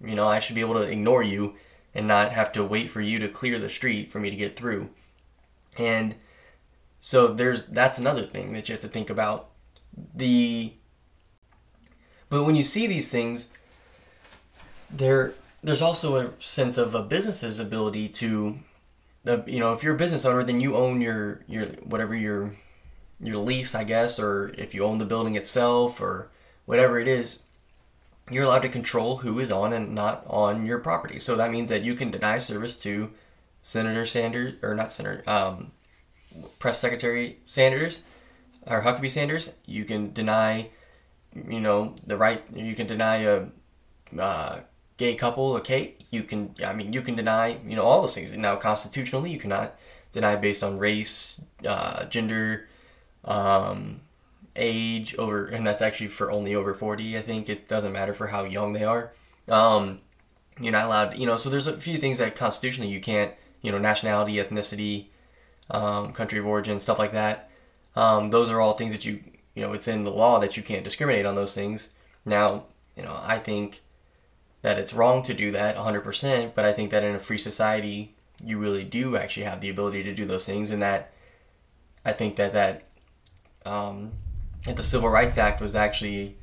You 0.00 0.14
know, 0.14 0.26
I 0.26 0.40
should 0.40 0.54
be 0.54 0.60
able 0.60 0.74
to 0.74 0.90
ignore 0.90 1.22
you 1.22 1.56
and 1.94 2.06
not 2.06 2.32
have 2.32 2.52
to 2.52 2.64
wait 2.64 2.90
for 2.90 3.00
you 3.00 3.18
to 3.18 3.28
clear 3.28 3.58
the 3.58 3.68
street 3.68 4.10
for 4.10 4.20
me 4.20 4.30
to 4.30 4.36
get 4.36 4.56
through. 4.56 4.90
And 5.76 6.14
so 7.00 7.28
there's 7.28 7.66
that's 7.66 7.98
another 7.98 8.22
thing 8.22 8.52
that 8.52 8.68
you 8.68 8.74
have 8.74 8.82
to 8.82 8.88
think 8.88 9.10
about. 9.10 9.50
The 10.14 10.74
but 12.28 12.44
when 12.44 12.56
you 12.56 12.62
see 12.62 12.86
these 12.86 13.10
things, 13.10 13.52
there 14.90 15.34
there's 15.62 15.82
also 15.82 16.16
a 16.16 16.32
sense 16.40 16.78
of 16.78 16.94
a 16.94 17.02
business's 17.02 17.58
ability 17.58 18.08
to 18.08 18.58
the 19.28 19.44
you 19.46 19.60
know 19.60 19.72
if 19.72 19.82
you're 19.82 19.94
a 19.94 19.98
business 19.98 20.24
owner 20.24 20.42
then 20.42 20.60
you 20.60 20.74
own 20.74 21.00
your 21.00 21.40
your 21.46 21.66
whatever 21.84 22.16
your 22.16 22.54
your 23.20 23.36
lease 23.36 23.74
I 23.74 23.84
guess 23.84 24.18
or 24.18 24.52
if 24.56 24.74
you 24.74 24.84
own 24.84 24.98
the 24.98 25.04
building 25.04 25.36
itself 25.36 26.00
or 26.00 26.30
whatever 26.64 26.98
it 26.98 27.08
is 27.08 27.42
you're 28.30 28.44
allowed 28.44 28.62
to 28.62 28.68
control 28.68 29.18
who 29.18 29.38
is 29.38 29.50
on 29.50 29.72
and 29.72 29.94
not 29.94 30.24
on 30.26 30.66
your 30.66 30.78
property. 30.78 31.18
So 31.18 31.36
that 31.36 31.50
means 31.50 31.70
that 31.70 31.82
you 31.82 31.94
can 31.94 32.10
deny 32.10 32.38
service 32.38 32.80
to 32.82 33.10
Senator 33.62 34.06
Sanders, 34.06 34.54
or 34.62 34.74
not 34.74 34.90
Senator, 34.90 35.22
um, 35.26 35.72
Press 36.58 36.78
Secretary 36.78 37.38
Sanders, 37.44 38.04
or 38.66 38.82
Huckabee 38.82 39.10
Sanders. 39.10 39.58
You 39.66 39.84
can 39.84 40.12
deny, 40.12 40.70
you 41.34 41.60
know, 41.60 41.94
the 42.06 42.16
right. 42.16 42.42
You 42.54 42.74
can 42.74 42.86
deny 42.86 43.16
a 43.18 43.46
uh, 44.18 44.60
gay 44.98 45.14
couple 45.14 45.54
okay. 45.54 45.94
You 46.10 46.22
can, 46.22 46.54
I 46.64 46.74
mean, 46.74 46.92
you 46.92 47.00
can 47.00 47.16
deny, 47.16 47.58
you 47.66 47.76
know, 47.76 47.82
all 47.82 48.02
those 48.02 48.14
things. 48.14 48.36
Now, 48.36 48.56
constitutionally, 48.56 49.30
you 49.30 49.38
cannot 49.38 49.74
deny 50.12 50.36
based 50.36 50.62
on 50.62 50.78
race, 50.78 51.44
uh, 51.66 52.04
gender, 52.04 52.68
um, 53.24 54.00
age 54.56 55.14
over, 55.16 55.46
and 55.46 55.66
that's 55.66 55.82
actually 55.82 56.08
for 56.08 56.30
only 56.30 56.54
over 56.54 56.74
40. 56.74 57.16
I 57.16 57.22
think 57.22 57.48
it 57.48 57.68
doesn't 57.68 57.92
matter 57.92 58.12
for 58.12 58.26
how 58.26 58.44
young 58.44 58.72
they 58.72 58.84
are. 58.84 59.12
Um, 59.48 60.00
you're 60.60 60.72
not 60.72 60.86
allowed, 60.86 61.18
you 61.18 61.26
know, 61.26 61.36
so 61.36 61.48
there's 61.48 61.66
a 61.66 61.80
few 61.80 61.98
things 61.98 62.18
that 62.18 62.36
constitutionally 62.36 62.90
you 62.90 63.00
can't, 63.00 63.32
you 63.62 63.70
know, 63.70 63.78
nationality, 63.78 64.34
ethnicity, 64.34 65.06
um, 65.70 66.12
country 66.12 66.38
of 66.38 66.46
origin, 66.46 66.80
stuff 66.80 66.98
like 66.98 67.12
that. 67.12 67.50
Um, 67.94 68.30
those 68.30 68.50
are 68.50 68.60
all 68.60 68.74
things 68.74 68.92
that 68.92 69.04
you, 69.04 69.20
you 69.54 69.62
know, 69.62 69.72
it's 69.72 69.88
in 69.88 70.04
the 70.04 70.10
law 70.10 70.38
that 70.40 70.56
you 70.56 70.62
can't 70.62 70.84
discriminate 70.84 71.26
on 71.26 71.34
those 71.34 71.54
things. 71.54 71.90
Now, 72.24 72.66
you 72.96 73.02
know, 73.02 73.20
I 73.24 73.38
think 73.38 73.82
that 74.68 74.78
it's 74.78 74.92
wrong 74.92 75.22
to 75.22 75.32
do 75.32 75.50
that 75.50 75.76
100%, 75.76 76.54
but 76.54 76.66
I 76.66 76.74
think 76.74 76.90
that 76.90 77.02
in 77.02 77.14
a 77.14 77.18
free 77.18 77.38
society, 77.38 78.14
you 78.44 78.58
really 78.58 78.84
do 78.84 79.16
actually 79.16 79.44
have 79.44 79.62
the 79.62 79.70
ability 79.70 80.02
to 80.02 80.14
do 80.14 80.26
those 80.26 80.44
things, 80.44 80.70
and 80.70 80.82
that 80.82 81.10
I 82.04 82.12
think 82.12 82.36
that 82.36 82.52
that 82.52 82.84
um, 83.64 84.12
that 84.66 84.76
the 84.76 84.82
Civil 84.82 85.08
Rights 85.08 85.38
Act 85.38 85.62
was 85.62 85.74
actually 85.74 86.36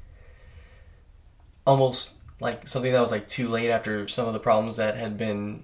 almost 1.68 2.18
like 2.42 2.68
something 2.68 2.92
that 2.92 3.00
was 3.00 3.12
like 3.12 3.28
too 3.28 3.48
late 3.48 3.70
after 3.70 4.08
some 4.08 4.26
of 4.26 4.34
the 4.34 4.40
problems 4.40 4.78
that 4.78 4.98
had 4.98 5.18
been 5.18 5.64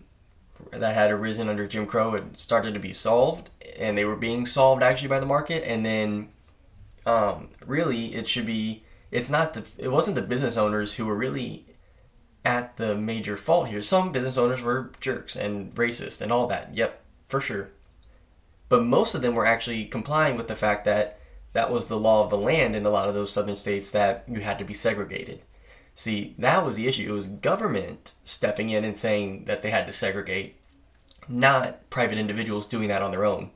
that 0.69 0.93
had 0.93 1.09
arisen 1.09 1.49
under 1.49 1.65
Jim 1.65 1.87
Crow 1.87 2.11
had 2.11 2.37
started 2.37 2.75
to 2.75 2.79
be 2.79 2.93
solved, 2.93 3.49
and 3.79 3.97
they 3.97 4.05
were 4.05 4.15
being 4.15 4.45
solved 4.45 4.83
actually 4.83 5.09
by 5.09 5.19
the 5.19 5.25
market. 5.25 5.63
And 5.65 5.83
then, 5.83 6.29
um, 7.07 7.49
really, 7.65 8.13
it 8.13 8.27
should 8.27 8.45
be. 8.45 8.83
It's 9.09 9.31
not 9.31 9.55
the. 9.55 9.65
It 9.79 9.91
wasn't 9.91 10.15
the 10.15 10.21
business 10.21 10.57
owners 10.57 10.93
who 10.93 11.07
were 11.07 11.15
really 11.15 11.65
at 12.43 12.77
the 12.77 12.95
major 12.95 13.37
fault 13.37 13.67
here. 13.67 13.81
Some 13.81 14.11
business 14.11 14.37
owners 14.37 14.61
were 14.61 14.91
jerks 14.99 15.35
and 15.35 15.73
racist 15.75 16.21
and 16.21 16.31
all 16.31 16.47
that. 16.47 16.75
Yep, 16.75 17.01
for 17.27 17.41
sure. 17.41 17.71
But 18.69 18.83
most 18.83 19.13
of 19.15 19.21
them 19.21 19.35
were 19.35 19.45
actually 19.45 19.85
complying 19.85 20.37
with 20.37 20.47
the 20.47 20.55
fact 20.55 20.85
that 20.85 21.19
that 21.53 21.71
was 21.71 21.87
the 21.87 21.99
law 21.99 22.23
of 22.23 22.29
the 22.29 22.37
land 22.37 22.75
in 22.75 22.85
a 22.85 22.89
lot 22.89 23.09
of 23.09 23.13
those 23.13 23.31
southern 23.31 23.55
states 23.55 23.91
that 23.91 24.23
you 24.27 24.39
had 24.39 24.57
to 24.59 24.65
be 24.65 24.73
segregated. 24.73 25.41
See, 25.93 26.35
that 26.37 26.65
was 26.65 26.77
the 26.77 26.87
issue. 26.87 27.09
It 27.09 27.13
was 27.13 27.27
government 27.27 28.13
stepping 28.23 28.69
in 28.69 28.85
and 28.85 28.95
saying 28.95 29.45
that 29.45 29.61
they 29.61 29.69
had 29.69 29.85
to 29.87 29.93
segregate, 29.93 30.55
not 31.27 31.89
private 31.89 32.17
individuals 32.17 32.65
doing 32.65 32.87
that 32.87 33.01
on 33.01 33.11
their 33.11 33.25
own. 33.25 33.51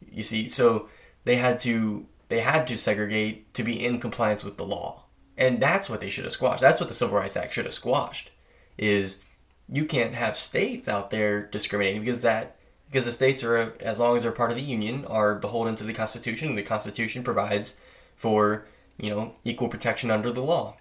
You 0.00 0.22
see, 0.22 0.46
so 0.46 0.88
they 1.24 1.36
had 1.36 1.58
to 1.60 2.06
they 2.28 2.40
had 2.40 2.66
to 2.68 2.78
segregate 2.78 3.52
to 3.54 3.62
be 3.62 3.84
in 3.84 4.00
compliance 4.00 4.44
with 4.44 4.56
the 4.56 4.64
law. 4.64 5.05
And 5.38 5.60
that's 5.60 5.90
what 5.90 6.00
they 6.00 6.10
should 6.10 6.24
have 6.24 6.32
squashed. 6.32 6.62
That's 6.62 6.80
what 6.80 6.88
the 6.88 6.94
Civil 6.94 7.18
Rights 7.18 7.36
Act 7.36 7.52
should 7.52 7.66
have 7.66 7.74
squashed. 7.74 8.30
Is 8.78 9.22
you 9.68 9.84
can't 9.84 10.14
have 10.14 10.36
states 10.36 10.88
out 10.88 11.10
there 11.10 11.46
discriminating 11.46 12.00
because 12.00 12.22
that 12.22 12.56
because 12.88 13.04
the 13.04 13.12
states 13.12 13.42
are, 13.42 13.74
as 13.80 13.98
long 13.98 14.14
as 14.14 14.22
they're 14.22 14.32
part 14.32 14.50
of 14.50 14.56
the 14.56 14.62
union, 14.62 15.04
are 15.06 15.34
beholden 15.34 15.74
to 15.76 15.84
the 15.84 15.92
Constitution. 15.92 16.54
The 16.54 16.62
Constitution 16.62 17.22
provides 17.22 17.80
for 18.14 18.66
you 18.98 19.10
know 19.10 19.34
equal 19.44 19.68
protection 19.68 20.10
under 20.10 20.30
the 20.30 20.42
law, 20.42 20.76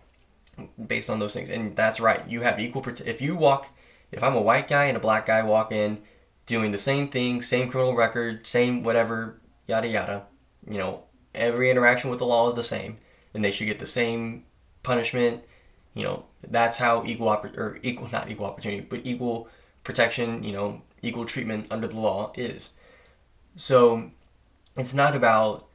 based 0.88 1.10
on 1.10 1.20
those 1.20 1.34
things. 1.34 1.49
And 1.49 1.76
that's 1.76 1.99
right. 1.99 2.22
You 2.28 2.41
have 2.41 2.60
equal 2.60 2.82
prote- 2.82 3.06
if 3.06 3.22
you 3.22 3.36
walk, 3.36 3.70
if 4.12 4.24
I'm 4.24 4.36
a 4.36 4.41
white 4.41 4.68
guy 4.68 4.86
and 4.86 4.97
a 4.97 5.01
black 5.01 5.26
guy 5.26 5.43
walk 5.43 5.72
in, 5.72 6.01
doing 6.45 6.72
the 6.72 6.78
same 6.78 7.10
thing, 7.10 7.41
same 7.41 7.70
criminal 7.70 7.95
record, 7.95 8.45
same 8.47 8.84
whatever, 8.84 9.39
yada 9.68 9.88
yada. 9.88 10.26
You 10.70 10.78
know, 10.78 11.03
every 11.34 11.70
interaction 11.70 12.10
with 12.10 12.20
the 12.20 12.26
law 12.26 12.47
is 12.47 12.56
the 12.56 12.64
same, 12.64 12.97
and 13.36 13.45
they 13.45 13.51
should 13.51 13.67
get 13.67 13.79
the 13.79 13.86
same 13.86 14.45
punishment. 14.81 15.43
You 15.93 16.03
know, 16.03 16.25
that's 16.41 16.79
how 16.79 17.05
equal 17.05 17.27
oppor- 17.27 17.57
or 17.57 17.79
equal 17.83 18.09
not 18.11 18.31
equal 18.31 18.47
opportunity, 18.47 18.81
but 18.81 19.01
equal 19.03 19.47
protection. 19.83 20.43
You 20.43 20.53
know, 20.53 20.81
equal 21.03 21.25
treatment 21.25 21.67
under 21.69 21.88
the 21.88 21.99
law 21.99 22.31
is. 22.36 22.79
So 23.55 24.11
it's 24.75 24.93
not 24.93 25.15
about, 25.15 25.67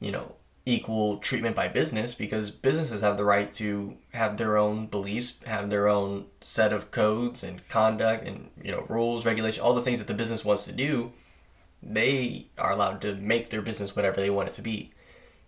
you 0.00 0.10
know, 0.10 0.34
equal 0.64 1.18
treatment 1.18 1.56
by 1.56 1.66
business 1.66 2.14
because 2.14 2.50
businesses 2.50 3.00
have 3.00 3.16
the 3.16 3.24
right 3.24 3.50
to 3.50 3.96
have 4.12 4.36
their 4.36 4.56
own 4.56 4.86
beliefs, 4.86 5.42
have 5.44 5.70
their 5.70 5.88
own 5.88 6.26
set 6.40 6.72
of 6.72 6.90
codes 6.92 7.42
and 7.42 7.68
conduct 7.68 8.26
and, 8.26 8.50
you 8.62 8.70
know, 8.70 8.84
rules, 8.88 9.26
regulation, 9.26 9.62
all 9.62 9.74
the 9.74 9.82
things 9.82 9.98
that 9.98 10.06
the 10.06 10.14
business 10.14 10.44
wants 10.44 10.64
to 10.66 10.72
do. 10.72 11.12
They 11.82 12.46
are 12.58 12.70
allowed 12.70 13.00
to 13.00 13.14
make 13.16 13.50
their 13.50 13.62
business 13.62 13.96
whatever 13.96 14.20
they 14.20 14.30
want 14.30 14.50
it 14.50 14.54
to 14.54 14.62
be. 14.62 14.92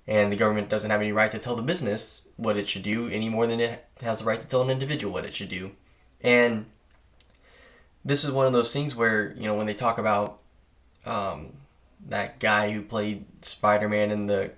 And 0.07 0.31
the 0.31 0.37
government 0.37 0.69
doesn't 0.69 0.91
have 0.91 1.01
any 1.01 1.13
right 1.13 1.31
to 1.31 1.39
tell 1.39 1.57
the 1.57 1.63
business 1.63 2.29
what 2.37 2.57
it 2.57 2.69
should 2.69 2.83
do 2.83 3.09
any 3.09 3.29
more 3.29 3.47
than 3.47 3.61
it 3.61 3.87
has 4.03 4.19
the 4.19 4.27
right 4.27 4.39
to 4.39 4.47
tell 4.47 4.63
an 4.63 4.71
individual 4.71 5.13
what 5.13 5.25
it 5.25 5.33
should 5.33 5.49
do. 5.49 5.71
And 6.21 6.67
this 8.05 8.23
is 8.25 8.31
one 8.31 8.47
of 8.47 8.53
those 8.53 8.73
things 8.73 8.95
where 8.95 9.33
you 9.33 9.47
know 9.47 9.55
when 9.55 9.67
they 9.67 9.75
talk 9.75 9.99
about 9.99 10.41
um, 11.07 11.53
that 12.09 12.39
guy 12.39 12.71
who 12.71 12.83
played 12.83 13.25
Spider-Man 13.45 14.11
in 14.11 14.27
the 14.27 14.53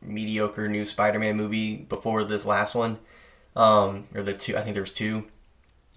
mediocre 0.00 0.68
new 0.68 0.86
Spider-Man 0.86 1.36
movie 1.36 1.76
before 1.76 2.24
this 2.24 2.46
last 2.46 2.74
one, 2.74 2.98
um, 3.56 4.04
or 4.14 4.22
the 4.22 4.32
two. 4.32 4.56
I 4.56 4.60
think 4.60 4.74
there 4.74 4.82
was 4.82 4.92
two. 4.92 5.26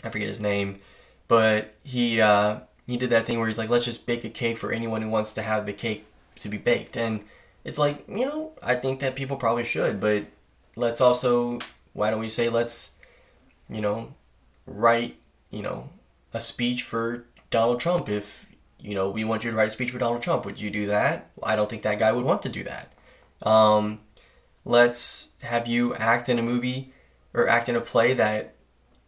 I 0.04 0.10
forget 0.10 0.28
his 0.28 0.42
name, 0.42 0.80
but 1.28 1.76
he 1.84 2.20
uh, 2.20 2.62
he 2.88 2.98
did 2.98 3.12
that 3.12 3.26
thing 3.26 3.38
where 3.38 3.48
he's 3.48 3.58
like, 3.58 3.70
let's 3.70 3.86
just 3.86 4.08
bake 4.08 4.24
a 4.24 4.30
cake 4.30 4.58
for 4.58 4.72
anyone 4.72 5.02
who 5.02 5.10
wants 5.10 5.34
to 5.34 5.42
have 5.42 5.66
the 5.66 5.74
cake 5.74 6.06
to 6.36 6.50
be 6.50 6.58
baked. 6.58 6.98
And 6.98 7.22
it's 7.64 7.80
like, 7.80 8.06
you 8.08 8.26
know, 8.26 8.54
I 8.62 8.76
think 8.76 9.00
that 9.00 9.16
people 9.16 9.38
probably 9.38 9.64
should, 9.64 10.00
but 10.00 10.26
let's 10.76 11.02
also, 11.02 11.60
why 11.94 12.10
don't 12.10 12.20
we 12.20 12.30
say, 12.30 12.50
let's, 12.50 12.98
you 13.70 13.82
know, 13.82 14.14
write, 14.66 15.18
you 15.50 15.62
know, 15.62 15.90
a 16.34 16.42
speech 16.42 16.84
for 16.84 17.26
Donald 17.50 17.80
Trump 17.80 18.10
if, 18.10 18.48
you 18.80 18.96
know, 18.96 19.10
we 19.10 19.24
want 19.24 19.44
you 19.44 19.52
to 19.52 19.58
write 19.58 19.68
a 19.68 19.72
speech 19.72 19.92
for 19.92 20.00
Donald 20.00 20.22
Trump. 20.22 20.46
Would 20.46 20.60
you 20.60 20.72
do 20.72 20.88
that? 20.88 21.30
I 21.44 21.56
don't 21.56 21.70
think 21.70 21.84
that 21.84 22.00
guy 22.00 22.12
would 22.12 22.26
want 22.26 22.42
to 22.44 22.50
do 22.50 22.64
that. 22.64 22.94
Um, 23.44 24.02
let's 24.66 25.34
have 25.42 25.68
you 25.68 25.94
act 25.96 26.30
in 26.30 26.40
a 26.40 26.44
movie 26.44 26.94
or 27.34 27.48
act 27.48 27.70
in 27.70 27.76
a 27.76 27.82
play 27.82 28.14
that 28.14 28.56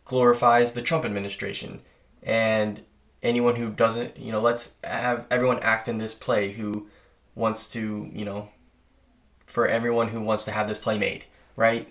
glorifies 0.06 0.74
the 0.74 0.82
Trump 0.82 1.06
administration. 1.06 1.82
And 2.22 2.82
anyone 3.22 3.56
who 3.56 3.70
doesn't, 3.72 4.18
you 4.18 4.32
know, 4.32 4.42
let's 4.42 4.78
have 4.84 5.26
everyone 5.32 5.60
act 5.60 5.88
in 5.88 5.98
this 5.98 6.14
play 6.14 6.52
who 6.52 6.88
wants 7.36 7.72
to, 7.74 8.10
you 8.14 8.26
know, 8.26 8.50
for 9.46 9.68
everyone 9.68 10.10
who 10.10 10.22
wants 10.22 10.46
to 10.46 10.52
have 10.52 10.68
this 10.68 10.78
play 10.78 10.98
made, 10.98 11.26
right? 11.56 11.88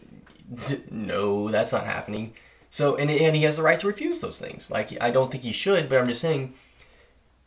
no, 0.90 1.48
that's 1.48 1.72
not 1.72 1.84
happening. 1.84 2.34
So, 2.70 2.96
and, 2.96 3.10
and 3.10 3.36
he 3.36 3.42
has 3.42 3.56
the 3.56 3.62
right 3.62 3.78
to 3.80 3.86
refuse 3.86 4.20
those 4.20 4.38
things. 4.38 4.70
Like, 4.70 5.00
I 5.00 5.10
don't 5.10 5.30
think 5.30 5.44
he 5.44 5.52
should, 5.52 5.88
but 5.88 5.98
I'm 5.98 6.08
just 6.08 6.22
saying, 6.22 6.54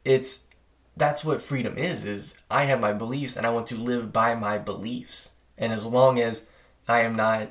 it's, 0.04 0.50
that's 0.96 1.26
what 1.26 1.41
freedom 1.41 1.78
is, 1.78 2.06
is 2.06 2.43
I 2.50 2.66
have 2.66 2.80
my 2.80 2.93
beliefs 2.93 3.36
and 3.36 3.46
I 3.46 3.50
want 3.50 3.68
to 3.68 3.76
live 3.76 4.14
by 4.14 4.36
my 4.36 4.58
beliefs. 4.58 5.36
And 5.58 5.74
as 5.74 5.86
long 5.86 6.20
as 6.20 6.50
I 6.88 7.02
am 7.02 7.16
not 7.16 7.50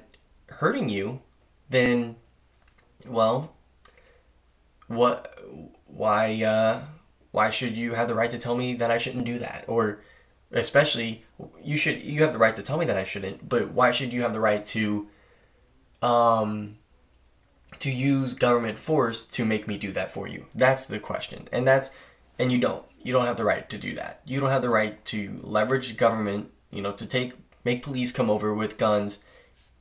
hurting 0.49 0.89
you, 0.89 1.21
then, 1.69 2.17
well, 3.07 3.55
what, 4.87 5.37
why, 5.87 6.43
uh, 6.43 6.83
why 7.33 7.51
should 7.51 7.77
you 7.77 7.95
have 7.95 8.09
the 8.09 8.15
right 8.15 8.31
to 8.31 8.39
tell 8.39 8.57
me 8.57 8.75
that 8.77 8.91
I 8.91 8.99
shouldn't 8.99 9.27
do 9.27 9.41
that? 9.41 9.65
Or, 9.67 10.01
especially 10.55 11.25
you 11.63 11.77
should 11.77 12.03
you 12.03 12.23
have 12.23 12.33
the 12.33 12.39
right 12.39 12.57
to 12.57 12.63
tell 12.63 12.79
me 12.79 12.87
that 12.87 12.97
I 12.97 13.05
shouldn't, 13.05 13.49
but 13.49 13.71
why 13.71 13.91
should 13.91 14.13
you 14.13 14.23
have 14.23 14.33
the 14.33 14.41
right 14.41 14.65
to 14.67 15.09
um 16.01 16.79
to 17.81 17.91
use 17.91 18.35
government 18.35 18.79
force 18.79 19.25
to 19.25 19.45
make 19.45 19.69
me 19.69 19.77
do 19.77 19.93
that 19.93 20.13
for 20.13 20.27
you? 20.29 20.47
That's 20.55 20.87
the 20.87 21.01
question. 21.01 21.49
And 21.53 21.67
that's 21.67 21.97
and 22.39 22.51
you 22.51 22.59
don't. 22.59 22.85
You 23.03 23.13
don't 23.13 23.27
have 23.27 23.37
the 23.37 23.45
right 23.45 23.69
to 23.69 23.77
do 23.77 23.95
that. 23.97 24.23
You 24.25 24.41
don't 24.41 24.51
have 24.51 24.63
the 24.63 24.71
right 24.71 25.05
to 25.07 25.39
leverage 25.43 25.97
government, 25.97 26.51
you 26.71 26.81
know, 26.81 26.93
to 26.93 27.07
take 27.07 27.35
make 27.65 27.83
police 27.83 28.13
come 28.13 28.31
over 28.31 28.55
with 28.55 28.79
guns, 28.79 29.25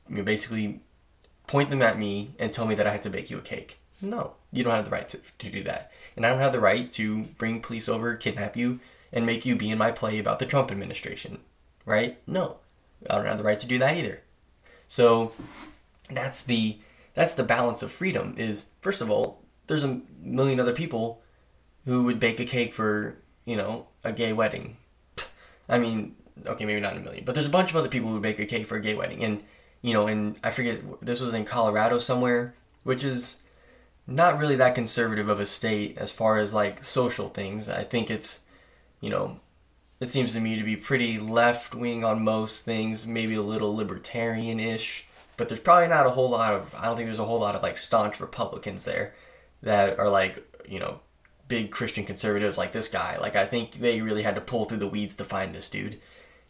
you 0.08 0.18
know, 0.18 0.22
basically 0.22 0.80
point 1.46 1.70
them 1.70 1.82
at 1.82 1.98
me 1.98 2.34
and 2.38 2.52
tell 2.52 2.66
me 2.66 2.74
that 2.74 2.86
I 2.86 2.90
have 2.90 3.00
to 3.02 3.10
bake 3.10 3.30
you 3.30 3.38
a 3.38 3.42
cake. 3.42 3.78
No, 4.00 4.34
you 4.52 4.64
don't 4.64 4.74
have 4.74 4.84
the 4.84 4.90
right 4.90 5.08
to, 5.08 5.18
to 5.38 5.50
do 5.50 5.62
that. 5.64 5.92
And 6.16 6.26
I 6.26 6.30
don't 6.30 6.40
have 6.40 6.52
the 6.52 6.60
right 6.60 6.90
to 6.92 7.22
bring 7.38 7.60
police 7.60 7.88
over, 7.88 8.14
kidnap 8.14 8.56
you, 8.56 8.80
and 9.14 9.24
make 9.24 9.46
you 9.46 9.54
be 9.56 9.70
in 9.70 9.78
my 9.78 9.92
play 9.92 10.18
about 10.18 10.40
the 10.40 10.44
Trump 10.44 10.70
administration, 10.70 11.38
right? 11.86 12.18
No, 12.26 12.58
I 13.08 13.14
don't 13.14 13.26
have 13.26 13.38
the 13.38 13.44
right 13.44 13.58
to 13.60 13.66
do 13.66 13.78
that 13.78 13.96
either. 13.96 14.20
So 14.88 15.32
that's 16.10 16.42
the 16.42 16.78
that's 17.14 17.34
the 17.34 17.44
balance 17.44 17.82
of 17.82 17.92
freedom. 17.92 18.34
Is 18.36 18.72
first 18.82 19.00
of 19.00 19.10
all, 19.10 19.40
there's 19.68 19.84
a 19.84 20.00
million 20.20 20.58
other 20.60 20.72
people 20.72 21.22
who 21.84 22.04
would 22.04 22.18
bake 22.18 22.40
a 22.40 22.44
cake 22.44 22.74
for 22.74 23.16
you 23.46 23.56
know 23.56 23.86
a 24.02 24.12
gay 24.12 24.32
wedding. 24.32 24.76
I 25.68 25.78
mean, 25.78 26.16
okay, 26.46 26.66
maybe 26.66 26.80
not 26.80 26.96
a 26.96 27.00
million, 27.00 27.24
but 27.24 27.34
there's 27.34 27.46
a 27.46 27.50
bunch 27.50 27.70
of 27.70 27.76
other 27.76 27.88
people 27.88 28.08
who 28.08 28.14
would 28.14 28.22
bake 28.22 28.40
a 28.40 28.46
cake 28.46 28.66
for 28.66 28.76
a 28.76 28.82
gay 28.82 28.94
wedding, 28.94 29.22
and 29.22 29.44
you 29.80 29.92
know, 29.92 30.08
and 30.08 30.36
I 30.42 30.50
forget 30.50 30.80
this 31.00 31.20
was 31.20 31.34
in 31.34 31.44
Colorado 31.44 32.00
somewhere, 32.00 32.56
which 32.82 33.04
is 33.04 33.42
not 34.08 34.38
really 34.38 34.56
that 34.56 34.74
conservative 34.74 35.28
of 35.28 35.38
a 35.38 35.46
state 35.46 35.96
as 35.98 36.10
far 36.10 36.38
as 36.38 36.52
like 36.52 36.82
social 36.82 37.28
things. 37.28 37.68
I 37.70 37.84
think 37.84 38.10
it's 38.10 38.43
you 39.00 39.10
know, 39.10 39.40
it 40.00 40.06
seems 40.06 40.32
to 40.32 40.40
me 40.40 40.56
to 40.56 40.64
be 40.64 40.76
pretty 40.76 41.18
left 41.18 41.74
wing 41.74 42.04
on 42.04 42.24
most 42.24 42.64
things, 42.64 43.06
maybe 43.06 43.34
a 43.34 43.42
little 43.42 43.74
libertarian 43.74 44.60
ish, 44.60 45.06
but 45.36 45.48
there's 45.48 45.60
probably 45.60 45.88
not 45.88 46.06
a 46.06 46.10
whole 46.10 46.30
lot 46.30 46.54
of, 46.54 46.74
I 46.74 46.86
don't 46.86 46.96
think 46.96 47.06
there's 47.06 47.18
a 47.18 47.24
whole 47.24 47.40
lot 47.40 47.54
of 47.54 47.62
like 47.62 47.76
staunch 47.76 48.20
Republicans 48.20 48.84
there 48.84 49.14
that 49.62 49.98
are 49.98 50.08
like, 50.08 50.44
you 50.68 50.78
know, 50.78 51.00
big 51.48 51.70
Christian 51.70 52.04
conservatives 52.04 52.58
like 52.58 52.72
this 52.72 52.88
guy. 52.88 53.16
Like, 53.18 53.36
I 53.36 53.44
think 53.44 53.74
they 53.74 54.00
really 54.00 54.22
had 54.22 54.34
to 54.34 54.40
pull 54.40 54.64
through 54.64 54.78
the 54.78 54.86
weeds 54.86 55.14
to 55.16 55.24
find 55.24 55.54
this 55.54 55.70
dude. 55.70 56.00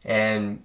And, 0.04 0.64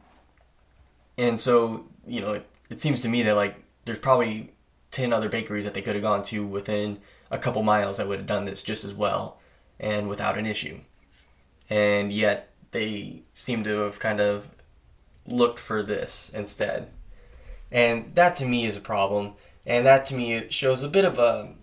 and 1.18 1.40
so, 1.40 1.86
you 2.06 2.22
know, 2.22 2.34
it, 2.34 2.48
it 2.70 2.82
seems 2.82 3.02
to 3.02 3.10
me 3.10 3.24
that 3.24 3.36
like 3.36 3.56
there's 3.86 4.00
probably 4.00 4.54
10 4.92 5.14
other 5.14 5.30
bakeries 5.30 5.66
that 5.66 5.74
they 5.74 5.82
could 5.82 5.96
have 5.96 6.04
gone 6.04 6.24
to 6.24 6.46
within 6.46 7.00
a 7.32 7.38
couple 7.38 7.62
miles 7.64 7.98
that 7.98 8.08
would 8.08 8.20
have 8.20 8.28
done 8.28 8.46
this 8.46 8.64
just 8.64 8.84
as 8.84 8.94
well 8.94 9.40
and 9.80 10.10
without 10.10 10.38
an 10.38 10.46
issue 10.46 10.80
and 11.70 12.12
yet 12.12 12.50
they 12.72 13.24
seem 13.34 13.64
to 13.64 13.80
have 13.80 14.00
kind 14.00 14.20
of 14.20 14.50
looked 15.26 15.60
for 15.60 15.84
this 15.84 16.30
instead. 16.30 16.90
And 17.72 18.14
that 18.16 18.36
to 18.38 18.46
me 18.46 18.66
is 18.66 18.76
a 18.76 18.82
problem, 18.82 19.34
and 19.66 19.86
that 19.86 20.06
to 20.06 20.16
me 20.16 20.50
shows 20.50 20.84
a 20.84 20.90
bit 20.90 21.06
of 21.06 21.20
a 21.20 21.54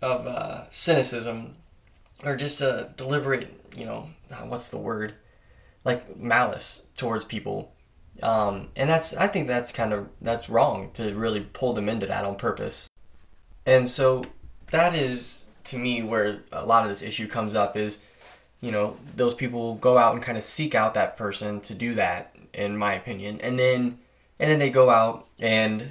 of 0.00 0.26
a 0.26 0.66
cynicism 0.70 1.56
or 2.24 2.36
just 2.36 2.60
a 2.60 2.92
deliberate, 2.96 3.48
you 3.76 3.84
know, 3.84 4.08
what's 4.46 4.70
the 4.70 4.78
word? 4.78 5.14
Like 5.84 6.16
malice 6.16 6.88
towards 6.96 7.24
people. 7.24 7.72
Um, 8.22 8.68
and 8.76 8.88
that's 8.88 9.16
I 9.16 9.26
think 9.28 9.46
that's 9.46 9.72
kind 9.72 9.92
of 9.92 10.08
that's 10.20 10.48
wrong 10.48 10.90
to 10.94 11.14
really 11.14 11.40
pull 11.40 11.72
them 11.72 11.88
into 11.88 12.06
that 12.06 12.24
on 12.24 12.36
purpose. 12.36 12.88
And 13.66 13.86
so 13.86 14.22
that 14.70 14.94
is 14.94 15.50
to 15.64 15.76
me 15.76 16.02
where 16.02 16.40
a 16.52 16.64
lot 16.64 16.82
of 16.82 16.88
this 16.88 17.02
issue 17.02 17.28
comes 17.28 17.54
up 17.54 17.76
is 17.76 18.04
you 18.60 18.72
know, 18.72 18.96
those 19.14 19.34
people 19.34 19.76
go 19.76 19.98
out 19.98 20.14
and 20.14 20.22
kind 20.22 20.36
of 20.36 20.44
seek 20.44 20.74
out 20.74 20.94
that 20.94 21.16
person 21.16 21.60
to 21.60 21.74
do 21.74 21.94
that, 21.94 22.34
in 22.52 22.76
my 22.76 22.94
opinion. 22.94 23.40
And 23.40 23.58
then, 23.58 23.98
and 24.38 24.50
then 24.50 24.58
they 24.58 24.70
go 24.70 24.90
out 24.90 25.26
and, 25.40 25.88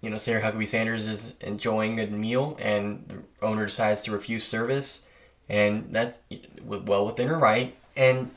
you 0.00 0.10
know, 0.10 0.16
Sarah 0.16 0.40
Huckabee 0.40 0.68
Sanders 0.68 1.06
is 1.06 1.36
enjoying 1.40 2.00
a 2.00 2.06
meal 2.06 2.56
and 2.60 3.04
the 3.08 3.46
owner 3.46 3.66
decides 3.66 4.02
to 4.02 4.12
refuse 4.12 4.44
service 4.44 5.08
and 5.48 5.88
that's 5.90 6.18
well 6.62 7.04
within 7.04 7.28
her 7.28 7.38
right. 7.38 7.76
And, 7.96 8.30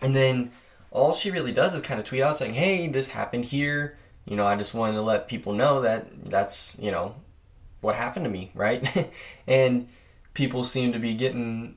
and 0.00 0.16
then 0.16 0.50
all 0.90 1.12
she 1.12 1.30
really 1.30 1.52
does 1.52 1.74
is 1.74 1.82
kind 1.82 2.00
of 2.00 2.06
tweet 2.06 2.22
out 2.22 2.36
saying, 2.36 2.54
hey, 2.54 2.88
this 2.88 3.08
happened 3.08 3.44
here. 3.46 3.98
You 4.24 4.36
know, 4.36 4.46
I 4.46 4.56
just 4.56 4.74
wanted 4.74 4.94
to 4.94 5.02
let 5.02 5.28
people 5.28 5.52
know 5.52 5.82
that 5.82 6.24
that's, 6.24 6.78
you 6.80 6.90
know, 6.90 7.14
what 7.80 7.94
happened 7.94 8.24
to 8.24 8.30
me, 8.30 8.50
right? 8.54 9.10
and 9.46 9.88
people 10.34 10.64
seem 10.64 10.92
to 10.92 10.98
be 10.98 11.14
getting 11.14 11.74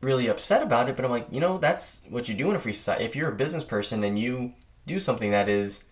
really 0.00 0.28
upset 0.28 0.62
about 0.62 0.88
it, 0.88 0.96
but 0.96 1.04
I'm 1.04 1.10
like, 1.10 1.26
you 1.30 1.40
know, 1.40 1.58
that's 1.58 2.04
what 2.08 2.28
you 2.28 2.34
do 2.34 2.50
in 2.50 2.56
a 2.56 2.58
free 2.58 2.72
society. 2.72 3.04
If 3.04 3.14
you're 3.14 3.30
a 3.30 3.36
business 3.36 3.64
person 3.64 4.02
and 4.02 4.18
you 4.18 4.54
do 4.86 4.98
something 4.98 5.30
that 5.30 5.48
is 5.48 5.84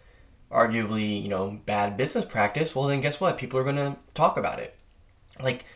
arguably, 0.50 1.22
you 1.22 1.28
know, 1.28 1.60
bad 1.66 1.96
business 1.96 2.24
practice, 2.24 2.74
well, 2.74 2.86
then 2.86 3.00
guess 3.00 3.20
what? 3.20 3.36
People 3.36 3.58
are 3.60 3.64
going 3.64 3.76
to 3.76 3.96
talk 4.14 4.38
about 4.38 4.60
it. 4.60 4.74
Like, 5.40 5.66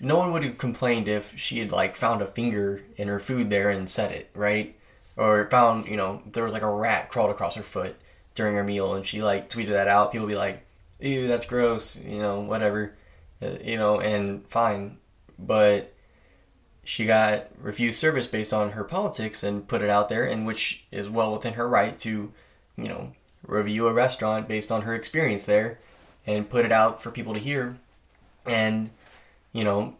no 0.00 0.18
one 0.18 0.32
would 0.32 0.42
have 0.42 0.58
complained 0.58 1.08
if 1.08 1.38
she 1.38 1.60
had, 1.60 1.70
like, 1.70 1.94
found 1.94 2.22
a 2.22 2.26
finger 2.26 2.84
in 2.96 3.08
her 3.08 3.20
food 3.20 3.50
there 3.50 3.70
and 3.70 3.88
said 3.88 4.10
it, 4.10 4.30
right? 4.34 4.76
Or 5.16 5.48
found, 5.48 5.86
you 5.86 5.96
know, 5.96 6.22
there 6.26 6.44
was, 6.44 6.52
like, 6.52 6.62
a 6.62 6.74
rat 6.74 7.08
crawled 7.08 7.30
across 7.30 7.54
her 7.54 7.62
foot 7.62 7.96
during 8.34 8.56
her 8.56 8.64
meal 8.64 8.94
and 8.94 9.06
she, 9.06 9.22
like, 9.22 9.48
tweeted 9.48 9.70
that 9.70 9.88
out. 9.88 10.12
People 10.12 10.26
would 10.26 10.32
be 10.32 10.36
like, 10.36 10.66
ew, 11.00 11.28
that's 11.28 11.46
gross, 11.46 12.02
you 12.02 12.20
know, 12.20 12.40
whatever, 12.40 12.96
uh, 13.40 13.56
you 13.64 13.78
know, 13.78 14.00
and 14.00 14.46
fine. 14.48 14.98
But 15.38 15.94
she 16.86 17.04
got 17.04 17.48
refused 17.60 17.98
service 17.98 18.28
based 18.28 18.54
on 18.54 18.70
her 18.70 18.84
politics 18.84 19.42
and 19.42 19.66
put 19.66 19.82
it 19.82 19.90
out 19.90 20.08
there, 20.08 20.22
and 20.24 20.46
which 20.46 20.86
is 20.92 21.10
well 21.10 21.32
within 21.32 21.54
her 21.54 21.68
right 21.68 21.98
to, 21.98 22.32
you 22.76 22.88
know, 22.88 23.12
review 23.44 23.88
a 23.88 23.92
restaurant 23.92 24.46
based 24.46 24.70
on 24.70 24.82
her 24.82 24.94
experience 24.94 25.46
there 25.46 25.80
and 26.28 26.48
put 26.48 26.64
it 26.64 26.70
out 26.70 27.02
for 27.02 27.10
people 27.10 27.34
to 27.34 27.40
hear. 27.40 27.76
And, 28.46 28.90
you 29.52 29.64
know, 29.64 29.96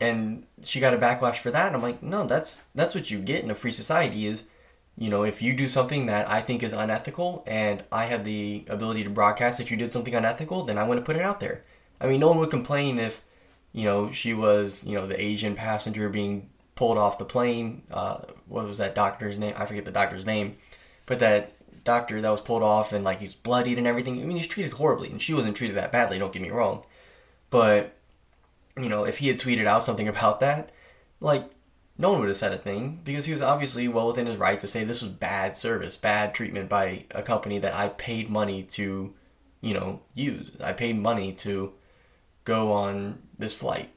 and 0.00 0.46
she 0.62 0.78
got 0.78 0.94
a 0.94 0.98
backlash 0.98 1.40
for 1.40 1.50
that. 1.50 1.74
I'm 1.74 1.82
like, 1.82 2.04
no, 2.04 2.24
that's 2.24 2.66
that's 2.72 2.94
what 2.94 3.10
you 3.10 3.18
get 3.18 3.42
in 3.42 3.50
a 3.50 3.56
free 3.56 3.72
society 3.72 4.24
is, 4.26 4.48
you 4.96 5.10
know, 5.10 5.24
if 5.24 5.42
you 5.42 5.52
do 5.54 5.68
something 5.68 6.06
that 6.06 6.28
I 6.30 6.40
think 6.40 6.62
is 6.62 6.72
unethical 6.72 7.42
and 7.48 7.82
I 7.90 8.04
have 8.04 8.22
the 8.22 8.64
ability 8.68 9.02
to 9.02 9.10
broadcast 9.10 9.58
that 9.58 9.72
you 9.72 9.76
did 9.76 9.90
something 9.90 10.14
unethical, 10.14 10.62
then 10.62 10.78
I 10.78 10.84
want 10.84 11.00
to 11.00 11.04
put 11.04 11.16
it 11.16 11.22
out 11.22 11.40
there. 11.40 11.64
I 12.00 12.06
mean, 12.06 12.20
no 12.20 12.28
one 12.28 12.38
would 12.38 12.50
complain 12.50 13.00
if 13.00 13.22
you 13.78 13.84
know, 13.84 14.10
she 14.10 14.34
was, 14.34 14.84
you 14.84 14.96
know, 14.96 15.06
the 15.06 15.22
Asian 15.22 15.54
passenger 15.54 16.08
being 16.08 16.50
pulled 16.74 16.98
off 16.98 17.16
the 17.16 17.24
plane. 17.24 17.82
Uh, 17.92 18.22
what 18.48 18.66
was 18.66 18.78
that 18.78 18.96
doctor's 18.96 19.38
name? 19.38 19.54
I 19.56 19.66
forget 19.66 19.84
the 19.84 19.92
doctor's 19.92 20.26
name. 20.26 20.56
But 21.06 21.20
that 21.20 21.52
doctor 21.84 22.20
that 22.20 22.28
was 22.28 22.40
pulled 22.40 22.64
off 22.64 22.92
and 22.92 23.04
like 23.04 23.20
he's 23.20 23.36
bloodied 23.36 23.78
and 23.78 23.86
everything. 23.86 24.20
I 24.20 24.24
mean, 24.24 24.36
he's 24.36 24.48
treated 24.48 24.72
horribly, 24.72 25.10
and 25.10 25.22
she 25.22 25.32
wasn't 25.32 25.56
treated 25.56 25.76
that 25.76 25.92
badly. 25.92 26.18
Don't 26.18 26.32
get 26.32 26.42
me 26.42 26.50
wrong, 26.50 26.82
but 27.50 27.94
you 28.76 28.88
know, 28.88 29.04
if 29.04 29.18
he 29.18 29.28
had 29.28 29.38
tweeted 29.38 29.66
out 29.66 29.84
something 29.84 30.08
about 30.14 30.40
that, 30.40 30.72
like 31.20 31.48
no 31.96 32.10
one 32.10 32.18
would 32.18 32.28
have 32.28 32.36
said 32.36 32.52
a 32.52 32.58
thing 32.58 33.00
because 33.04 33.26
he 33.26 33.32
was 33.32 33.42
obviously 33.42 33.86
well 33.86 34.08
within 34.08 34.26
his 34.26 34.38
right 34.38 34.58
to 34.58 34.66
say 34.66 34.82
this 34.82 35.02
was 35.02 35.12
bad 35.12 35.54
service, 35.54 35.96
bad 35.96 36.34
treatment 36.34 36.68
by 36.68 37.04
a 37.12 37.22
company 37.22 37.60
that 37.60 37.74
I 37.74 37.90
paid 37.90 38.28
money 38.28 38.64
to, 38.72 39.14
you 39.60 39.74
know, 39.74 40.00
use. 40.14 40.50
I 40.60 40.72
paid 40.72 40.96
money 40.98 41.32
to 41.34 41.74
go 42.44 42.72
on 42.72 43.22
this 43.38 43.54
flight 43.54 43.90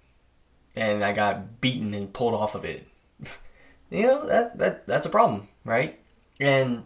and 0.76 1.04
I 1.04 1.14
got 1.14 1.62
beaten 1.62 1.94
and 1.94 2.14
pulled 2.14 2.34
off 2.34 2.56
of 2.56 2.66
it. 2.66 2.88
you 3.90 4.08
know, 4.08 4.26
that, 4.28 4.58
that 4.58 4.88
that's 4.88 5.06
a 5.06 5.10
problem, 5.10 5.48
right? 5.66 6.00
And 6.40 6.84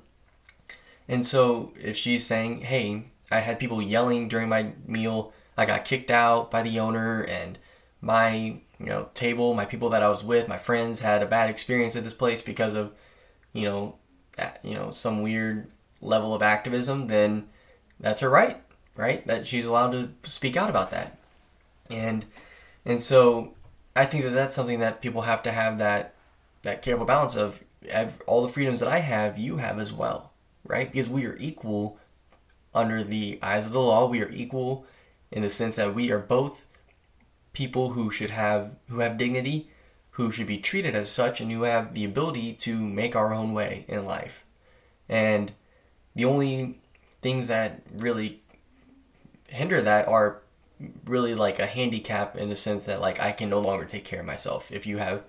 And 1.08 1.26
so 1.26 1.74
if 1.80 1.95
she's 1.97 2.26
saying, 2.26 2.62
hey, 2.62 3.06
I 3.32 3.39
had 3.39 3.60
people 3.60 3.82
yelling 3.82 4.28
during 4.28 4.49
my 4.49 4.74
meal, 4.86 5.34
I 5.58 5.66
got 5.66 5.86
kicked 5.86 6.12
out 6.12 6.51
by 6.51 6.64
the 6.64 6.80
owner, 6.80 7.22
and 7.24 7.58
my 8.01 8.60
you 8.80 8.88
know 8.88 9.10
table, 9.14 9.53
my 9.53 9.66
people 9.66 9.89
that 9.89 10.03
I 10.03 10.10
was 10.10 10.24
with, 10.24 10.47
my 10.47 10.58
friends 10.58 10.99
had 10.99 11.22
a 11.22 11.28
bad 11.28 11.49
experience 11.49 11.95
at 11.95 12.03
this 12.03 12.14
place 12.14 12.41
because 12.41 12.76
of 12.76 12.93
you 13.53 13.64
know 13.66 13.95
you 14.64 14.74
know 14.76 14.91
some 14.91 15.22
weird 15.22 15.68
level 16.01 16.34
of 16.34 16.41
activism, 16.41 17.08
then 17.08 17.47
that's 17.99 18.20
her 18.22 18.30
right, 18.30 18.62
right? 18.97 19.26
That 19.28 19.47
she's 19.47 19.66
allowed 19.66 19.91
to 19.91 20.10
speak 20.24 20.58
out 20.58 20.70
about 20.70 20.91
that, 20.91 21.18
and 21.89 22.26
and 22.86 23.01
so 23.01 23.53
I 23.95 24.05
think 24.05 24.23
that 24.23 24.31
that's 24.31 24.55
something 24.55 24.79
that 24.79 25.01
people 25.01 25.21
have 25.21 25.41
to 25.43 25.51
have 25.51 25.77
that 25.79 26.15
that 26.61 26.81
careful 26.81 27.05
balance 27.05 27.36
of 27.36 27.63
all 28.25 28.41
the 28.41 28.47
freedoms 28.47 28.79
that 28.79 28.89
I 28.89 28.99
have, 28.99 29.38
you 29.38 29.57
have 29.57 29.79
as 29.79 29.93
well, 29.93 30.31
right? 30.65 30.91
Because 30.91 31.07
we 31.07 31.25
are 31.25 31.38
equal 31.39 31.99
under 32.73 33.03
the 33.03 33.39
eyes 33.41 33.67
of 33.67 33.71
the 33.71 33.79
law. 33.79 34.07
We 34.07 34.21
are 34.21 34.31
equal 34.31 34.86
in 35.31 35.41
the 35.41 35.49
sense 35.49 35.75
that 35.75 35.93
we 35.93 36.11
are 36.11 36.19
both 36.19 36.65
people 37.53 37.91
who 37.91 38.11
should 38.11 38.31
have 38.31 38.75
who 38.89 38.99
have 38.99 39.17
dignity, 39.17 39.69
who 40.11 40.31
should 40.31 40.47
be 40.47 40.57
treated 40.57 40.95
as 40.95 41.09
such, 41.09 41.39
and 41.39 41.51
who 41.51 41.63
have 41.63 41.93
the 41.93 42.03
ability 42.03 42.53
to 42.53 42.79
make 42.79 43.15
our 43.15 43.33
own 43.33 43.53
way 43.53 43.86
in 43.88 44.05
life. 44.05 44.43
And 45.07 45.51
the 46.15 46.25
only 46.25 46.79
things 47.21 47.47
that 47.47 47.81
really 47.97 48.41
hinder 49.47 49.81
that 49.81 50.07
are 50.07 50.41
really 51.05 51.36
like 51.36 51.59
a 51.59 51.65
handicap 51.65 52.36
in 52.36 52.49
the 52.49 52.55
sense 52.55 52.86
that 52.86 53.01
like 53.01 53.19
I 53.19 53.32
can 53.32 53.49
no 53.49 53.59
longer 53.59 53.86
take 53.86 54.05
care 54.05 54.19
of 54.19 54.26
myself. 54.26 54.71
If 54.71 54.86
you 54.86 54.97
have 54.97 55.23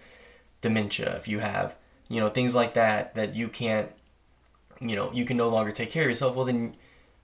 dementia, 0.60 1.16
if 1.16 1.28
you 1.28 1.38
have 1.40 1.76
you 2.08 2.20
know 2.20 2.28
things 2.28 2.54
like 2.54 2.74
that 2.74 3.14
that 3.14 3.34
you 3.34 3.48
can't 3.48 3.90
you 4.80 4.96
know 4.96 5.10
you 5.12 5.24
can 5.24 5.36
no 5.36 5.48
longer 5.48 5.72
take 5.72 5.90
care 5.90 6.04
of 6.04 6.10
yourself 6.10 6.36
well 6.36 6.44
then 6.44 6.76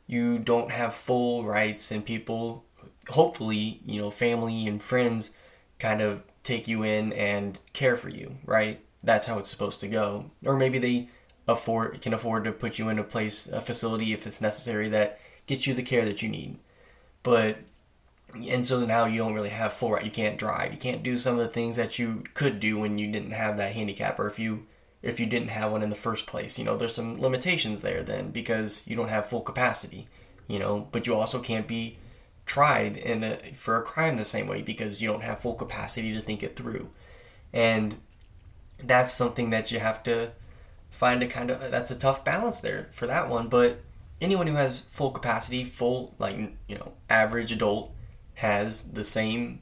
you 0.06 0.38
don't 0.38 0.70
have 0.70 0.94
full 0.94 1.44
rights 1.44 1.90
and 1.90 2.04
people 2.04 2.64
hopefully 3.10 3.80
you 3.84 4.00
know 4.00 4.10
family 4.10 4.66
and 4.66 4.82
friends 4.82 5.30
kind 5.78 6.00
of 6.00 6.22
take 6.42 6.66
you 6.66 6.82
in 6.82 7.12
and 7.12 7.60
care 7.72 7.96
for 7.96 8.08
you 8.08 8.36
right? 8.44 8.80
That's 9.04 9.26
how 9.26 9.38
it's 9.38 9.50
supposed 9.50 9.80
to 9.80 9.88
go. 9.88 10.30
Or 10.46 10.56
maybe 10.56 10.78
they 10.78 11.08
afford 11.48 12.00
can 12.00 12.14
afford 12.14 12.44
to 12.44 12.52
put 12.52 12.78
you 12.78 12.88
in 12.88 12.98
a 12.98 13.04
place 13.04 13.48
a 13.48 13.60
facility 13.60 14.12
if 14.12 14.26
it's 14.26 14.40
necessary 14.40 14.88
that 14.90 15.18
gets 15.46 15.66
you 15.66 15.74
the 15.74 15.82
care 15.82 16.04
that 16.04 16.22
you 16.22 16.28
need. 16.28 16.58
But 17.22 17.58
and 18.48 18.64
so 18.64 18.84
now 18.86 19.04
you 19.04 19.18
don't 19.18 19.34
really 19.34 19.50
have 19.50 19.72
full 19.72 19.92
right 19.92 20.04
you 20.04 20.10
can't 20.10 20.38
drive 20.38 20.72
you 20.72 20.78
can't 20.78 21.02
do 21.02 21.18
some 21.18 21.34
of 21.34 21.40
the 21.40 21.48
things 21.48 21.76
that 21.76 21.98
you 21.98 22.24
could 22.34 22.60
do 22.60 22.78
when 22.78 22.98
you 22.98 23.10
didn't 23.10 23.32
have 23.32 23.56
that 23.56 23.74
handicap 23.74 24.18
or 24.18 24.26
if 24.26 24.38
you 24.38 24.66
if 25.02 25.18
you 25.18 25.26
didn't 25.26 25.48
have 25.48 25.72
one 25.72 25.82
in 25.82 25.90
the 25.90 25.96
first 25.96 26.26
place. 26.26 26.58
You 26.58 26.64
know, 26.64 26.76
there's 26.76 26.94
some 26.94 27.20
limitations 27.20 27.82
there 27.82 28.02
then 28.02 28.30
because 28.30 28.86
you 28.86 28.96
don't 28.96 29.10
have 29.10 29.26
full 29.26 29.40
capacity, 29.40 30.06
you 30.46 30.58
know, 30.58 30.88
but 30.92 31.06
you 31.06 31.14
also 31.14 31.40
can't 31.40 31.66
be 31.66 31.98
tried 32.46 32.96
in 32.96 33.24
a, 33.24 33.36
for 33.54 33.76
a 33.76 33.82
crime 33.82 34.16
the 34.16 34.24
same 34.24 34.46
way 34.46 34.62
because 34.62 35.02
you 35.02 35.08
don't 35.08 35.24
have 35.24 35.40
full 35.40 35.54
capacity 35.54 36.12
to 36.14 36.20
think 36.20 36.42
it 36.42 36.56
through. 36.56 36.88
And 37.52 37.96
that's 38.82 39.12
something 39.12 39.50
that 39.50 39.70
you 39.70 39.80
have 39.80 40.02
to 40.04 40.32
find 40.90 41.22
a 41.22 41.26
kind 41.26 41.50
of 41.50 41.70
that's 41.70 41.90
a 41.90 41.98
tough 41.98 42.24
balance 42.24 42.60
there 42.60 42.88
for 42.92 43.06
that 43.06 43.28
one, 43.28 43.48
but 43.48 43.80
anyone 44.20 44.46
who 44.46 44.54
has 44.54 44.80
full 44.80 45.10
capacity, 45.10 45.64
full 45.64 46.14
like, 46.18 46.36
you 46.68 46.76
know, 46.76 46.92
average 47.10 47.50
adult 47.50 47.92
has 48.42 48.92
the 48.92 49.04
same 49.04 49.60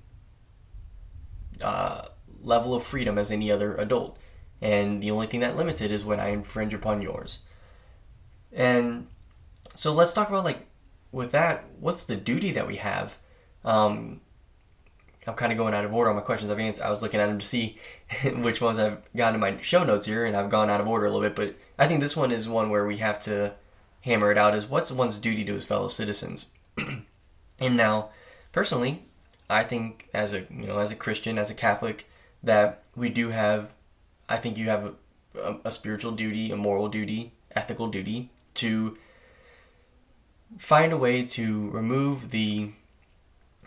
uh, 1.60 2.02
level 2.42 2.74
of 2.74 2.82
freedom 2.82 3.18
as 3.18 3.30
any 3.30 3.52
other 3.52 3.74
adult 3.76 4.18
and 4.62 5.02
the 5.02 5.10
only 5.10 5.26
thing 5.26 5.40
that 5.40 5.56
limits 5.56 5.80
it 5.80 5.90
is 5.90 6.04
when 6.04 6.20
I 6.20 6.28
infringe 6.28 6.74
upon 6.74 7.02
yours. 7.02 7.40
And 8.52 9.06
so 9.74 9.92
let's 9.92 10.12
talk 10.12 10.28
about 10.28 10.44
like 10.44 10.66
with 11.12 11.32
that, 11.32 11.64
what's 11.78 12.04
the 12.04 12.16
duty 12.16 12.50
that 12.52 12.66
we 12.66 12.76
have? 12.76 13.16
Um, 13.64 14.20
I'm 15.26 15.34
kind 15.34 15.52
of 15.52 15.58
going 15.58 15.74
out 15.74 15.84
of 15.84 15.94
order 15.94 16.10
on 16.10 16.16
my 16.16 16.22
questions 16.22 16.50
I've 16.50 16.58
answered. 16.58 16.84
I 16.84 16.90
was 16.90 17.02
looking 17.02 17.20
at 17.20 17.26
them 17.26 17.38
to 17.38 17.46
see 17.46 17.78
which 18.36 18.60
ones 18.60 18.78
I've 18.78 19.00
got 19.14 19.34
in 19.34 19.40
my 19.40 19.58
show 19.60 19.84
notes 19.84 20.06
here, 20.06 20.24
and 20.24 20.36
I've 20.36 20.50
gone 20.50 20.70
out 20.70 20.80
of 20.80 20.88
order 20.88 21.06
a 21.06 21.10
little 21.10 21.22
bit. 21.22 21.36
But 21.36 21.56
I 21.78 21.86
think 21.86 22.00
this 22.00 22.16
one 22.16 22.32
is 22.32 22.48
one 22.48 22.70
where 22.70 22.86
we 22.86 22.98
have 22.98 23.20
to 23.22 23.54
hammer 24.02 24.30
it 24.30 24.38
out: 24.38 24.54
is 24.54 24.66
what's 24.66 24.90
one's 24.90 25.18
duty 25.18 25.44
to 25.44 25.54
his 25.54 25.64
fellow 25.64 25.88
citizens? 25.88 26.50
and 27.58 27.76
now, 27.76 28.10
personally, 28.53 29.05
I 29.48 29.64
think 29.64 30.09
as 30.14 30.32
a 30.32 30.40
you 30.51 30.66
know 30.66 30.78
as 30.78 30.90
a 30.90 30.96
Christian, 30.96 31.38
as 31.38 31.51
a 31.51 31.55
Catholic, 31.55 32.09
that 32.42 32.84
we 32.94 33.09
do 33.09 33.30
have 33.30 33.72
I 34.28 34.36
think 34.36 34.57
you 34.59 34.68
have 34.68 34.94
a, 35.36 35.57
a 35.64 35.72
spiritual 35.72 36.12
duty, 36.12 36.51
a 36.51 36.57
moral 36.57 36.88
duty, 36.88 37.32
ethical 37.55 37.88
duty 37.88 38.30
to 38.55 38.96
find 40.59 40.92
a 40.92 40.96
way 40.96 41.24
to 41.24 41.70
remove 41.70 42.30
the 42.30 42.70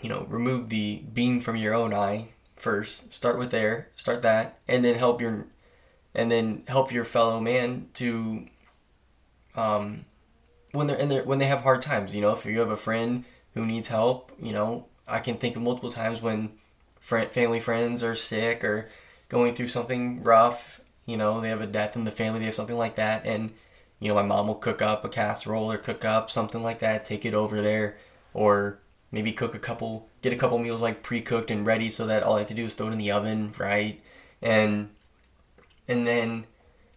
you 0.02 0.10
know 0.10 0.26
remove 0.30 0.70
the 0.70 1.04
beam 1.14 1.40
from 1.40 1.56
your 1.56 1.74
own 1.74 1.94
eye 1.94 2.30
first. 2.56 3.14
Start 3.14 3.38
with 3.38 3.52
there 3.52 3.90
start 3.96 4.22
that 4.22 4.60
and 4.68 4.84
then 4.84 4.96
help 4.96 5.22
your 5.22 5.48
and 6.16 6.32
then 6.32 6.64
help 6.68 6.92
your 6.92 7.04
fellow 7.06 7.40
man 7.40 7.88
to 7.94 8.46
um 9.56 10.06
when 10.72 10.88
they're 10.88 10.98
in 10.98 11.10
there 11.10 11.24
when 11.24 11.40
they 11.40 11.46
have 11.46 11.62
hard 11.62 11.82
times 11.82 12.14
you 12.16 12.22
know 12.22 12.34
if 12.34 12.46
you 12.46 12.60
have 12.60 12.70
a 12.70 12.78
friend 12.78 13.24
who 13.54 13.66
needs 13.66 13.88
help 13.88 14.32
you 14.40 14.52
know? 14.52 14.86
I 15.08 15.20
can 15.20 15.36
think 15.36 15.56
of 15.56 15.62
multiple 15.62 15.92
times 15.92 16.22
when 16.22 16.52
friend, 17.00 17.30
family 17.30 17.60
friends 17.60 18.04
are 18.04 18.16
sick 18.16 18.64
or 18.64 18.88
going 19.30 19.54
through 19.54 19.68
something 19.68 20.24
rough, 20.24 20.80
you 21.06 21.18
know, 21.18 21.42
they 21.42 21.50
have 21.50 21.62
a 21.62 21.68
death 21.68 21.96
in 21.96 22.06
the 22.06 22.12
family, 22.12 22.40
they 22.40 22.46
have 22.46 22.54
something 22.54 22.78
like 22.78 22.96
that, 22.96 23.26
and 23.26 23.52
you 24.00 24.08
know, 24.08 24.16
my 24.16 24.22
mom 24.22 24.48
will 24.48 24.56
cook 24.56 24.82
up 24.82 25.04
a 25.04 25.10
casserole 25.10 25.72
or 25.72 25.78
cook 25.78 26.06
up 26.06 26.30
something 26.30 26.62
like 26.62 26.80
that, 26.80 27.06
take 27.06 27.26
it 27.26 27.34
over 27.34 27.62
there, 27.62 27.98
or 28.34 28.80
maybe 29.12 29.32
cook 29.32 29.56
a 29.56 29.60
couple, 29.60 30.08
get 30.22 30.34
a 30.34 30.38
couple 30.38 30.58
meals 30.58 30.82
like 30.82 31.04
pre-cooked 31.04 31.52
and 31.52 31.66
ready, 31.66 31.90
so 31.90 32.06
that 32.06 32.24
all 32.24 32.36
I 32.36 32.40
have 32.40 32.48
to 32.48 32.54
do 32.54 32.66
is 32.66 32.74
throw 32.74 32.88
it 32.88 32.92
in 32.94 32.98
the 32.98 33.12
oven, 33.12 33.54
right? 33.58 34.02
And 34.42 34.90
and 35.88 36.08
then, 36.08 36.48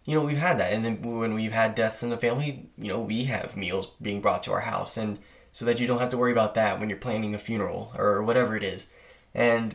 you 0.04 0.14
know, 0.16 0.24
we've 0.24 0.38
had 0.38 0.58
that, 0.58 0.72
and 0.72 0.84
then 0.84 1.02
when 1.02 1.34
we've 1.34 1.52
had 1.52 1.74
deaths 1.74 2.02
in 2.02 2.10
the 2.10 2.16
family, 2.16 2.68
you 2.78 2.88
know, 2.88 3.00
we 3.00 3.24
have 3.24 3.56
meals 3.56 3.88
being 4.00 4.20
brought 4.20 4.42
to 4.42 4.52
our 4.52 4.60
house, 4.60 4.96
and 4.96 5.18
so 5.56 5.64
that 5.64 5.80
you 5.80 5.86
don't 5.86 6.00
have 6.00 6.10
to 6.10 6.18
worry 6.18 6.32
about 6.32 6.54
that 6.54 6.78
when 6.78 6.90
you're 6.90 6.98
planning 6.98 7.34
a 7.34 7.38
funeral 7.38 7.90
or 7.96 8.22
whatever 8.22 8.58
it 8.58 8.62
is, 8.62 8.90
and 9.34 9.74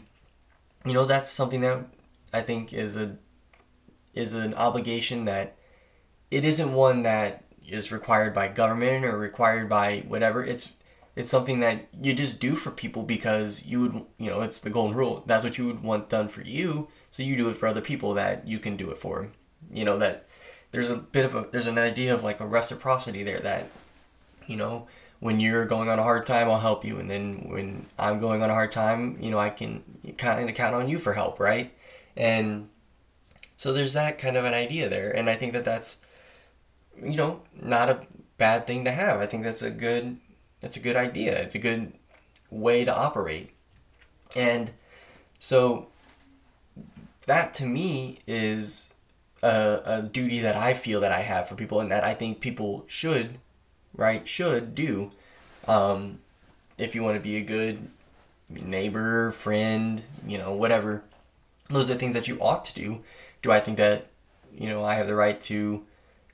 you 0.86 0.93
know, 0.93 1.05
that's 1.05 1.32
something 1.32 1.61
that 1.61 1.88
I 2.32 2.41
think 2.41 2.71
is 2.71 2.95
a 2.95 3.17
is 4.13 4.36
an 4.36 4.53
obligation 4.53 5.25
that 5.25 5.55
it 6.29 6.45
isn't 6.45 6.71
one 6.71 7.01
that 7.01 7.45
is 7.67 7.91
required 7.91 8.32
by 8.32 8.47
government 8.47 9.05
or 9.05 9.17
required 9.17 9.69
by 9.69 10.03
whatever. 10.07 10.45
It's 10.45 10.73
it's 11.15 11.32
something 11.32 11.61
that 11.61 11.88
you 11.99 12.13
just 12.13 12.39
do 12.39 12.53
for 12.53 12.69
people 12.69 13.01
because 13.01 13.65
you 13.65 13.82
would 13.82 14.05
you 14.19 14.29
know 14.29 14.41
it's 14.41 14.59
the 14.59 14.69
golden 14.69 14.95
rule. 14.95 15.23
That's 15.25 15.43
what 15.43 15.57
you 15.57 15.65
would 15.65 15.82
want 15.82 16.09
done 16.09 16.27
for 16.27 16.43
you, 16.43 16.89
so 17.09 17.23
you 17.23 17.36
do 17.36 17.49
it 17.49 17.57
for 17.57 17.65
other 17.65 17.82
people 17.82 18.13
that 18.13 18.47
you 18.47 18.59
can 18.59 18.77
do 18.77 18.91
it 18.91 18.99
for. 18.99 19.29
You 19.73 19.86
know 19.86 19.97
that 19.97 20.27
there's 20.73 20.91
a 20.91 20.97
bit 20.97 21.25
of 21.25 21.34
a 21.34 21.47
there's 21.51 21.65
an 21.65 21.79
idea 21.79 22.13
of 22.13 22.23
like 22.23 22.39
a 22.39 22.45
reciprocity 22.45 23.23
there 23.23 23.39
that 23.39 23.71
you 24.45 24.57
know 24.57 24.88
when 25.22 25.39
you're 25.39 25.65
going 25.65 25.88
on 25.88 25.97
a 25.97 26.03
hard 26.03 26.26
time 26.26 26.49
I'll 26.49 26.59
help 26.59 26.84
you 26.84 26.99
and 26.99 27.09
then 27.09 27.45
when 27.47 27.86
I'm 27.97 28.19
going 28.19 28.43
on 28.43 28.49
a 28.49 28.53
hard 28.53 28.72
time 28.74 29.17
you 29.22 29.32
know 29.32 29.39
I 29.39 29.49
can 29.49 29.84
kind 30.17 30.49
of 30.49 30.55
count 30.55 30.76
on 30.76 30.89
you 30.89 30.99
for 30.99 31.13
help 31.13 31.39
right 31.39 31.74
and 32.17 32.67
so 33.61 33.74
there's 33.74 33.93
that 33.93 34.17
kind 34.17 34.38
of 34.38 34.43
an 34.43 34.55
idea 34.55 34.89
there. 34.89 35.11
And 35.11 35.30
I 35.30 35.36
think 35.36 35.53
that 35.53 35.63
that's, 35.63 36.03
you 36.99 37.15
know, 37.15 37.41
not 37.53 37.91
a 37.91 37.99
bad 38.39 38.65
thing 38.65 38.86
to 38.86 38.91
have. 38.91 39.22
I 39.22 39.28
think 39.28 39.43
that's 39.43 39.61
a 39.61 39.69
good, 39.69 40.17
that's 40.61 40.78
a 40.78 40.80
good 40.80 40.95
idea. 40.95 41.39
It's 41.39 41.53
a 41.53 41.59
good 41.59 41.93
way 42.49 42.84
to 42.86 42.91
operate. 42.91 43.51
And 44.36 44.72
so 45.38 45.89
that 47.28 47.53
to 47.53 47.67
me 47.67 48.17
is 48.26 48.91
a, 49.43 49.82
a 49.86 50.01
duty 50.01 50.39
that 50.39 50.55
I 50.55 50.74
feel 50.74 50.99
that 50.99 51.11
I 51.11 51.22
have 51.22 51.47
for 51.47 51.53
people 51.53 51.80
and 51.80 51.91
that 51.91 52.03
I 52.03 52.15
think 52.15 52.39
people 52.39 52.84
should, 52.88 53.38
right, 54.02 54.28
should 54.28 54.76
do. 54.76 55.12
Um, 55.68 56.20
if 56.78 56.95
you 56.95 57.04
want 57.04 57.16
to 57.16 57.22
be 57.22 57.38
a 57.38 57.41
good 57.41 57.88
neighbor, 58.49 59.32
friend, 59.32 60.02
you 60.28 60.38
know, 60.38 60.52
whatever 60.54 61.04
those 61.70 61.89
are 61.89 61.95
things 61.95 62.14
that 62.14 62.28
you 62.28 62.38
ought 62.41 62.66
to 62.66 62.74
do. 62.74 63.02
Do 63.41 63.52
I 63.52 63.60
think 63.60 63.78
that, 63.78 64.08
you 64.54 64.68
know, 64.68 64.84
I 64.84 64.95
have 64.95 65.08
the 65.08 65.16
right 65.16 65.39
to 65.43 65.86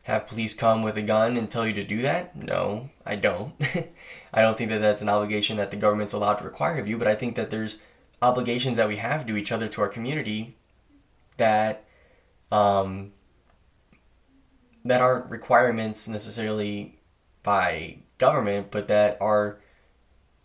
have 0.04 0.28
police 0.28 0.54
come 0.54 0.82
with 0.82 0.98
a 0.98 1.02
gun 1.02 1.38
and 1.38 1.50
tell 1.50 1.68
you 1.68 1.74
to 1.74 1.84
do 1.84 2.02
that? 2.02 2.36
No, 2.36 2.90
I 3.06 3.16
don't. 3.16 3.54
I 4.34 4.42
don't 4.42 4.58
think 4.58 4.70
that 4.72 4.82
that's 4.82 5.02
an 5.02 5.10
obligation 5.10 5.58
that 5.58 5.72
the 5.72 5.78
government's 5.78 6.14
allowed 6.14 6.36
to 6.36 6.46
require 6.46 6.80
of 6.80 6.88
you, 6.88 6.98
but 6.98 7.08
I 7.08 7.16
think 7.16 7.36
that 7.36 7.52
there's 7.52 7.78
obligations 8.22 8.78
that 8.78 8.88
we 8.88 8.98
have 8.98 9.26
to 9.28 9.38
each 9.38 9.52
other, 9.52 9.68
to 9.68 9.82
our 9.82 9.88
community, 9.88 10.56
that 11.38 11.86
um, 12.52 13.12
that 14.84 15.02
aren't 15.02 15.30
requirements 15.30 16.08
necessarily 16.08 16.97
by 17.48 17.96
government, 18.18 18.68
but 18.72 18.90
that 18.90 19.18
are 19.22 19.58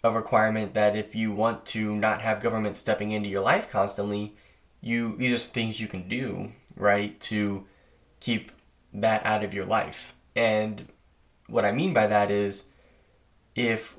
a 0.04 0.10
requirement 0.12 0.72
that 0.74 0.94
if 0.94 1.16
you 1.16 1.32
want 1.32 1.66
to 1.66 1.96
not 1.96 2.22
have 2.22 2.40
government 2.40 2.76
stepping 2.76 3.10
into 3.10 3.28
your 3.28 3.42
life 3.42 3.68
constantly, 3.68 4.36
you 4.80 5.16
these 5.16 5.34
are 5.34 5.48
things 5.48 5.80
you 5.80 5.88
can 5.88 6.08
do 6.08 6.52
right 6.76 7.18
to 7.18 7.66
keep 8.20 8.52
that 8.92 9.26
out 9.26 9.42
of 9.42 9.52
your 9.52 9.64
life. 9.64 10.14
And 10.36 10.86
what 11.48 11.64
I 11.64 11.72
mean 11.72 11.92
by 11.92 12.06
that 12.06 12.30
is 12.30 12.68
if 13.56 13.96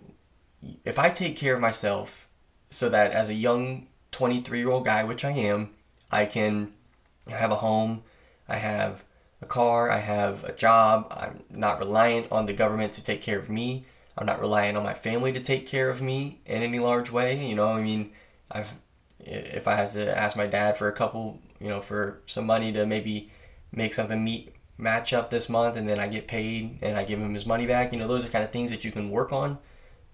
if 0.85 0.97
I 0.97 1.09
take 1.09 1.35
care 1.35 1.55
of 1.55 1.59
myself 1.59 2.29
so 2.69 2.87
that 2.87 3.11
as 3.11 3.27
a 3.27 3.33
young 3.33 3.87
23 4.11 4.59
year 4.59 4.71
old 4.71 4.85
guy, 4.85 5.03
which 5.03 5.25
I 5.25 5.31
am, 5.31 5.71
I 6.09 6.25
can 6.25 6.71
have 7.27 7.51
a 7.51 7.57
home, 7.57 8.03
I 8.47 8.55
have 8.55 9.03
a 9.43 9.45
car, 9.45 9.91
I 9.91 9.99
have 9.99 10.43
a 10.45 10.53
job, 10.53 11.07
I'm 11.11 11.43
not 11.49 11.79
reliant 11.79 12.31
on 12.31 12.45
the 12.45 12.53
government 12.53 12.93
to 12.93 13.03
take 13.03 13.21
care 13.21 13.37
of 13.37 13.49
me. 13.49 13.85
I'm 14.17 14.25
not 14.25 14.41
relying 14.41 14.77
on 14.77 14.83
my 14.83 14.93
family 14.93 15.31
to 15.33 15.39
take 15.39 15.67
care 15.67 15.89
of 15.89 16.01
me 16.01 16.39
in 16.45 16.61
any 16.61 16.79
large 16.79 17.11
way. 17.11 17.45
You 17.45 17.55
know, 17.55 17.69
I 17.69 17.81
mean, 17.81 18.11
I've 18.49 18.75
if 19.19 19.67
I 19.67 19.75
have 19.75 19.93
to 19.93 20.17
ask 20.17 20.35
my 20.35 20.47
dad 20.47 20.77
for 20.77 20.87
a 20.87 20.93
couple, 20.93 21.39
you 21.59 21.69
know, 21.69 21.81
for 21.81 22.21
some 22.25 22.45
money 22.45 22.71
to 22.73 22.85
maybe 22.85 23.31
make 23.71 23.93
something 23.93 24.23
meet 24.23 24.53
match 24.77 25.13
up 25.13 25.29
this 25.29 25.49
month, 25.49 25.75
and 25.77 25.87
then 25.87 25.99
I 25.99 26.07
get 26.07 26.27
paid 26.27 26.79
and 26.81 26.97
I 26.97 27.03
give 27.03 27.19
him 27.19 27.33
his 27.33 27.45
money 27.45 27.65
back. 27.65 27.91
You 27.91 27.99
know, 27.99 28.07
those 28.07 28.25
are 28.25 28.29
kind 28.29 28.43
of 28.43 28.51
things 28.51 28.71
that 28.71 28.85
you 28.85 28.91
can 28.91 29.09
work 29.09 29.31
on. 29.31 29.57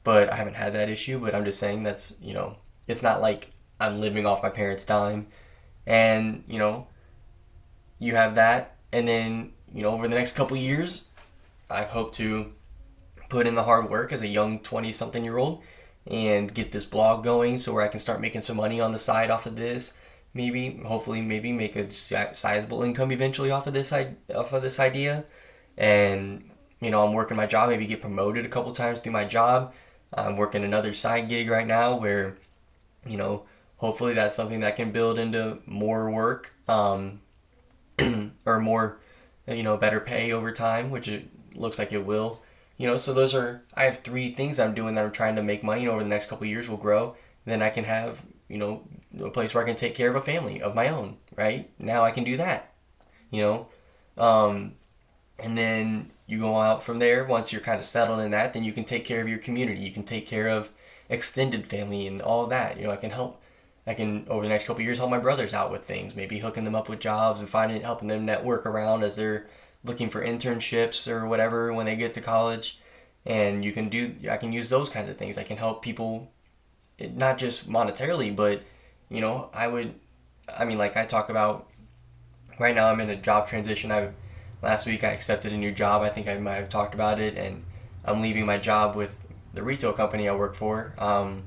But 0.03 0.31
I 0.31 0.35
haven't 0.37 0.55
had 0.55 0.73
that 0.73 0.89
issue. 0.89 1.19
But 1.19 1.35
I'm 1.35 1.45
just 1.45 1.59
saying 1.59 1.83
that's 1.83 2.21
you 2.21 2.33
know, 2.33 2.57
it's 2.87 3.03
not 3.03 3.21
like 3.21 3.51
I'm 3.79 3.99
living 3.99 4.25
off 4.25 4.43
my 4.43 4.49
parents' 4.49 4.85
dime, 4.85 5.27
and 5.85 6.43
you 6.47 6.59
know, 6.59 6.87
you 7.99 8.15
have 8.15 8.35
that, 8.35 8.75
and 8.91 9.07
then 9.07 9.53
you 9.73 9.83
know, 9.83 9.91
over 9.91 10.07
the 10.07 10.15
next 10.15 10.33
couple 10.33 10.57
years, 10.57 11.09
I 11.69 11.83
hope 11.83 12.13
to 12.15 12.51
put 13.29 13.45
in 13.45 13.55
the 13.55 13.63
hard 13.63 13.89
work 13.89 14.11
as 14.11 14.21
a 14.21 14.27
young 14.27 14.59
20 14.59 14.91
something 14.91 15.23
year 15.23 15.37
old 15.37 15.61
and 16.07 16.53
get 16.53 16.71
this 16.71 16.85
blog 16.85 17.23
going 17.23 17.57
so 17.57 17.73
where 17.73 17.83
I 17.83 17.87
can 17.87 17.99
start 17.99 18.21
making 18.21 18.41
some 18.41 18.57
money 18.57 18.81
on 18.81 18.91
the 18.91 18.99
side 18.99 19.29
off 19.29 19.45
of 19.45 19.55
this. 19.55 19.97
Maybe 20.33 20.81
hopefully 20.85 21.21
maybe 21.21 21.51
make 21.51 21.75
a 21.75 21.91
sizable 21.91 22.83
income 22.83 23.11
eventually 23.11 23.51
off 23.51 23.67
of 23.67 23.73
this 23.73 23.93
off 23.93 24.53
of 24.53 24.61
this 24.61 24.79
idea. 24.79 25.25
And 25.77 26.49
you 26.81 26.91
know 26.91 27.05
I'm 27.05 27.13
working 27.13 27.37
my 27.37 27.45
job 27.45 27.69
maybe 27.69 27.85
get 27.85 28.01
promoted 28.01 28.45
a 28.45 28.49
couple 28.49 28.71
times 28.71 28.99
through 28.99 29.11
my 29.11 29.25
job. 29.25 29.73
I'm 30.13 30.37
working 30.37 30.63
another 30.63 30.93
side 30.93 31.29
gig 31.29 31.49
right 31.49 31.67
now 31.67 31.95
where 31.95 32.37
you 33.05 33.17
know 33.17 33.43
hopefully 33.77 34.13
that's 34.13 34.35
something 34.35 34.59
that 34.61 34.75
can 34.75 34.91
build 34.91 35.19
into 35.19 35.59
more 35.65 36.09
work. 36.09 36.53
Um, 36.67 37.21
or 38.45 38.59
more 38.59 38.99
you 39.47 39.63
know 39.63 39.77
better 39.77 39.99
pay 39.99 40.31
over 40.31 40.51
time 40.51 40.89
which 40.89 41.07
it 41.07 41.27
looks 41.55 41.79
like 41.79 41.91
it 41.91 42.05
will. 42.05 42.41
You 42.77 42.87
know 42.87 42.97
so 42.97 43.13
those 43.13 43.33
are 43.33 43.63
i 43.75 43.83
have 43.83 43.99
three 43.99 44.31
things 44.31 44.59
i'm 44.59 44.73
doing 44.73 44.95
that 44.95 45.03
i'm 45.03 45.11
trying 45.11 45.35
to 45.35 45.43
make 45.43 45.63
money 45.63 45.87
over 45.87 46.01
the 46.01 46.09
next 46.09 46.29
couple 46.29 46.47
years 46.47 46.69
will 46.69 46.77
grow. 46.77 47.15
Then 47.45 47.61
i 47.61 47.69
can 47.69 47.83
have 47.83 48.23
you 48.47 48.57
know 48.57 48.83
a 49.21 49.29
place 49.29 49.53
where 49.53 49.63
i 49.63 49.67
can 49.67 49.75
take 49.75 49.95
care 49.95 50.09
of 50.09 50.15
a 50.15 50.21
family 50.21 50.61
of 50.61 50.75
my 50.75 50.87
own 50.87 51.17
right? 51.35 51.69
Now 51.79 52.03
i 52.03 52.11
can 52.11 52.23
do 52.23 52.37
that 52.37 52.73
you 53.31 53.41
know? 53.43 53.67
Um, 54.17 54.73
and 55.37 55.57
then 55.57 56.09
you 56.27 56.39
go 56.39 56.57
out 56.57 56.83
from 56.83 56.99
there 56.99 57.23
once 57.23 57.53
you're 57.53 57.61
kind 57.61 57.79
of 57.79 57.85
settled 57.85 58.19
in 58.19 58.31
that 58.31 58.53
then 58.53 58.63
you 58.63 58.71
can 58.73 58.83
take 58.83 59.05
care 59.05 59.21
of 59.21 59.27
your 59.27 59.37
community. 59.39 59.81
You 59.81 59.91
can 59.91 60.03
take 60.03 60.27
care 60.27 60.47
of 60.49 60.71
extended 61.09 61.65
family 61.67 62.05
and 62.05 62.21
all 62.21 62.45
that 62.47 62.77
you 62.77 62.85
know 62.85 62.91
i 62.91 62.95
can 62.95 63.09
help 63.09 63.38
i 63.89 63.95
can 63.95 64.23
over 64.29 64.43
the 64.43 64.49
next 64.49 64.65
couple 64.65 64.83
years 64.83 64.99
help 64.99 65.09
my 65.09 65.17
brothers 65.17 65.51
out 65.51 65.71
with 65.71 65.83
things. 65.83 66.15
Maybe 66.15 66.37
hooking 66.37 66.63
them 66.63 66.75
up 66.75 66.87
with 66.87 66.99
jobs 66.99 67.39
and 67.39 67.49
finding 67.49 67.81
helping 67.81 68.07
them 68.07 68.23
network 68.23 68.65
around 68.67 69.01
as 69.03 69.15
they're 69.15 69.47
looking 69.83 70.11
for 70.11 70.23
internships 70.23 71.07
or 71.07 71.27
whatever 71.27 71.73
when 71.73 71.87
they 71.87 71.95
get 71.95 72.13
to 72.13 72.21
college. 72.21 72.79
And 73.25 73.65
you 73.65 73.71
can 73.71 73.89
do 73.89 74.15
i 74.29 74.37
can 74.37 74.53
use 74.53 74.69
those 74.69 74.89
kinds 74.89 75.09
of 75.09 75.17
things. 75.17 75.39
I 75.39 75.43
can 75.43 75.57
help 75.57 75.81
people 75.81 76.31
not 77.15 77.39
just 77.39 77.67
monetarily 77.67 78.35
but 78.35 78.61
you 79.09 79.21
know 79.21 79.49
i 79.53 79.65
would 79.67 79.95
i 80.57 80.65
mean 80.65 80.77
like 80.77 80.97
i 80.97 81.05
talk 81.05 81.29
about 81.29 81.69
right 82.59 82.75
now 82.75 82.89
i'm 82.91 82.99
in 83.01 83.09
a 83.09 83.15
job 83.15 83.47
transition. 83.47 83.91
I 83.91 84.09
last 84.61 84.85
week 84.85 85.03
i 85.03 85.07
accepted 85.07 85.51
a 85.51 85.57
new 85.57 85.71
job. 85.71 86.03
I 86.03 86.09
think 86.09 86.27
i 86.27 86.37
might 86.37 86.55
have 86.55 86.69
talked 86.69 86.93
about 86.93 87.19
it. 87.19 87.35
And 87.37 87.63
i'm 88.05 88.21
leaving 88.21 88.45
my 88.45 88.59
job 88.59 88.95
with 88.95 89.25
the 89.55 89.63
retail 89.63 89.93
company 89.93 90.29
i 90.29 90.35
work 90.35 90.53
for. 90.53 90.93
Um, 90.99 91.45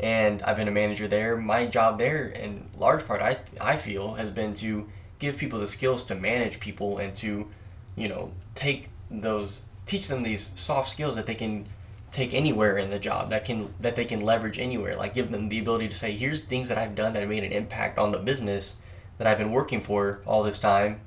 and 0.00 0.42
i've 0.42 0.56
been 0.56 0.68
a 0.68 0.72
manager 0.72 1.06
there 1.06 1.36
my 1.36 1.66
job 1.66 1.98
there 1.98 2.26
in 2.26 2.68
large 2.78 3.06
part 3.06 3.20
i, 3.20 3.36
I 3.60 3.76
feel 3.76 4.14
has 4.14 4.30
been 4.30 4.54
to 4.54 4.88
give 5.18 5.38
people 5.38 5.58
the 5.58 5.68
skills 5.68 6.02
to 6.04 6.14
manage 6.14 6.58
people 6.60 6.98
and 6.98 7.14
to 7.16 7.48
you 7.96 8.08
know, 8.08 8.32
take 8.54 8.88
those, 9.10 9.64
teach 9.86 10.08
them 10.08 10.22
these 10.22 10.58
soft 10.58 10.88
skills 10.88 11.16
that 11.16 11.26
they 11.26 11.34
can 11.34 11.66
take 12.10 12.34
anywhere 12.34 12.76
in 12.76 12.90
the 12.90 12.98
job 12.98 13.30
that 13.30 13.42
can 13.42 13.72
that 13.80 13.96
they 13.96 14.04
can 14.04 14.20
leverage 14.20 14.58
anywhere 14.58 14.94
like 14.96 15.14
give 15.14 15.32
them 15.32 15.48
the 15.48 15.58
ability 15.58 15.88
to 15.88 15.94
say 15.94 16.12
here's 16.12 16.42
things 16.42 16.68
that 16.68 16.76
I've 16.76 16.94
done 16.94 17.14
that 17.14 17.20
have 17.20 17.28
made 17.30 17.42
an 17.42 17.52
impact 17.52 17.98
on 17.98 18.12
the 18.12 18.18
business 18.18 18.82
that 19.16 19.26
I've 19.26 19.38
been 19.38 19.50
working 19.50 19.80
for 19.80 20.20
all 20.26 20.42
this 20.42 20.58
time 20.58 21.00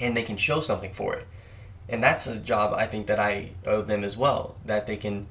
and 0.00 0.16
they 0.16 0.22
can 0.22 0.38
show 0.38 0.62
something 0.62 0.94
for 0.94 1.14
it. 1.14 1.26
And 1.90 2.02
that's 2.02 2.26
a 2.26 2.40
job 2.40 2.72
I 2.72 2.86
think 2.86 3.06
that 3.06 3.18
I 3.18 3.50
owe 3.66 3.82
them 3.82 4.02
as 4.02 4.16
well 4.16 4.54
that 4.64 4.86
they 4.86 4.96
can 4.96 5.26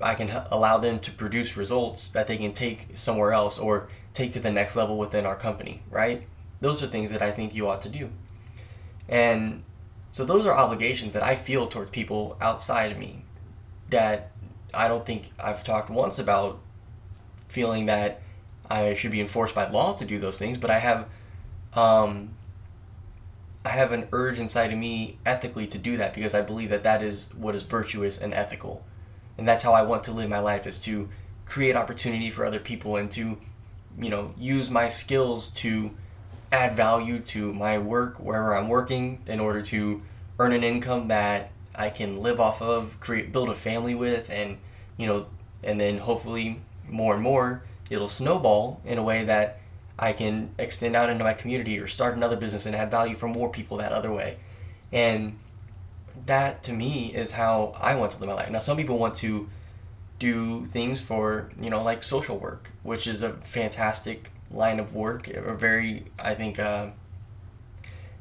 I 0.00 0.14
can 0.14 0.30
allow 0.50 0.78
them 0.78 0.98
to 1.00 1.10
produce 1.10 1.56
results 1.56 2.10
that 2.10 2.26
they 2.26 2.36
can 2.36 2.52
take 2.52 2.88
somewhere 2.94 3.32
else 3.32 3.58
or 3.58 3.88
take 4.12 4.32
to 4.32 4.40
the 4.40 4.50
next 4.50 4.76
level 4.76 4.98
within 4.98 5.26
our 5.26 5.36
company 5.36 5.82
right 5.90 6.26
those 6.60 6.82
are 6.82 6.86
things 6.86 7.10
that 7.12 7.22
I 7.22 7.30
think 7.30 7.54
you 7.54 7.68
ought 7.68 7.82
to 7.82 7.88
do 7.88 8.10
and 9.08 9.62
so 10.10 10.24
those 10.24 10.46
are 10.46 10.54
obligations 10.54 11.12
that 11.14 11.22
I 11.22 11.34
feel 11.34 11.66
towards 11.66 11.90
people 11.90 12.36
outside 12.40 12.92
of 12.92 12.98
me 12.98 13.24
that 13.90 14.32
I 14.72 14.88
don't 14.88 15.04
think 15.04 15.30
I've 15.38 15.64
talked 15.64 15.90
once 15.90 16.18
about 16.18 16.58
feeling 17.48 17.86
that 17.86 18.22
I 18.70 18.94
should 18.94 19.10
be 19.10 19.20
enforced 19.20 19.54
by 19.54 19.68
law 19.68 19.94
to 19.94 20.04
do 20.04 20.18
those 20.18 20.38
things, 20.38 20.58
but 20.58 20.70
I 20.70 20.78
have 20.78 21.06
um, 21.74 22.30
I 23.64 23.70
have 23.70 23.92
an 23.92 24.08
urge 24.12 24.38
inside 24.38 24.72
of 24.72 24.78
me 24.78 25.18
ethically 25.26 25.66
to 25.66 25.78
do 25.78 25.96
that 25.96 26.14
because 26.14 26.34
I 26.34 26.40
believe 26.40 26.70
that 26.70 26.82
that 26.84 27.02
is 27.02 27.32
what 27.34 27.54
is 27.54 27.62
virtuous 27.62 28.18
and 28.18 28.32
ethical. 28.32 28.84
And 29.38 29.46
that's 29.46 29.62
how 29.62 29.72
I 29.72 29.82
want 29.82 30.04
to 30.04 30.12
live 30.12 30.30
my 30.30 30.38
life 30.38 30.66
is 30.66 30.82
to 30.84 31.08
create 31.44 31.76
opportunity 31.76 32.30
for 32.30 32.44
other 32.44 32.58
people 32.58 32.96
and 32.96 33.10
to 33.12 33.38
you 33.98 34.10
know 34.10 34.34
use 34.36 34.70
my 34.70 34.88
skills 34.88 35.50
to 35.50 35.92
add 36.52 36.74
value 36.74 37.18
to 37.18 37.52
my 37.52 37.78
work 37.78 38.18
wherever 38.18 38.54
I'm 38.54 38.68
working 38.68 39.20
in 39.26 39.40
order 39.40 39.62
to 39.62 40.02
earn 40.38 40.52
an 40.52 40.64
income 40.64 41.08
that 41.08 41.50
I 41.74 41.90
can 41.90 42.22
live 42.22 42.40
off 42.40 42.62
of, 42.62 42.98
create 43.00 43.32
build 43.32 43.48
a 43.48 43.54
family 43.54 43.94
with 43.94 44.30
and 44.30 44.58
you 44.96 45.06
know 45.06 45.26
and 45.62 45.80
then 45.80 45.98
hopefully 45.98 46.60
more 46.88 47.14
and 47.14 47.22
more 47.22 47.62
it'll 47.90 48.08
snowball 48.08 48.80
in 48.84 48.98
a 48.98 49.02
way 49.02 49.24
that 49.24 49.60
I 49.98 50.12
can 50.12 50.50
extend 50.58 50.94
out 50.94 51.08
into 51.08 51.24
my 51.24 51.32
community 51.32 51.78
or 51.78 51.86
start 51.86 52.16
another 52.16 52.36
business 52.36 52.66
and 52.66 52.76
add 52.76 52.90
value 52.90 53.14
for 53.14 53.28
more 53.28 53.50
people 53.50 53.78
that 53.78 53.92
other 53.92 54.12
way. 54.12 54.36
And 54.92 55.38
that 56.24 56.62
to 56.64 56.72
me 56.72 57.12
is 57.14 57.32
how 57.32 57.72
I 57.80 57.94
want 57.94 58.12
to 58.12 58.20
live 58.20 58.28
my 58.28 58.34
life. 58.34 58.50
Now 58.50 58.60
some 58.60 58.76
people 58.76 58.98
want 58.98 59.14
to 59.16 59.48
do 60.18 60.64
things 60.66 61.00
for, 61.00 61.50
you 61.60 61.70
know, 61.70 61.82
like 61.82 62.02
social 62.02 62.38
work, 62.38 62.72
which 62.82 63.06
is 63.06 63.22
a 63.22 63.34
fantastic 63.34 64.32
line 64.50 64.80
of 64.80 64.94
work, 64.94 65.28
a 65.28 65.54
very, 65.54 66.06
I 66.18 66.34
think, 66.34 66.58
uh, 66.58 66.88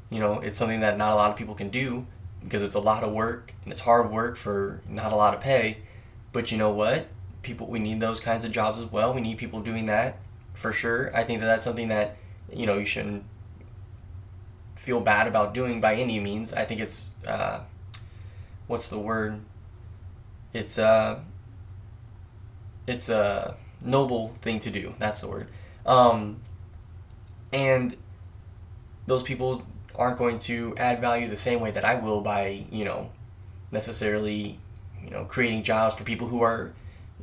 you 0.10 0.20
know, 0.20 0.40
it's 0.40 0.58
something 0.58 0.82
that 0.82 0.98
not 0.98 1.14
a 1.14 1.16
lot 1.16 1.32
of 1.32 1.38
people 1.38 1.56
can 1.56 1.70
do 1.70 2.06
because 2.44 2.62
it's 2.62 2.76
a 2.76 2.80
lot 2.80 3.04
of 3.04 3.12
work 3.12 3.54
and 3.64 3.72
it's 3.72 3.82
hard 3.82 4.12
work 4.12 4.36
for 4.38 4.82
not 4.88 5.12
a 5.14 5.16
lot 5.16 5.34
of 5.34 5.40
pay. 5.40 5.78
But 6.32 6.52
you 6.52 6.58
know 6.58 6.70
what? 6.70 7.08
People, 7.42 7.68
we 7.68 7.80
need 7.80 8.02
those 8.02 8.20
kinds 8.20 8.44
of 8.44 8.52
jobs 8.52 8.78
as 8.78 8.86
well. 8.86 9.14
We 9.14 9.22
need 9.22 9.38
people 9.38 9.62
doing 9.62 9.86
that 9.86 10.20
for 10.54 10.74
sure. 10.74 11.16
I 11.16 11.24
think 11.24 11.40
that 11.40 11.46
that's 11.46 11.64
something 11.64 11.88
that, 11.90 12.18
you 12.52 12.66
know, 12.66 12.78
you 12.78 12.86
shouldn't 12.86 13.24
feel 14.76 15.00
bad 15.00 15.28
about 15.28 15.54
doing 15.54 15.80
by 15.80 15.96
any 15.96 16.20
means. 16.20 16.54
I 16.54 16.66
think 16.66 16.82
it's, 16.82 17.12
uh, 17.26 17.62
what's 18.68 18.90
the 18.90 19.00
word? 19.00 19.42
It's, 20.54 20.78
uh, 20.78 21.20
it's 22.88 23.10
a 23.10 23.56
noble 23.84 24.30
thing 24.30 24.60
to 24.62 24.70
do. 24.70 24.94
That's 25.00 25.22
the 25.22 25.30
word. 25.30 25.48
Um, 25.86 26.42
and 27.54 27.96
those 29.08 29.24
people 29.24 29.66
aren't 29.96 30.18
going 30.18 30.40
to 30.40 30.76
add 30.78 31.00
value 31.00 31.28
the 31.28 31.38
same 31.38 31.60
way 31.60 31.72
that 31.72 31.86
I 31.86 31.96
will 31.96 32.22
by, 32.22 32.66
you 32.72 32.86
know, 32.86 33.12
necessarily, 33.72 34.60
you 35.04 35.10
know, 35.10 35.26
creating 35.26 35.64
jobs 35.64 35.96
for 35.96 36.04
people 36.04 36.28
who 36.28 36.42
are 36.42 36.74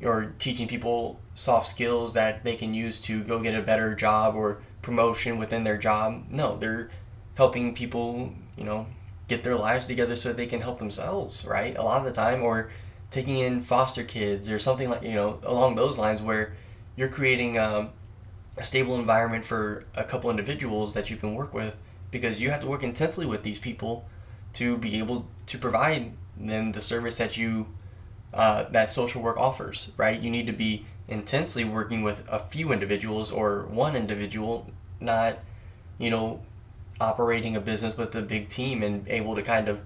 or 0.03 0.35
teaching 0.39 0.67
people 0.67 1.21
soft 1.35 1.67
skills 1.67 2.15
that 2.15 2.45
they 2.45 2.57
can 2.57 2.75
use 2.75 3.01
to 3.01 3.23
go 3.23 3.41
get 3.41 3.55
a 3.55 3.63
better 3.63 3.95
job 3.95 4.35
or 4.35 4.61
promotion 4.81 5.39
within 5.39 5.65
their 5.65 5.79
job. 5.79 6.25
No, 6.31 6.57
they're 6.57 6.91
helping 7.35 7.75
people, 7.75 8.33
you 8.57 8.65
know, 8.65 8.87
get 9.33 9.45
their 9.45 9.57
lives 9.57 9.87
together 9.87 10.15
so 10.15 10.33
they 10.33 10.47
can 10.47 10.61
help 10.61 10.79
themselves, 10.79 11.47
right? 11.47 11.77
A 11.77 11.83
lot 11.83 11.99
of 11.99 12.05
the 12.05 12.13
time 12.13 12.43
or 12.43 12.71
taking 13.11 13.39
in 13.39 13.63
foster 13.63 14.05
kids 14.05 14.51
or 14.51 14.59
something 14.59 14.91
like, 14.91 15.03
you 15.03 15.15
know, 15.15 15.39
along 15.45 15.75
those 15.75 15.99
lines 15.99 16.21
where 16.21 16.55
you're 16.97 17.09
creating 17.09 17.59
um, 17.59 17.91
a 18.57 18.63
stable 18.63 18.97
environment 18.99 19.45
for 19.45 19.85
a 19.97 20.05
couple 20.05 20.29
individuals 20.29 20.93
that 20.95 21.11
you 21.11 21.17
can 21.17 21.35
work 21.35 21.55
with 21.55 21.79
because 22.11 22.43
you 22.43 22.51
have 22.51 22.61
to 22.61 22.67
work 22.67 22.83
intensely 22.83 23.25
with 23.25 23.43
these 23.43 23.59
people 23.59 24.07
to 24.53 24.77
be 24.77 24.99
able 24.99 25.27
to 25.47 25.57
provide 25.57 26.13
them 26.37 26.73
the 26.73 26.81
service 26.81 27.17
that 27.17 27.37
you 27.39 27.69
uh, 28.35 28.65
that 28.71 28.89
social 28.89 29.23
work 29.23 29.39
offers 29.39 29.93
right 29.97 30.21
you 30.21 30.31
need 30.31 30.47
to 30.47 30.53
be 30.53 30.87
intensely 31.09 31.65
working 31.65 32.03
with 32.03 32.27
a 32.31 32.39
few 32.39 32.73
individuals 32.73 33.31
or 33.31 33.65
one 33.67 33.95
individual 33.95 34.71
not 35.01 35.39
you 35.99 36.11
know 36.11 36.41
operating 37.03 37.57
a 37.57 37.61
business 37.61 37.97
with 37.97 38.15
a 38.15 38.23
big 38.23 38.49
team 38.49 38.83
and 38.83 39.07
able 39.09 39.35
to 39.35 39.43
kind 39.43 39.69
of 39.69 39.83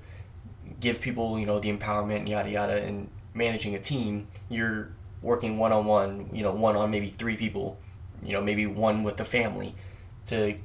give 0.80 1.00
people, 1.00 1.38
you 1.38 1.46
know, 1.46 1.58
the 1.58 1.74
empowerment, 1.74 2.28
yada 2.28 2.50
yada, 2.50 2.82
and 2.82 3.08
managing 3.34 3.74
a 3.74 3.78
team, 3.78 4.28
you're 4.48 4.90
working 5.22 5.58
one 5.58 5.72
on 5.72 5.86
one, 5.86 6.28
you 6.32 6.42
know, 6.42 6.52
one 6.52 6.76
on 6.76 6.90
maybe 6.90 7.08
three 7.08 7.36
people, 7.36 7.78
you 8.22 8.32
know, 8.32 8.40
maybe 8.40 8.66
one 8.66 9.02
with 9.02 9.16
the 9.16 9.24
family 9.24 9.74
to 10.26 10.56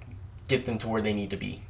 get 0.47 0.65
them 0.65 0.77
to 0.77 0.87
where 0.87 1.01
they 1.01 1.13
need 1.13 1.29
to 1.29 1.37
be 1.37 1.63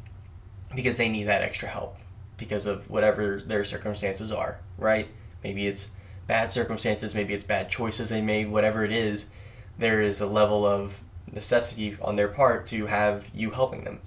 because 0.76 0.98
they 0.98 1.10
need 1.10 1.26
that 1.26 1.44
extra 1.44 1.70
help 1.70 1.98
because 2.38 2.66
of 2.66 2.90
whatever 2.90 3.40
their 3.40 3.64
circumstances 3.64 4.32
are, 4.32 4.60
right? 4.78 5.08
Maybe 5.44 5.68
it's 5.68 5.96
bad 6.26 6.52
circumstances, 6.52 7.14
maybe 7.14 7.34
it's 7.34 7.44
bad 7.44 7.70
choices 7.70 8.10
they 8.10 8.22
made, 8.22 8.50
whatever 8.50 8.84
it 8.84 8.92
is, 8.92 9.32
there 9.78 10.02
is 10.02 10.22
a 10.22 10.28
level 10.28 10.66
of 10.66 11.02
necessity 11.32 11.96
on 12.02 12.16
their 12.16 12.28
part 12.28 12.66
to 12.68 12.88
have 12.88 13.30
you 13.34 13.52
helping 13.52 13.84
them. 13.84 14.00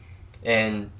And 0.44 0.90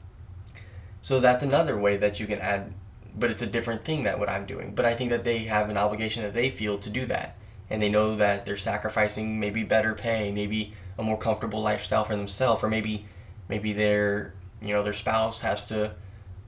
so 1.03 1.21
that's 1.21 1.43
another 1.43 1.77
way 1.77 1.97
that 1.97 2.19
you 2.19 2.27
can 2.27 2.39
add, 2.41 2.73
but 3.17 3.31
it's 3.31 3.43
a 3.43 3.47
different 3.47 3.85
thing 3.85 4.05
that 4.05 4.19
what 4.19 4.29
I'm 4.29 4.47
doing. 4.47 4.75
But 4.75 4.85
I 4.85 4.95
think 4.95 5.11
that 5.11 5.25
they 5.25 5.39
have 5.41 5.69
an 5.69 5.77
obligation 5.77 6.23
that 6.23 6.35
they 6.35 6.51
feel 6.51 6.79
to 6.79 6.91
do 6.91 7.07
that. 7.07 7.37
And 7.71 7.83
they 7.83 7.89
know 7.89 8.15
that 8.17 8.47
they're 8.47 8.57
sacrificing 8.57 9.41
maybe 9.41 9.65
better 9.65 9.95
pay, 9.95 10.31
maybe 10.31 10.75
a 10.99 11.03
more 11.03 11.19
comfortable 11.19 11.63
lifestyle 11.63 12.05
for 12.05 12.17
themselves, 12.17 12.63
or 12.63 12.69
maybe 12.69 13.07
maybe 13.49 13.73
their 13.73 14.35
you 14.61 14.73
know 14.73 14.83
their 14.83 14.93
spouse 14.93 15.41
has 15.41 15.67
to 15.69 15.95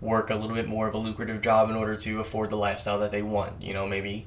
work 0.01 0.31
a 0.31 0.35
little 0.35 0.55
bit 0.55 0.69
more 0.69 0.87
of 0.89 0.95
a 0.95 0.99
lucrative 0.99 1.41
job 1.41 1.71
in 1.71 1.77
order 1.77 1.97
to 1.97 2.21
afford 2.21 2.51
the 2.51 2.57
lifestyle 2.57 2.99
that 3.01 3.11
they 3.11 3.23
want. 3.23 3.63
You 3.63 3.73
know, 3.73 3.87
maybe 3.87 4.27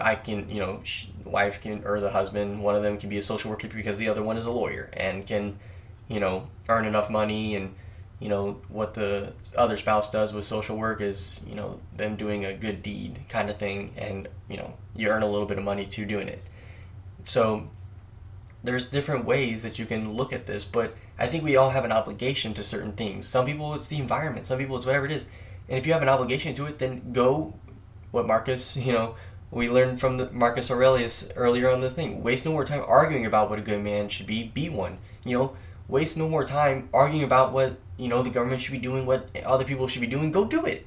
I 0.00 0.16
can, 0.16 0.50
you 0.50 0.60
know, 0.60 0.80
the 1.22 1.28
wife 1.28 1.60
can 1.60 1.84
or 1.84 2.00
the 2.00 2.10
husband, 2.10 2.62
one 2.62 2.74
of 2.74 2.82
them 2.82 2.98
can 2.98 3.08
be 3.08 3.18
a 3.18 3.22
social 3.22 3.50
worker 3.50 3.68
because 3.68 3.98
the 3.98 4.08
other 4.08 4.22
one 4.22 4.36
is 4.36 4.46
a 4.46 4.50
lawyer 4.50 4.90
and 4.92 5.26
can, 5.26 5.58
you 6.08 6.20
know, 6.20 6.48
earn 6.68 6.84
enough 6.84 7.10
money 7.10 7.54
and 7.54 7.74
you 8.20 8.28
know 8.28 8.60
what 8.68 8.94
the 8.94 9.32
other 9.56 9.76
spouse 9.76 10.10
does 10.10 10.32
with 10.32 10.44
social 10.44 10.76
work 10.76 11.00
is 11.00 11.44
you 11.48 11.54
know 11.54 11.80
them 11.96 12.16
doing 12.16 12.44
a 12.44 12.54
good 12.54 12.82
deed 12.82 13.20
kind 13.28 13.50
of 13.50 13.56
thing 13.56 13.92
and 13.96 14.28
you 14.48 14.56
know 14.56 14.74
you 14.94 15.08
earn 15.08 15.22
a 15.22 15.28
little 15.28 15.46
bit 15.46 15.58
of 15.58 15.64
money 15.64 15.84
too 15.84 16.04
doing 16.04 16.28
it. 16.28 16.42
So 17.24 17.68
there's 18.62 18.88
different 18.88 19.24
ways 19.24 19.62
that 19.62 19.78
you 19.78 19.84
can 19.84 20.14
look 20.14 20.32
at 20.32 20.46
this 20.46 20.64
but 20.64 20.96
i 21.18 21.26
think 21.26 21.44
we 21.44 21.54
all 21.54 21.70
have 21.70 21.84
an 21.84 21.92
obligation 21.92 22.54
to 22.54 22.62
certain 22.62 22.92
things. 22.92 23.26
Some 23.26 23.46
people 23.46 23.74
it's 23.74 23.88
the 23.88 23.98
environment. 23.98 24.46
Some 24.46 24.58
people 24.58 24.76
it's 24.76 24.86
whatever 24.86 25.06
it 25.06 25.12
is. 25.12 25.26
And 25.68 25.78
if 25.78 25.86
you 25.86 25.92
have 25.92 26.02
an 26.02 26.08
obligation 26.08 26.54
to 26.54 26.66
it 26.66 26.78
then 26.78 27.12
go 27.12 27.54
what 28.10 28.26
marcus 28.26 28.76
you 28.86 28.92
know 28.92 29.16
we 29.50 29.68
learned 29.68 30.00
from 30.00 30.16
the 30.16 30.30
marcus 30.32 30.70
aurelius 30.70 31.30
earlier 31.36 31.70
on 31.70 31.80
the 31.80 31.90
thing. 31.90 32.22
Waste 32.22 32.44
no 32.44 32.52
more 32.52 32.64
time 32.64 32.84
arguing 32.86 33.26
about 33.26 33.50
what 33.50 33.58
a 33.58 33.62
good 33.62 33.82
man 33.82 34.08
should 34.08 34.26
be. 34.26 34.44
Be 34.44 34.68
one. 34.68 34.98
You 35.24 35.38
know 35.38 35.56
waste 35.88 36.16
no 36.16 36.28
more 36.28 36.44
time 36.44 36.88
arguing 36.92 37.24
about 37.24 37.52
what 37.52 37.76
you 37.96 38.08
know 38.08 38.22
the 38.22 38.30
government 38.30 38.60
should 38.60 38.72
be 38.72 38.78
doing, 38.78 39.06
what 39.06 39.28
other 39.44 39.64
people 39.64 39.86
should 39.86 40.00
be 40.00 40.06
doing. 40.06 40.30
Go 40.30 40.44
do 40.44 40.64
it. 40.64 40.86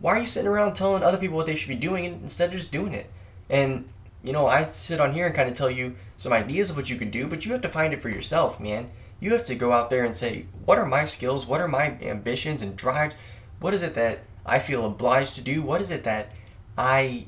Why 0.00 0.16
are 0.16 0.20
you 0.20 0.26
sitting 0.26 0.50
around 0.50 0.74
telling 0.74 1.02
other 1.02 1.18
people 1.18 1.36
what 1.36 1.46
they 1.46 1.54
should 1.54 1.68
be 1.68 1.74
doing 1.74 2.04
instead 2.04 2.48
of 2.48 2.54
just 2.54 2.72
doing 2.72 2.92
it? 2.92 3.10
And 3.48 3.88
you 4.24 4.32
know, 4.32 4.46
I 4.46 4.64
sit 4.64 5.00
on 5.00 5.12
here 5.12 5.26
and 5.26 5.34
kind 5.34 5.48
of 5.48 5.56
tell 5.56 5.70
you 5.70 5.96
some 6.16 6.32
ideas 6.32 6.70
of 6.70 6.76
what 6.76 6.90
you 6.90 6.96
could 6.96 7.10
do, 7.10 7.26
but 7.26 7.44
you 7.44 7.52
have 7.52 7.60
to 7.62 7.68
find 7.68 7.92
it 7.92 8.02
for 8.02 8.08
yourself, 8.08 8.60
man. 8.60 8.90
You 9.20 9.32
have 9.32 9.44
to 9.44 9.54
go 9.54 9.72
out 9.72 9.90
there 9.90 10.04
and 10.04 10.14
say, 10.14 10.46
what 10.64 10.78
are 10.78 10.86
my 10.86 11.04
skills? 11.04 11.46
What 11.46 11.60
are 11.60 11.68
my 11.68 11.96
ambitions 12.00 12.62
and 12.62 12.76
drives? 12.76 13.16
What 13.60 13.74
is 13.74 13.82
it 13.82 13.94
that 13.94 14.20
I 14.44 14.58
feel 14.58 14.84
obliged 14.84 15.34
to 15.36 15.40
do? 15.40 15.62
What 15.62 15.80
is 15.80 15.90
it 15.90 16.04
that 16.04 16.30
I, 16.76 17.26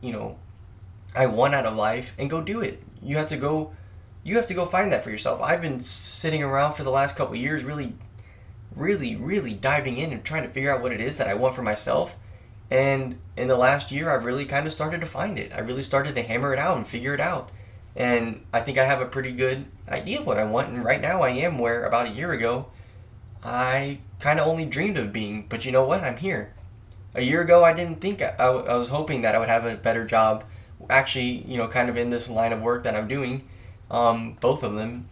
you 0.00 0.12
know, 0.12 0.36
I 1.14 1.26
want 1.26 1.54
out 1.54 1.66
of 1.66 1.76
life 1.76 2.14
and 2.18 2.30
go 2.30 2.40
do 2.40 2.60
it. 2.60 2.82
You 3.02 3.16
have 3.16 3.28
to 3.28 3.36
go 3.36 3.72
you 4.24 4.36
have 4.36 4.46
to 4.46 4.54
go 4.54 4.64
find 4.64 4.92
that 4.92 5.02
for 5.02 5.10
yourself. 5.10 5.40
I've 5.40 5.60
been 5.60 5.80
sitting 5.80 6.44
around 6.44 6.74
for 6.74 6.84
the 6.84 6.90
last 6.90 7.16
couple 7.16 7.34
years 7.34 7.64
really 7.64 7.94
really 8.76 9.16
really 9.16 9.54
diving 9.54 9.96
in 9.96 10.12
and 10.12 10.24
trying 10.24 10.42
to 10.42 10.48
figure 10.48 10.74
out 10.74 10.82
what 10.82 10.92
it 10.92 11.00
is 11.00 11.18
that 11.18 11.28
I 11.28 11.34
want 11.34 11.54
for 11.54 11.62
myself. 11.62 12.16
And 12.70 13.18
in 13.36 13.48
the 13.48 13.56
last 13.56 13.92
year 13.92 14.10
I've 14.10 14.24
really 14.24 14.46
kind 14.46 14.66
of 14.66 14.72
started 14.72 15.00
to 15.00 15.06
find 15.06 15.38
it. 15.38 15.52
I 15.54 15.60
really 15.60 15.82
started 15.82 16.14
to 16.14 16.22
hammer 16.22 16.52
it 16.52 16.58
out 16.58 16.76
and 16.76 16.86
figure 16.86 17.14
it 17.14 17.20
out. 17.20 17.50
And 17.94 18.44
I 18.52 18.60
think 18.60 18.78
I 18.78 18.84
have 18.84 19.02
a 19.02 19.06
pretty 19.06 19.32
good 19.32 19.66
idea 19.88 20.20
of 20.20 20.26
what 20.26 20.38
I 20.38 20.44
want 20.44 20.68
and 20.68 20.84
right 20.84 21.00
now 21.00 21.22
I 21.22 21.30
am 21.30 21.58
where 21.58 21.84
about 21.84 22.06
a 22.06 22.12
year 22.12 22.32
ago 22.32 22.66
I 23.44 24.00
kind 24.20 24.38
of 24.38 24.46
only 24.46 24.64
dreamed 24.64 24.96
of 24.96 25.12
being, 25.12 25.46
but 25.48 25.64
you 25.64 25.72
know 25.72 25.84
what? 25.84 26.02
I'm 26.02 26.16
here. 26.16 26.54
A 27.14 27.22
year 27.22 27.42
ago 27.42 27.64
I 27.64 27.72
didn't 27.72 28.00
think 28.00 28.22
I, 28.22 28.50
was 28.50 28.88
hoping 28.88 29.20
that 29.22 29.34
I 29.34 29.38
would 29.38 29.48
have 29.48 29.66
a 29.66 29.74
better 29.76 30.06
job 30.06 30.44
actually, 30.88 31.44
you 31.46 31.56
know, 31.56 31.68
kind 31.68 31.88
of 31.88 31.96
in 31.96 32.10
this 32.10 32.30
line 32.30 32.52
of 32.52 32.62
work 32.62 32.84
that 32.84 32.94
I'm 32.94 33.08
doing 33.08 33.48
um, 33.92 34.38
both 34.40 34.64
of 34.64 34.74
them. 34.74 35.08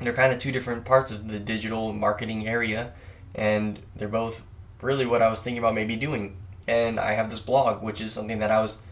They're 0.00 0.12
kind 0.12 0.32
of 0.32 0.38
two 0.38 0.52
different 0.52 0.84
parts 0.84 1.10
of 1.10 1.28
the 1.28 1.38
digital 1.38 1.92
marketing 1.92 2.48
area, 2.48 2.92
and 3.34 3.80
they're 3.94 4.08
both 4.08 4.46
really 4.80 5.06
what 5.06 5.22
I 5.22 5.28
was 5.28 5.42
thinking 5.42 5.58
about 5.58 5.74
maybe 5.74 5.96
doing. 5.96 6.36
And 6.66 6.98
I 6.98 7.12
have 7.12 7.30
this 7.30 7.40
blog, 7.40 7.82
which 7.82 8.00
is 8.00 8.12
something 8.12 8.38
that 8.38 8.50
I 8.50 8.60
was 8.60 8.82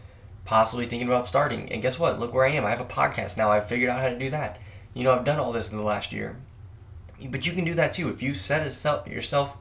possibly 0.45 0.85
thinking 0.85 1.07
about 1.07 1.25
starting. 1.25 1.71
And 1.71 1.81
guess 1.81 1.97
what? 1.97 2.19
Look 2.19 2.33
where 2.33 2.45
I 2.45 2.51
am. 2.51 2.65
I 2.65 2.71
have 2.71 2.81
a 2.81 2.85
podcast 2.85 3.37
now. 3.37 3.49
I've 3.49 3.67
figured 3.67 3.89
out 3.89 4.01
how 4.01 4.09
to 4.09 4.19
do 4.19 4.29
that. 4.29 4.59
You 4.93 5.03
know, 5.03 5.13
I've 5.13 5.25
done 5.25 5.39
all 5.39 5.51
this 5.51 5.71
in 5.71 5.77
the 5.77 5.83
last 5.83 6.11
year. 6.11 6.37
But 7.29 7.45
you 7.45 7.53
can 7.53 7.65
do 7.65 7.73
that 7.75 7.93
too. 7.93 8.09
If 8.09 8.21
you 8.21 8.33
set 8.33 8.63
yourself, 8.63 9.57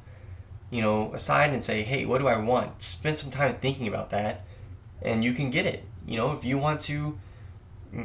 you 0.70 0.82
know, 0.82 1.12
aside 1.12 1.52
and 1.52 1.62
say, 1.62 1.82
hey, 1.82 2.04
what 2.04 2.18
do 2.18 2.28
I 2.28 2.38
want? 2.38 2.82
Spend 2.82 3.16
some 3.16 3.30
time 3.30 3.56
thinking 3.56 3.88
about 3.88 4.10
that, 4.10 4.44
and 5.02 5.24
you 5.24 5.32
can 5.32 5.50
get 5.50 5.66
it. 5.66 5.84
You 6.06 6.16
know, 6.16 6.32
if 6.32 6.44
you 6.44 6.58
want 6.58 6.80
to 6.82 7.18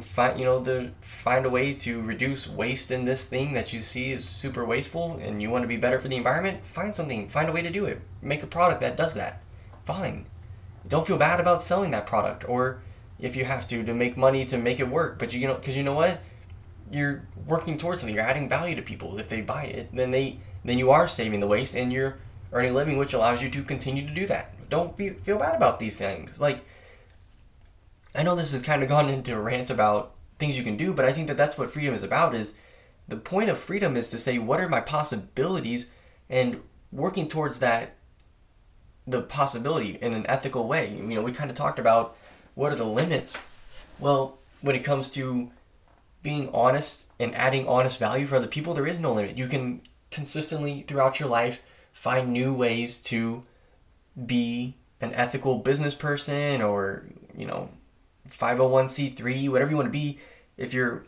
find 0.00 0.38
you 0.38 0.44
know 0.44 0.60
the 0.60 0.90
find 1.00 1.44
a 1.44 1.50
way 1.50 1.74
to 1.74 2.00
reduce 2.00 2.48
waste 2.48 2.90
in 2.90 3.04
this 3.04 3.28
thing 3.28 3.52
that 3.52 3.72
you 3.72 3.82
see 3.82 4.12
is 4.12 4.24
super 4.24 4.64
wasteful 4.64 5.18
and 5.22 5.42
you 5.42 5.50
want 5.50 5.62
to 5.62 5.68
be 5.68 5.76
better 5.76 6.00
for 6.00 6.08
the 6.08 6.16
environment 6.16 6.64
find 6.64 6.94
something 6.94 7.28
find 7.28 7.48
a 7.48 7.52
way 7.52 7.62
to 7.62 7.70
do 7.70 7.84
it. 7.84 8.00
Make 8.22 8.42
a 8.42 8.46
product 8.46 8.80
that 8.80 8.96
does 8.96 9.14
that. 9.14 9.42
Fine. 9.84 10.26
Don't 10.88 11.06
feel 11.06 11.18
bad 11.18 11.40
about 11.40 11.62
selling 11.62 11.90
that 11.90 12.06
product 12.06 12.48
or 12.48 12.80
if 13.18 13.36
you 13.36 13.44
have 13.44 13.66
to 13.68 13.84
to 13.84 13.94
make 13.94 14.16
money 14.16 14.44
to 14.46 14.56
make 14.56 14.80
it 14.80 14.88
work 14.88 15.18
but 15.18 15.34
you 15.34 15.46
know 15.46 15.54
because 15.54 15.76
you 15.76 15.82
know 15.82 15.94
what? 15.94 16.20
You're 16.90 17.26
working 17.46 17.76
towards 17.76 18.00
something 18.00 18.14
you're 18.14 18.24
adding 18.24 18.48
value 18.48 18.76
to 18.76 18.82
people. 18.82 19.18
If 19.18 19.28
they 19.28 19.42
buy 19.42 19.64
it 19.64 19.90
then 19.92 20.10
they 20.10 20.38
then 20.64 20.78
you 20.78 20.90
are 20.90 21.08
saving 21.08 21.40
the 21.40 21.46
waste 21.46 21.76
and 21.76 21.92
you're 21.92 22.16
earning 22.52 22.70
a 22.70 22.74
living 22.74 22.96
which 22.96 23.12
allows 23.12 23.42
you 23.42 23.50
to 23.50 23.62
continue 23.62 24.06
to 24.06 24.14
do 24.14 24.26
that. 24.26 24.70
Don't 24.70 24.96
be, 24.96 25.10
feel 25.10 25.38
bad 25.38 25.54
about 25.54 25.78
these 25.78 25.98
things. 25.98 26.40
Like 26.40 26.64
I 28.14 28.22
know 28.22 28.34
this 28.34 28.52
has 28.52 28.62
kind 28.62 28.82
of 28.82 28.88
gone 28.94 29.08
into 29.08 29.34
a 29.34 29.40
rant 29.40 29.70
about 29.70 30.14
things 30.38 30.58
you 30.58 30.64
can 30.64 30.76
do, 30.76 30.92
but 30.94 31.04
I 31.04 31.12
think 31.12 31.28
that 31.28 31.36
that's 31.36 31.58
what 31.58 31.72
freedom 31.72 31.94
is 31.94 32.02
about. 32.02 32.34
Is 32.34 32.54
the 33.08 33.16
point 33.16 33.50
of 33.50 33.58
freedom 33.58 33.96
is 33.96 34.10
to 34.10 34.18
say 34.18 34.38
what 34.38 34.60
are 34.60 34.68
my 34.68 34.80
possibilities 34.80 35.90
and 36.28 36.62
working 36.90 37.28
towards 37.28 37.60
that 37.60 37.96
the 39.06 39.22
possibility 39.22 39.98
in 40.00 40.14
an 40.14 40.24
ethical 40.28 40.66
way. 40.66 40.90
You 40.90 41.02
know, 41.02 41.22
we 41.22 41.32
kind 41.32 41.50
of 41.50 41.56
talked 41.56 41.78
about 41.78 42.16
what 42.54 42.72
are 42.72 42.76
the 42.76 42.84
limits. 42.84 43.46
Well, 43.98 44.38
when 44.60 44.74
it 44.74 44.84
comes 44.84 45.08
to 45.10 45.50
being 46.22 46.48
honest 46.54 47.12
and 47.20 47.34
adding 47.34 47.68
honest 47.68 47.98
value 47.98 48.26
for 48.26 48.36
other 48.36 48.46
people, 48.46 48.72
there 48.72 48.86
is 48.86 48.98
no 48.98 49.12
limit. 49.12 49.36
You 49.36 49.46
can 49.46 49.82
consistently 50.10 50.82
throughout 50.82 51.20
your 51.20 51.28
life 51.28 51.62
find 51.92 52.32
new 52.32 52.54
ways 52.54 53.02
to 53.04 53.42
be 54.24 54.74
an 55.00 55.12
ethical 55.12 55.58
business 55.58 55.94
person 55.94 56.62
or, 56.62 57.04
you 57.36 57.46
know, 57.46 57.68
501c3, 58.30 59.48
whatever 59.48 59.70
you 59.70 59.76
want 59.76 59.86
to 59.86 59.92
be, 59.92 60.18
if 60.56 60.72
you're 60.72 61.04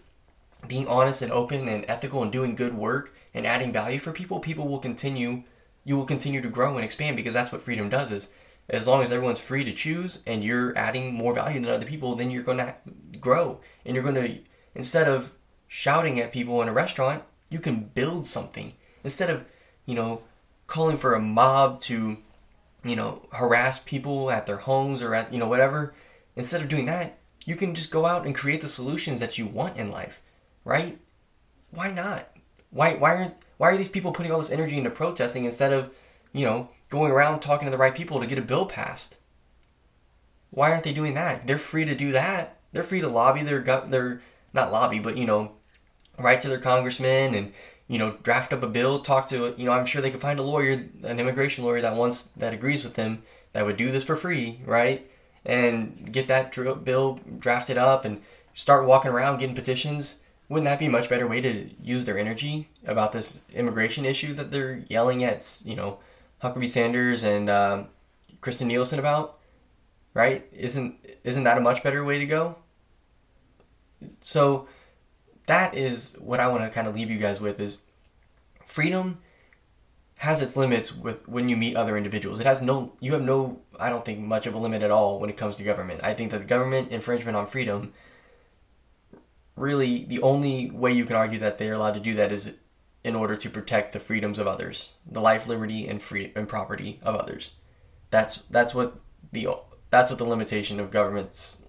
being 0.66 0.86
honest 0.88 1.22
and 1.22 1.32
open 1.32 1.68
and 1.68 1.84
ethical 1.88 2.22
and 2.22 2.32
doing 2.32 2.54
good 2.54 2.74
work 2.74 3.14
and 3.34 3.46
adding 3.46 3.72
value 3.72 3.98
for 3.98 4.12
people, 4.12 4.40
people 4.40 4.68
will 4.68 4.78
continue 4.78 5.44
you 5.84 5.96
will 5.96 6.04
continue 6.04 6.42
to 6.42 6.48
grow 6.48 6.74
and 6.74 6.84
expand 6.84 7.16
because 7.16 7.32
that's 7.32 7.52
what 7.52 7.62
freedom 7.62 7.88
does 7.88 8.10
is 8.10 8.34
as 8.68 8.88
long 8.88 9.02
as 9.02 9.12
everyone's 9.12 9.38
free 9.38 9.62
to 9.62 9.72
choose 9.72 10.20
and 10.26 10.42
you're 10.42 10.76
adding 10.76 11.14
more 11.14 11.32
value 11.32 11.60
than 11.60 11.70
other 11.70 11.86
people, 11.86 12.16
then 12.16 12.28
you're 12.28 12.42
going 12.42 12.58
to 12.58 12.74
grow 13.20 13.60
and 13.84 13.94
you're 13.94 14.02
going 14.02 14.16
to 14.16 14.38
instead 14.74 15.06
of 15.06 15.32
shouting 15.68 16.20
at 16.20 16.32
people 16.32 16.60
in 16.60 16.68
a 16.68 16.72
restaurant, 16.72 17.22
you 17.50 17.60
can 17.60 17.84
build 17.94 18.26
something. 18.26 18.72
Instead 19.04 19.30
of, 19.30 19.44
you 19.84 19.94
know, 19.94 20.22
calling 20.66 20.96
for 20.96 21.14
a 21.14 21.20
mob 21.20 21.80
to, 21.80 22.18
you 22.84 22.96
know, 22.96 23.26
harass 23.32 23.78
people 23.78 24.30
at 24.30 24.46
their 24.46 24.56
homes 24.56 25.02
or 25.02 25.14
at, 25.14 25.32
you 25.32 25.38
know, 25.38 25.48
whatever, 25.48 25.94
Instead 26.36 26.60
of 26.60 26.68
doing 26.68 26.86
that, 26.86 27.18
you 27.44 27.56
can 27.56 27.74
just 27.74 27.90
go 27.90 28.04
out 28.04 28.26
and 28.26 28.34
create 28.34 28.60
the 28.60 28.68
solutions 28.68 29.20
that 29.20 29.38
you 29.38 29.46
want 29.46 29.78
in 29.78 29.90
life, 29.90 30.20
right? 30.64 30.98
Why 31.70 31.90
not? 31.90 32.28
Why 32.70 32.94
why 32.94 33.14
are 33.14 33.32
why 33.56 33.70
are 33.70 33.76
these 33.76 33.88
people 33.88 34.12
putting 34.12 34.30
all 34.30 34.38
this 34.38 34.50
energy 34.50 34.76
into 34.76 34.90
protesting 34.90 35.44
instead 35.44 35.72
of, 35.72 35.90
you 36.32 36.44
know, 36.44 36.68
going 36.90 37.10
around 37.10 37.40
talking 37.40 37.66
to 37.66 37.70
the 37.70 37.78
right 37.78 37.94
people 37.94 38.20
to 38.20 38.26
get 38.26 38.38
a 38.38 38.42
bill 38.42 38.66
passed? 38.66 39.18
Why 40.50 40.70
aren't 40.70 40.84
they 40.84 40.92
doing 40.92 41.14
that? 41.14 41.46
They're 41.46 41.58
free 41.58 41.84
to 41.84 41.94
do 41.94 42.12
that. 42.12 42.58
They're 42.72 42.82
free 42.82 43.00
to 43.00 43.08
lobby 43.08 43.42
their 43.42 43.60
gut 43.60 43.90
their 43.90 44.20
not 44.52 44.72
lobby, 44.72 44.98
but 44.98 45.16
you 45.16 45.24
know, 45.24 45.52
write 46.18 46.42
to 46.42 46.48
their 46.48 46.58
congressman 46.58 47.34
and 47.34 47.52
you 47.88 47.98
know 47.98 48.16
draft 48.22 48.52
up 48.52 48.62
a 48.62 48.68
bill, 48.68 48.98
talk 48.98 49.28
to 49.28 49.54
you 49.56 49.64
know 49.64 49.72
I'm 49.72 49.86
sure 49.86 50.02
they 50.02 50.10
could 50.10 50.20
find 50.20 50.38
a 50.38 50.42
lawyer, 50.42 50.72
an 51.04 51.20
immigration 51.20 51.64
lawyer 51.64 51.80
that 51.80 51.96
wants 51.96 52.24
that 52.24 52.52
agrees 52.52 52.84
with 52.84 52.94
them 52.94 53.22
that 53.52 53.64
would 53.64 53.76
do 53.76 53.90
this 53.90 54.04
for 54.04 54.16
free, 54.16 54.60
right? 54.64 55.08
And 55.46 56.12
get 56.12 56.26
that 56.26 56.54
bill 56.84 57.20
drafted 57.38 57.78
up 57.78 58.04
and 58.04 58.20
start 58.54 58.84
walking 58.84 59.12
around 59.12 59.38
getting 59.38 59.54
petitions, 59.54 60.24
wouldn't 60.48 60.64
that 60.64 60.78
be 60.78 60.86
a 60.86 60.90
much 60.90 61.08
better 61.08 61.26
way 61.26 61.40
to 61.40 61.70
use 61.82 62.04
their 62.04 62.18
energy 62.18 62.68
about 62.84 63.12
this 63.12 63.44
immigration 63.54 64.04
issue 64.04 64.34
that 64.34 64.50
they're 64.50 64.82
yelling 64.88 65.22
at, 65.24 65.62
you 65.64 65.76
know, 65.76 65.98
Huckabee 66.42 66.68
Sanders 66.68 67.22
and 67.22 67.48
um, 67.48 67.88
Kirstjen 68.40 68.66
Nielsen 68.66 68.98
about, 68.98 69.38
right? 70.14 70.46
Isn't 70.52 70.96
isn't 71.24 71.44
that 71.44 71.58
a 71.58 71.60
much 71.60 71.82
better 71.82 72.04
way 72.04 72.18
to 72.18 72.26
go? 72.26 72.56
So 74.20 74.68
that 75.46 75.74
is 75.74 76.16
what 76.20 76.40
I 76.40 76.48
want 76.48 76.64
to 76.64 76.70
kind 76.70 76.86
of 76.86 76.94
leave 76.94 77.10
you 77.10 77.18
guys 77.18 77.40
with 77.40 77.60
is 77.60 77.82
freedom 78.64 79.18
has 80.18 80.40
its 80.40 80.56
limits 80.56 80.94
with 80.94 81.26
when 81.28 81.48
you 81.48 81.56
meet 81.56 81.76
other 81.76 81.96
individuals. 81.96 82.40
It 82.40 82.46
has 82.46 82.62
no 82.62 82.92
you 83.00 83.12
have 83.12 83.22
no 83.22 83.60
I 83.78 83.90
don't 83.90 84.04
think 84.04 84.20
much 84.20 84.46
of 84.46 84.54
a 84.54 84.58
limit 84.58 84.82
at 84.82 84.90
all 84.90 85.18
when 85.18 85.30
it 85.30 85.36
comes 85.36 85.56
to 85.56 85.64
government. 85.64 86.00
I 86.02 86.14
think 86.14 86.30
that 86.30 86.38
the 86.38 86.44
government 86.44 86.90
infringement 86.90 87.36
on 87.36 87.46
freedom 87.46 87.92
really 89.56 90.04
the 90.04 90.20
only 90.20 90.70
way 90.70 90.92
you 90.92 91.04
can 91.04 91.16
argue 91.16 91.38
that 91.38 91.58
they're 91.58 91.74
allowed 91.74 91.94
to 91.94 92.00
do 92.00 92.14
that 92.14 92.30
is 92.30 92.58
in 93.02 93.14
order 93.14 93.36
to 93.36 93.48
protect 93.48 93.92
the 93.92 94.00
freedoms 94.00 94.38
of 94.38 94.46
others, 94.46 94.94
the 95.10 95.20
life, 95.20 95.46
liberty, 95.46 95.86
and 95.86 96.02
free 96.02 96.32
and 96.34 96.48
property 96.48 96.98
of 97.02 97.14
others. 97.14 97.52
That's 98.10 98.38
that's 98.50 98.74
what 98.74 99.00
the 99.32 99.48
that's 99.90 100.10
what 100.10 100.18
the 100.18 100.24
limitation 100.24 100.80
of 100.80 100.90
government's 100.90 101.62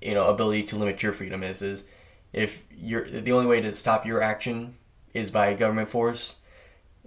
you 0.00 0.14
know 0.14 0.28
ability 0.28 0.62
to 0.64 0.76
limit 0.76 1.02
your 1.02 1.12
freedom 1.12 1.42
is 1.42 1.62
is 1.62 1.90
if 2.32 2.64
you're 2.70 3.04
the 3.04 3.32
only 3.32 3.46
way 3.46 3.60
to 3.60 3.74
stop 3.74 4.06
your 4.06 4.22
action 4.22 4.76
is 5.14 5.30
by 5.30 5.54
government 5.54 5.88
force, 5.88 6.40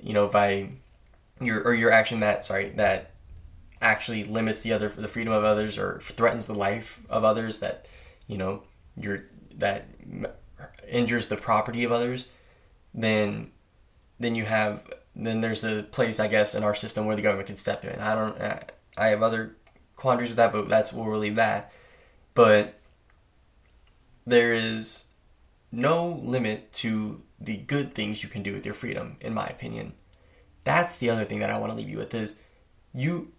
you 0.01 0.13
know, 0.13 0.27
by 0.27 0.69
your 1.39 1.61
or 1.63 1.73
your 1.73 1.91
action 1.91 2.19
that 2.19 2.43
sorry 2.43 2.69
that 2.71 3.10
actually 3.81 4.23
limits 4.23 4.61
the 4.61 4.73
other 4.73 4.89
the 4.89 5.07
freedom 5.07 5.33
of 5.33 5.43
others 5.43 5.77
or 5.77 5.99
threatens 6.01 6.47
the 6.47 6.53
life 6.53 7.01
of 7.09 7.23
others 7.23 7.59
that 7.59 7.87
you 8.27 8.37
know 8.37 8.63
you're 8.95 9.23
that 9.55 9.87
injures 10.87 11.27
the 11.27 11.37
property 11.37 11.83
of 11.83 11.91
others 11.91 12.27
then 12.93 13.51
then 14.19 14.35
you 14.35 14.45
have 14.45 14.83
then 15.15 15.41
there's 15.41 15.63
a 15.63 15.83
place 15.83 16.19
I 16.19 16.27
guess 16.27 16.55
in 16.55 16.63
our 16.63 16.75
system 16.75 17.05
where 17.05 17.15
the 17.15 17.21
government 17.21 17.47
can 17.47 17.57
step 17.57 17.83
in. 17.83 17.99
I 17.99 18.15
don't 18.15 18.37
I 18.97 19.07
have 19.07 19.23
other 19.23 19.55
quandaries 19.95 20.29
with 20.29 20.37
that, 20.37 20.51
but 20.51 20.69
that's 20.69 20.93
we'll 20.93 21.17
leave 21.17 21.35
that. 21.35 21.71
But 22.33 22.79
there 24.25 24.53
is 24.53 25.07
no 25.71 26.07
limit 26.07 26.71
to 26.73 27.21
the 27.39 27.57
good 27.57 27.93
things 27.93 28.23
you 28.23 28.29
can 28.29 28.43
do 28.43 28.53
with 28.53 28.65
your 28.65 28.75
freedom, 28.75 29.17
in 29.19 29.33
my 29.33 29.47
opinion. 29.47 29.93
That's 30.63 30.97
the 30.99 31.09
other 31.09 31.25
thing 31.25 31.39
that 31.39 31.49
I 31.49 31.57
want 31.57 31.71
to 31.71 31.77
leave 31.77 31.89
you 31.89 31.97
with 31.97 32.13
is 32.13 32.35
you 32.93 33.31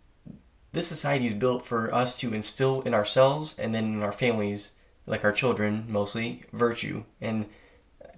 this 0.72 0.88
society 0.88 1.26
is 1.26 1.34
built 1.34 1.64
for 1.64 1.92
us 1.94 2.18
to 2.18 2.32
instill 2.32 2.80
in 2.82 2.94
ourselves 2.94 3.58
and 3.58 3.74
then 3.74 3.84
in 3.84 4.02
our 4.02 4.12
families, 4.12 4.72
like 5.06 5.24
our 5.24 5.32
children 5.32 5.84
mostly, 5.88 6.44
virtue 6.52 7.04
and 7.20 7.46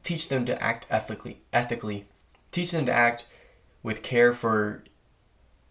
teach 0.02 0.28
them 0.28 0.44
to 0.44 0.62
act 0.62 0.86
ethically 0.90 1.40
ethically. 1.52 2.06
Teach 2.52 2.70
them 2.70 2.86
to 2.86 2.92
act 2.92 3.26
with 3.82 4.02
care 4.02 4.32
for 4.32 4.84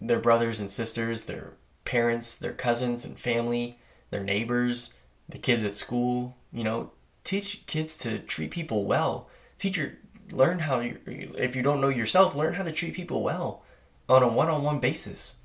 their 0.02 0.20
brothers 0.20 0.60
and 0.60 0.70
sisters 0.70 1.26
their 1.26 1.54
parents 1.86 2.38
their 2.38 2.52
cousins 2.52 3.06
and 3.06 3.18
family 3.18 3.78
their 4.10 4.24
neighbors 4.24 4.94
the 5.30 5.38
kids 5.38 5.64
at 5.64 5.74
school 5.74 6.36
you 6.52 6.64
know. 6.64 6.92
Teach 7.24 7.66
kids 7.68 7.96
to 8.00 8.20
treat 8.20 8.52
people 8.52 8.84
well. 8.84 9.30
Teach 9.58 9.78
your 9.78 9.94
learn 10.34 10.60
how 10.60 10.82
you, 10.82 10.98
if 11.06 11.56
you 11.56 11.62
don't 11.62 11.80
know 11.80 11.88
yourself 11.88 12.36
learn 12.36 12.56
how 12.56 12.64
to 12.64 12.72
treat 12.72 12.94
people 12.94 13.24
well 13.24 13.64
on 14.10 14.24
a 14.24 14.28
one-on-one 14.28 14.80
basis 14.80 15.36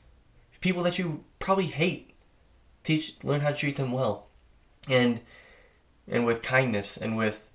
people 0.61 0.83
that 0.85 0.99
you 0.99 1.25
probably 1.39 1.67
hate. 1.67 2.15
Teach 2.83 3.23
learn 3.23 3.41
how 3.41 3.51
to 3.51 3.57
treat 3.57 3.77
them 3.77 3.93
well. 3.93 4.29
And 4.89 5.21
and 6.07 6.25
with 6.25 6.43
kindness 6.43 6.97
and 6.97 7.17
with 7.17 7.51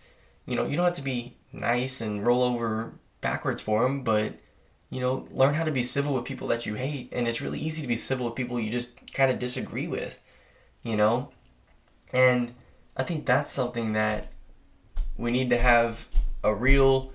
you 0.46 0.56
know, 0.56 0.66
you 0.66 0.76
don't 0.76 0.86
have 0.86 0.96
to 0.96 1.02
be 1.02 1.38
nice 1.52 2.02
and 2.02 2.26
roll 2.26 2.44
over 2.44 2.94
backwards 3.22 3.62
for 3.62 3.84
them, 3.84 4.04
but 4.04 4.34
you 4.90 5.00
know, 5.00 5.28
learn 5.32 5.56
how 5.56 5.64
to 5.64 5.72
be 5.72 5.82
civil 5.82 6.14
with 6.14 6.26
people 6.26 6.48
that 6.50 6.68
you 6.68 6.76
hate, 6.76 7.10
and 7.12 7.28
it's 7.28 7.42
really 7.42 7.58
easy 7.58 7.82
to 7.82 7.88
be 7.88 7.98
civil 7.98 8.28
with 8.28 8.36
people 8.36 8.60
you 8.60 8.70
just 8.70 9.12
kind 9.12 9.32
of 9.32 9.40
disagree 9.40 9.88
with, 9.88 10.22
you 10.84 10.96
know? 10.96 11.32
And 12.14 12.54
I 12.96 13.02
think 13.02 13.26
that's 13.26 13.52
something 13.52 13.94
that 13.94 14.32
we 15.18 15.32
need 15.32 15.50
to 15.50 15.58
have 15.58 16.08
a 16.44 16.54
real 16.54 17.12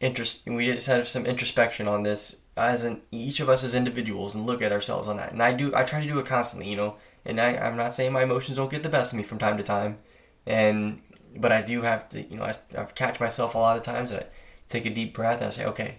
interest 0.00 0.46
we 0.46 0.72
just 0.72 0.86
have 0.86 1.06
some 1.06 1.26
introspection 1.26 1.86
on 1.86 2.02
this 2.02 2.44
as 2.60 2.84
in 2.84 3.00
each 3.10 3.40
of 3.40 3.48
us 3.48 3.64
as 3.64 3.74
individuals 3.74 4.34
and 4.34 4.46
look 4.46 4.62
at 4.62 4.72
ourselves 4.72 5.08
on 5.08 5.16
that 5.16 5.32
and 5.32 5.42
i 5.42 5.52
do 5.52 5.72
i 5.74 5.82
try 5.82 6.00
to 6.00 6.08
do 6.08 6.18
it 6.18 6.26
constantly 6.26 6.68
you 6.68 6.76
know 6.76 6.96
and 7.24 7.40
I, 7.40 7.56
i'm 7.56 7.76
not 7.76 7.94
saying 7.94 8.12
my 8.12 8.22
emotions 8.22 8.56
don't 8.56 8.70
get 8.70 8.82
the 8.82 8.88
best 8.88 9.12
of 9.12 9.16
me 9.16 9.22
from 9.22 9.38
time 9.38 9.56
to 9.56 9.62
time 9.62 9.98
and 10.46 11.00
but 11.36 11.52
I 11.52 11.62
do 11.62 11.82
have 11.82 12.08
to, 12.10 12.22
you 12.22 12.36
know, 12.36 12.44
I, 12.44 12.54
I 12.76 12.84
catch 12.84 13.20
myself 13.20 13.54
a 13.54 13.58
lot 13.58 13.76
of 13.76 13.82
times. 13.82 14.12
I 14.12 14.26
take 14.68 14.86
a 14.86 14.90
deep 14.90 15.14
breath 15.14 15.38
and 15.38 15.46
I 15.46 15.50
say, 15.50 15.64
okay, 15.66 15.98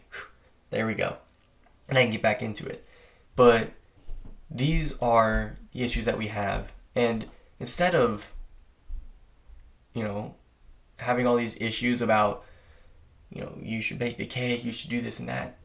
there 0.70 0.86
we 0.86 0.94
go, 0.94 1.18
and 1.88 1.98
I 1.98 2.04
can 2.04 2.12
get 2.12 2.22
back 2.22 2.42
into 2.42 2.68
it. 2.68 2.86
But 3.36 3.72
these 4.50 4.98
are 5.00 5.58
the 5.72 5.84
issues 5.84 6.06
that 6.06 6.18
we 6.18 6.28
have, 6.28 6.74
and 6.96 7.28
instead 7.60 7.96
of, 7.96 8.34
you 9.94 10.04
know, 10.04 10.36
having 10.98 11.26
all 11.26 11.36
these 11.36 11.60
issues 11.62 12.02
about, 12.02 12.44
you 13.30 13.42
know, 13.42 13.54
you 13.62 13.82
should 13.82 14.00
bake 14.00 14.18
the 14.18 14.26
cake, 14.26 14.66
you 14.66 14.72
should 14.72 14.90
do 14.90 15.02
this 15.02 15.20
and 15.20 15.30
that. 15.30 15.58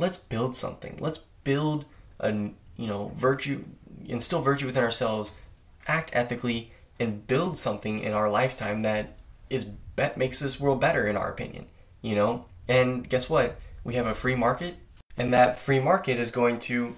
Let's 0.00 0.16
build 0.16 0.56
something. 0.56 0.96
Let's 0.98 1.18
build 1.44 1.84
a, 2.18 2.32
you 2.32 2.86
know, 2.86 3.12
virtue, 3.16 3.64
instill 4.06 4.42
virtue 4.42 4.66
within 4.66 4.84
ourselves, 4.84 5.36
act 5.86 6.10
ethically, 6.12 6.72
and 6.98 7.26
build 7.26 7.56
something 7.56 7.98
in 8.00 8.12
our 8.12 8.30
lifetime 8.30 8.82
that 8.82 9.18
is 9.48 9.70
that 9.96 10.16
makes 10.16 10.40
this 10.40 10.58
world 10.58 10.80
better 10.80 11.06
in 11.06 11.16
our 11.16 11.30
opinion 11.30 11.66
you 12.02 12.14
know? 12.14 12.46
And 12.68 13.08
guess 13.08 13.28
what? 13.28 13.56
We 13.84 13.94
have 13.94 14.06
a 14.06 14.14
free 14.14 14.34
market 14.34 14.76
and 15.16 15.32
that 15.34 15.58
free 15.58 15.80
market 15.80 16.18
is 16.18 16.30
going 16.30 16.58
to 16.60 16.94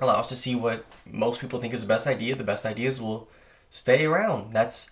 allow 0.00 0.14
us 0.14 0.28
to 0.30 0.36
see 0.36 0.54
what 0.54 0.84
most 1.06 1.40
people 1.40 1.60
think 1.60 1.74
is 1.74 1.82
the 1.82 1.88
best 1.88 2.06
idea. 2.06 2.34
The 2.34 2.44
best 2.44 2.64
ideas 2.64 3.00
will 3.00 3.28
stay 3.68 4.06
around. 4.06 4.52
That's 4.52 4.90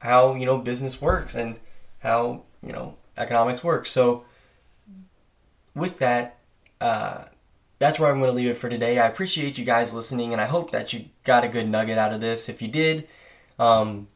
how 0.00 0.34
you 0.34 0.46
know 0.46 0.58
business 0.58 1.00
works 1.00 1.34
and 1.34 1.60
how 2.00 2.42
you 2.62 2.72
know 2.72 2.96
economics 3.16 3.62
works. 3.62 3.90
So 3.90 4.24
with 5.74 5.98
that 5.98 6.38
that's 7.78 7.98
where 7.98 8.10
i'm 8.10 8.18
going 8.18 8.30
to 8.30 8.36
leave 8.36 8.50
it 8.50 8.56
for 8.56 8.68
today 8.68 8.98
i 8.98 9.06
appreciate 9.06 9.58
you 9.58 9.64
guys 9.64 9.94
listening 9.94 10.32
and 10.32 10.40
i 10.40 10.46
hope 10.46 10.70
that 10.70 10.92
you 10.92 11.06
got 11.24 11.44
a 11.44 11.48
good 11.48 11.68
nugget 11.68 11.98
out 11.98 12.12
of 12.12 12.20
this 12.20 12.48
if 12.48 12.62
you 12.62 12.68
did 12.68 13.06
um, 13.58 14.08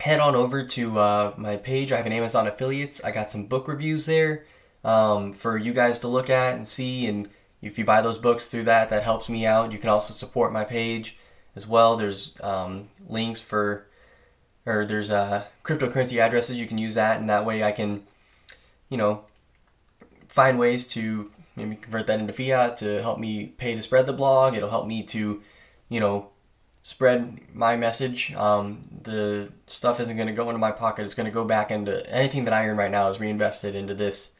head 0.00 0.20
on 0.20 0.34
over 0.34 0.62
to 0.62 0.98
uh, 0.98 1.34
my 1.36 1.56
page. 1.56 1.92
I 1.92 1.96
have 1.96 2.06
an 2.06 2.12
Amazon 2.12 2.46
affiliates. 2.46 3.04
I 3.04 3.10
got 3.10 3.30
some 3.30 3.46
book 3.46 3.68
reviews 3.68 4.06
there 4.06 4.44
um, 4.84 5.32
for 5.32 5.56
you 5.56 5.72
guys 5.72 5.98
to 6.00 6.08
look 6.08 6.30
at 6.30 6.54
and 6.54 6.66
see. 6.66 7.06
And 7.06 7.28
if 7.60 7.78
you 7.78 7.84
buy 7.84 8.00
those 8.00 8.18
books 8.18 8.46
through 8.46 8.64
that, 8.64 8.90
that 8.90 9.02
helps 9.02 9.28
me 9.28 9.46
out. 9.46 9.72
You 9.72 9.78
can 9.78 9.90
also 9.90 10.12
support 10.12 10.52
my 10.52 10.64
page 10.64 11.18
as 11.56 11.66
well. 11.66 11.96
There's 11.96 12.40
um, 12.42 12.88
links 13.08 13.40
for, 13.40 13.86
or 14.64 14.84
there's 14.84 15.10
uh, 15.10 15.44
cryptocurrency 15.64 16.18
addresses. 16.20 16.60
You 16.60 16.66
can 16.66 16.78
use 16.78 16.94
that, 16.94 17.18
and 17.18 17.28
that 17.28 17.44
way 17.44 17.64
I 17.64 17.72
can, 17.72 18.04
you 18.88 18.96
know, 18.96 19.24
find 20.28 20.58
ways 20.58 20.86
to 20.88 21.30
maybe 21.58 21.76
convert 21.76 22.06
that 22.06 22.20
into 22.20 22.32
fiat 22.32 22.76
to 22.78 23.02
help 23.02 23.18
me 23.18 23.46
pay 23.46 23.74
to 23.74 23.82
spread 23.82 24.06
the 24.06 24.12
blog. 24.12 24.54
It'll 24.54 24.70
help 24.70 24.86
me 24.86 25.02
to, 25.04 25.42
you 25.88 26.00
know, 26.00 26.30
spread 26.82 27.40
my 27.54 27.76
message. 27.76 28.34
Um, 28.34 28.88
the 29.02 29.52
stuff 29.66 30.00
isn't 30.00 30.16
going 30.16 30.28
to 30.28 30.34
go 30.34 30.48
into 30.48 30.58
my 30.58 30.72
pocket. 30.72 31.02
It's 31.02 31.14
going 31.14 31.26
to 31.26 31.32
go 31.32 31.44
back 31.44 31.70
into 31.70 32.08
anything 32.10 32.44
that 32.44 32.54
I 32.54 32.66
earn 32.66 32.76
right 32.76 32.90
now 32.90 33.10
is 33.10 33.20
reinvested 33.20 33.74
into 33.74 33.94
this 33.94 34.36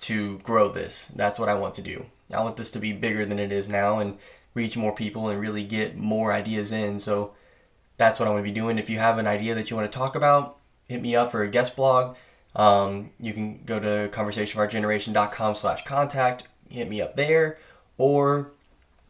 to 0.00 0.38
grow 0.38 0.68
this. 0.68 1.06
That's 1.08 1.38
what 1.38 1.48
I 1.48 1.54
want 1.54 1.74
to 1.74 1.82
do. 1.82 2.06
I 2.34 2.42
want 2.42 2.56
this 2.56 2.70
to 2.72 2.78
be 2.78 2.92
bigger 2.92 3.24
than 3.24 3.38
it 3.38 3.52
is 3.52 3.68
now 3.68 3.98
and 3.98 4.18
reach 4.54 4.76
more 4.76 4.94
people 4.94 5.28
and 5.28 5.40
really 5.40 5.62
get 5.64 5.96
more 5.96 6.32
ideas 6.32 6.72
in. 6.72 6.98
So 6.98 7.34
that's 7.96 8.18
what 8.18 8.26
I'm 8.26 8.34
going 8.34 8.44
to 8.44 8.50
be 8.50 8.54
doing. 8.54 8.78
If 8.78 8.90
you 8.90 8.98
have 8.98 9.18
an 9.18 9.26
idea 9.26 9.54
that 9.54 9.70
you 9.70 9.76
want 9.76 9.90
to 9.90 9.98
talk 9.98 10.16
about, 10.16 10.58
hit 10.88 11.02
me 11.02 11.14
up 11.14 11.30
for 11.30 11.42
a 11.42 11.48
guest 11.48 11.76
blog. 11.76 12.16
Um, 12.56 13.10
you 13.18 13.32
can 13.32 13.64
go 13.64 13.80
to 13.80 14.08
conversationofourgeneration.com 14.12 15.54
slash 15.54 15.84
contact, 15.84 16.44
hit 16.74 16.88
me 16.88 17.00
up 17.00 17.16
there, 17.16 17.58
or 17.98 18.52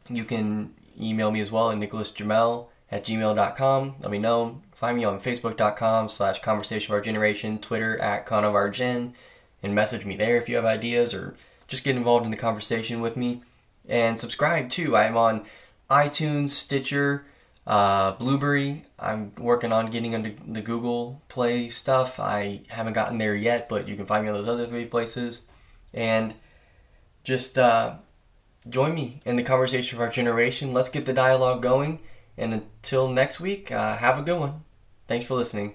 you 0.08 0.24
can 0.24 0.74
email 1.00 1.30
me 1.30 1.40
as 1.40 1.50
well 1.50 1.70
at 1.70 1.78
nicholasjamel 1.78 2.68
at 2.90 3.04
gmail.com. 3.04 3.94
Let 4.00 4.10
me 4.10 4.18
know. 4.18 4.60
Find 4.72 4.96
me 4.96 5.04
on 5.04 5.20
facebook.com 5.20 6.08
slash 6.08 6.40
conversation 6.40 6.92
of 6.92 6.96
our 6.96 7.00
generation, 7.00 7.58
Twitter 7.58 7.98
at 7.98 8.26
con 8.26 8.44
of 8.44 8.54
our 8.54 8.70
gen, 8.70 9.14
and 9.62 9.74
message 9.74 10.04
me 10.04 10.16
there 10.16 10.36
if 10.36 10.48
you 10.48 10.56
have 10.56 10.64
ideas 10.64 11.14
or 11.14 11.34
just 11.68 11.84
get 11.84 11.96
involved 11.96 12.24
in 12.24 12.30
the 12.30 12.36
conversation 12.36 13.00
with 13.00 13.16
me. 13.16 13.42
And 13.88 14.18
subscribe 14.18 14.68
too. 14.68 14.96
I'm 14.96 15.16
on 15.16 15.44
iTunes, 15.90 16.50
Stitcher, 16.50 17.24
uh, 17.66 18.12
Blubrry. 18.12 18.84
I'm 18.98 19.32
working 19.38 19.72
on 19.72 19.90
getting 19.90 20.12
into 20.12 20.34
the 20.46 20.62
Google 20.62 21.22
Play 21.28 21.68
stuff. 21.68 22.18
I 22.20 22.62
haven't 22.68 22.94
gotten 22.94 23.18
there 23.18 23.34
yet, 23.34 23.68
but 23.68 23.88
you 23.88 23.96
can 23.96 24.06
find 24.06 24.24
me 24.24 24.30
on 24.30 24.36
those 24.36 24.48
other 24.48 24.66
three 24.66 24.86
places. 24.86 25.42
And 25.92 26.34
just 27.24 27.58
uh, 27.58 27.96
join 28.68 28.94
me 28.94 29.20
in 29.24 29.36
the 29.36 29.42
conversation 29.42 29.98
of 29.98 30.02
our 30.02 30.10
generation. 30.10 30.72
Let's 30.72 30.88
get 30.88 31.06
the 31.06 31.12
dialogue 31.12 31.62
going. 31.62 32.00
And 32.36 32.52
until 32.52 33.08
next 33.08 33.40
week, 33.40 33.72
uh, 33.72 33.96
have 33.96 34.18
a 34.18 34.22
good 34.22 34.38
one. 34.38 34.64
Thanks 35.06 35.24
for 35.24 35.34
listening. 35.34 35.74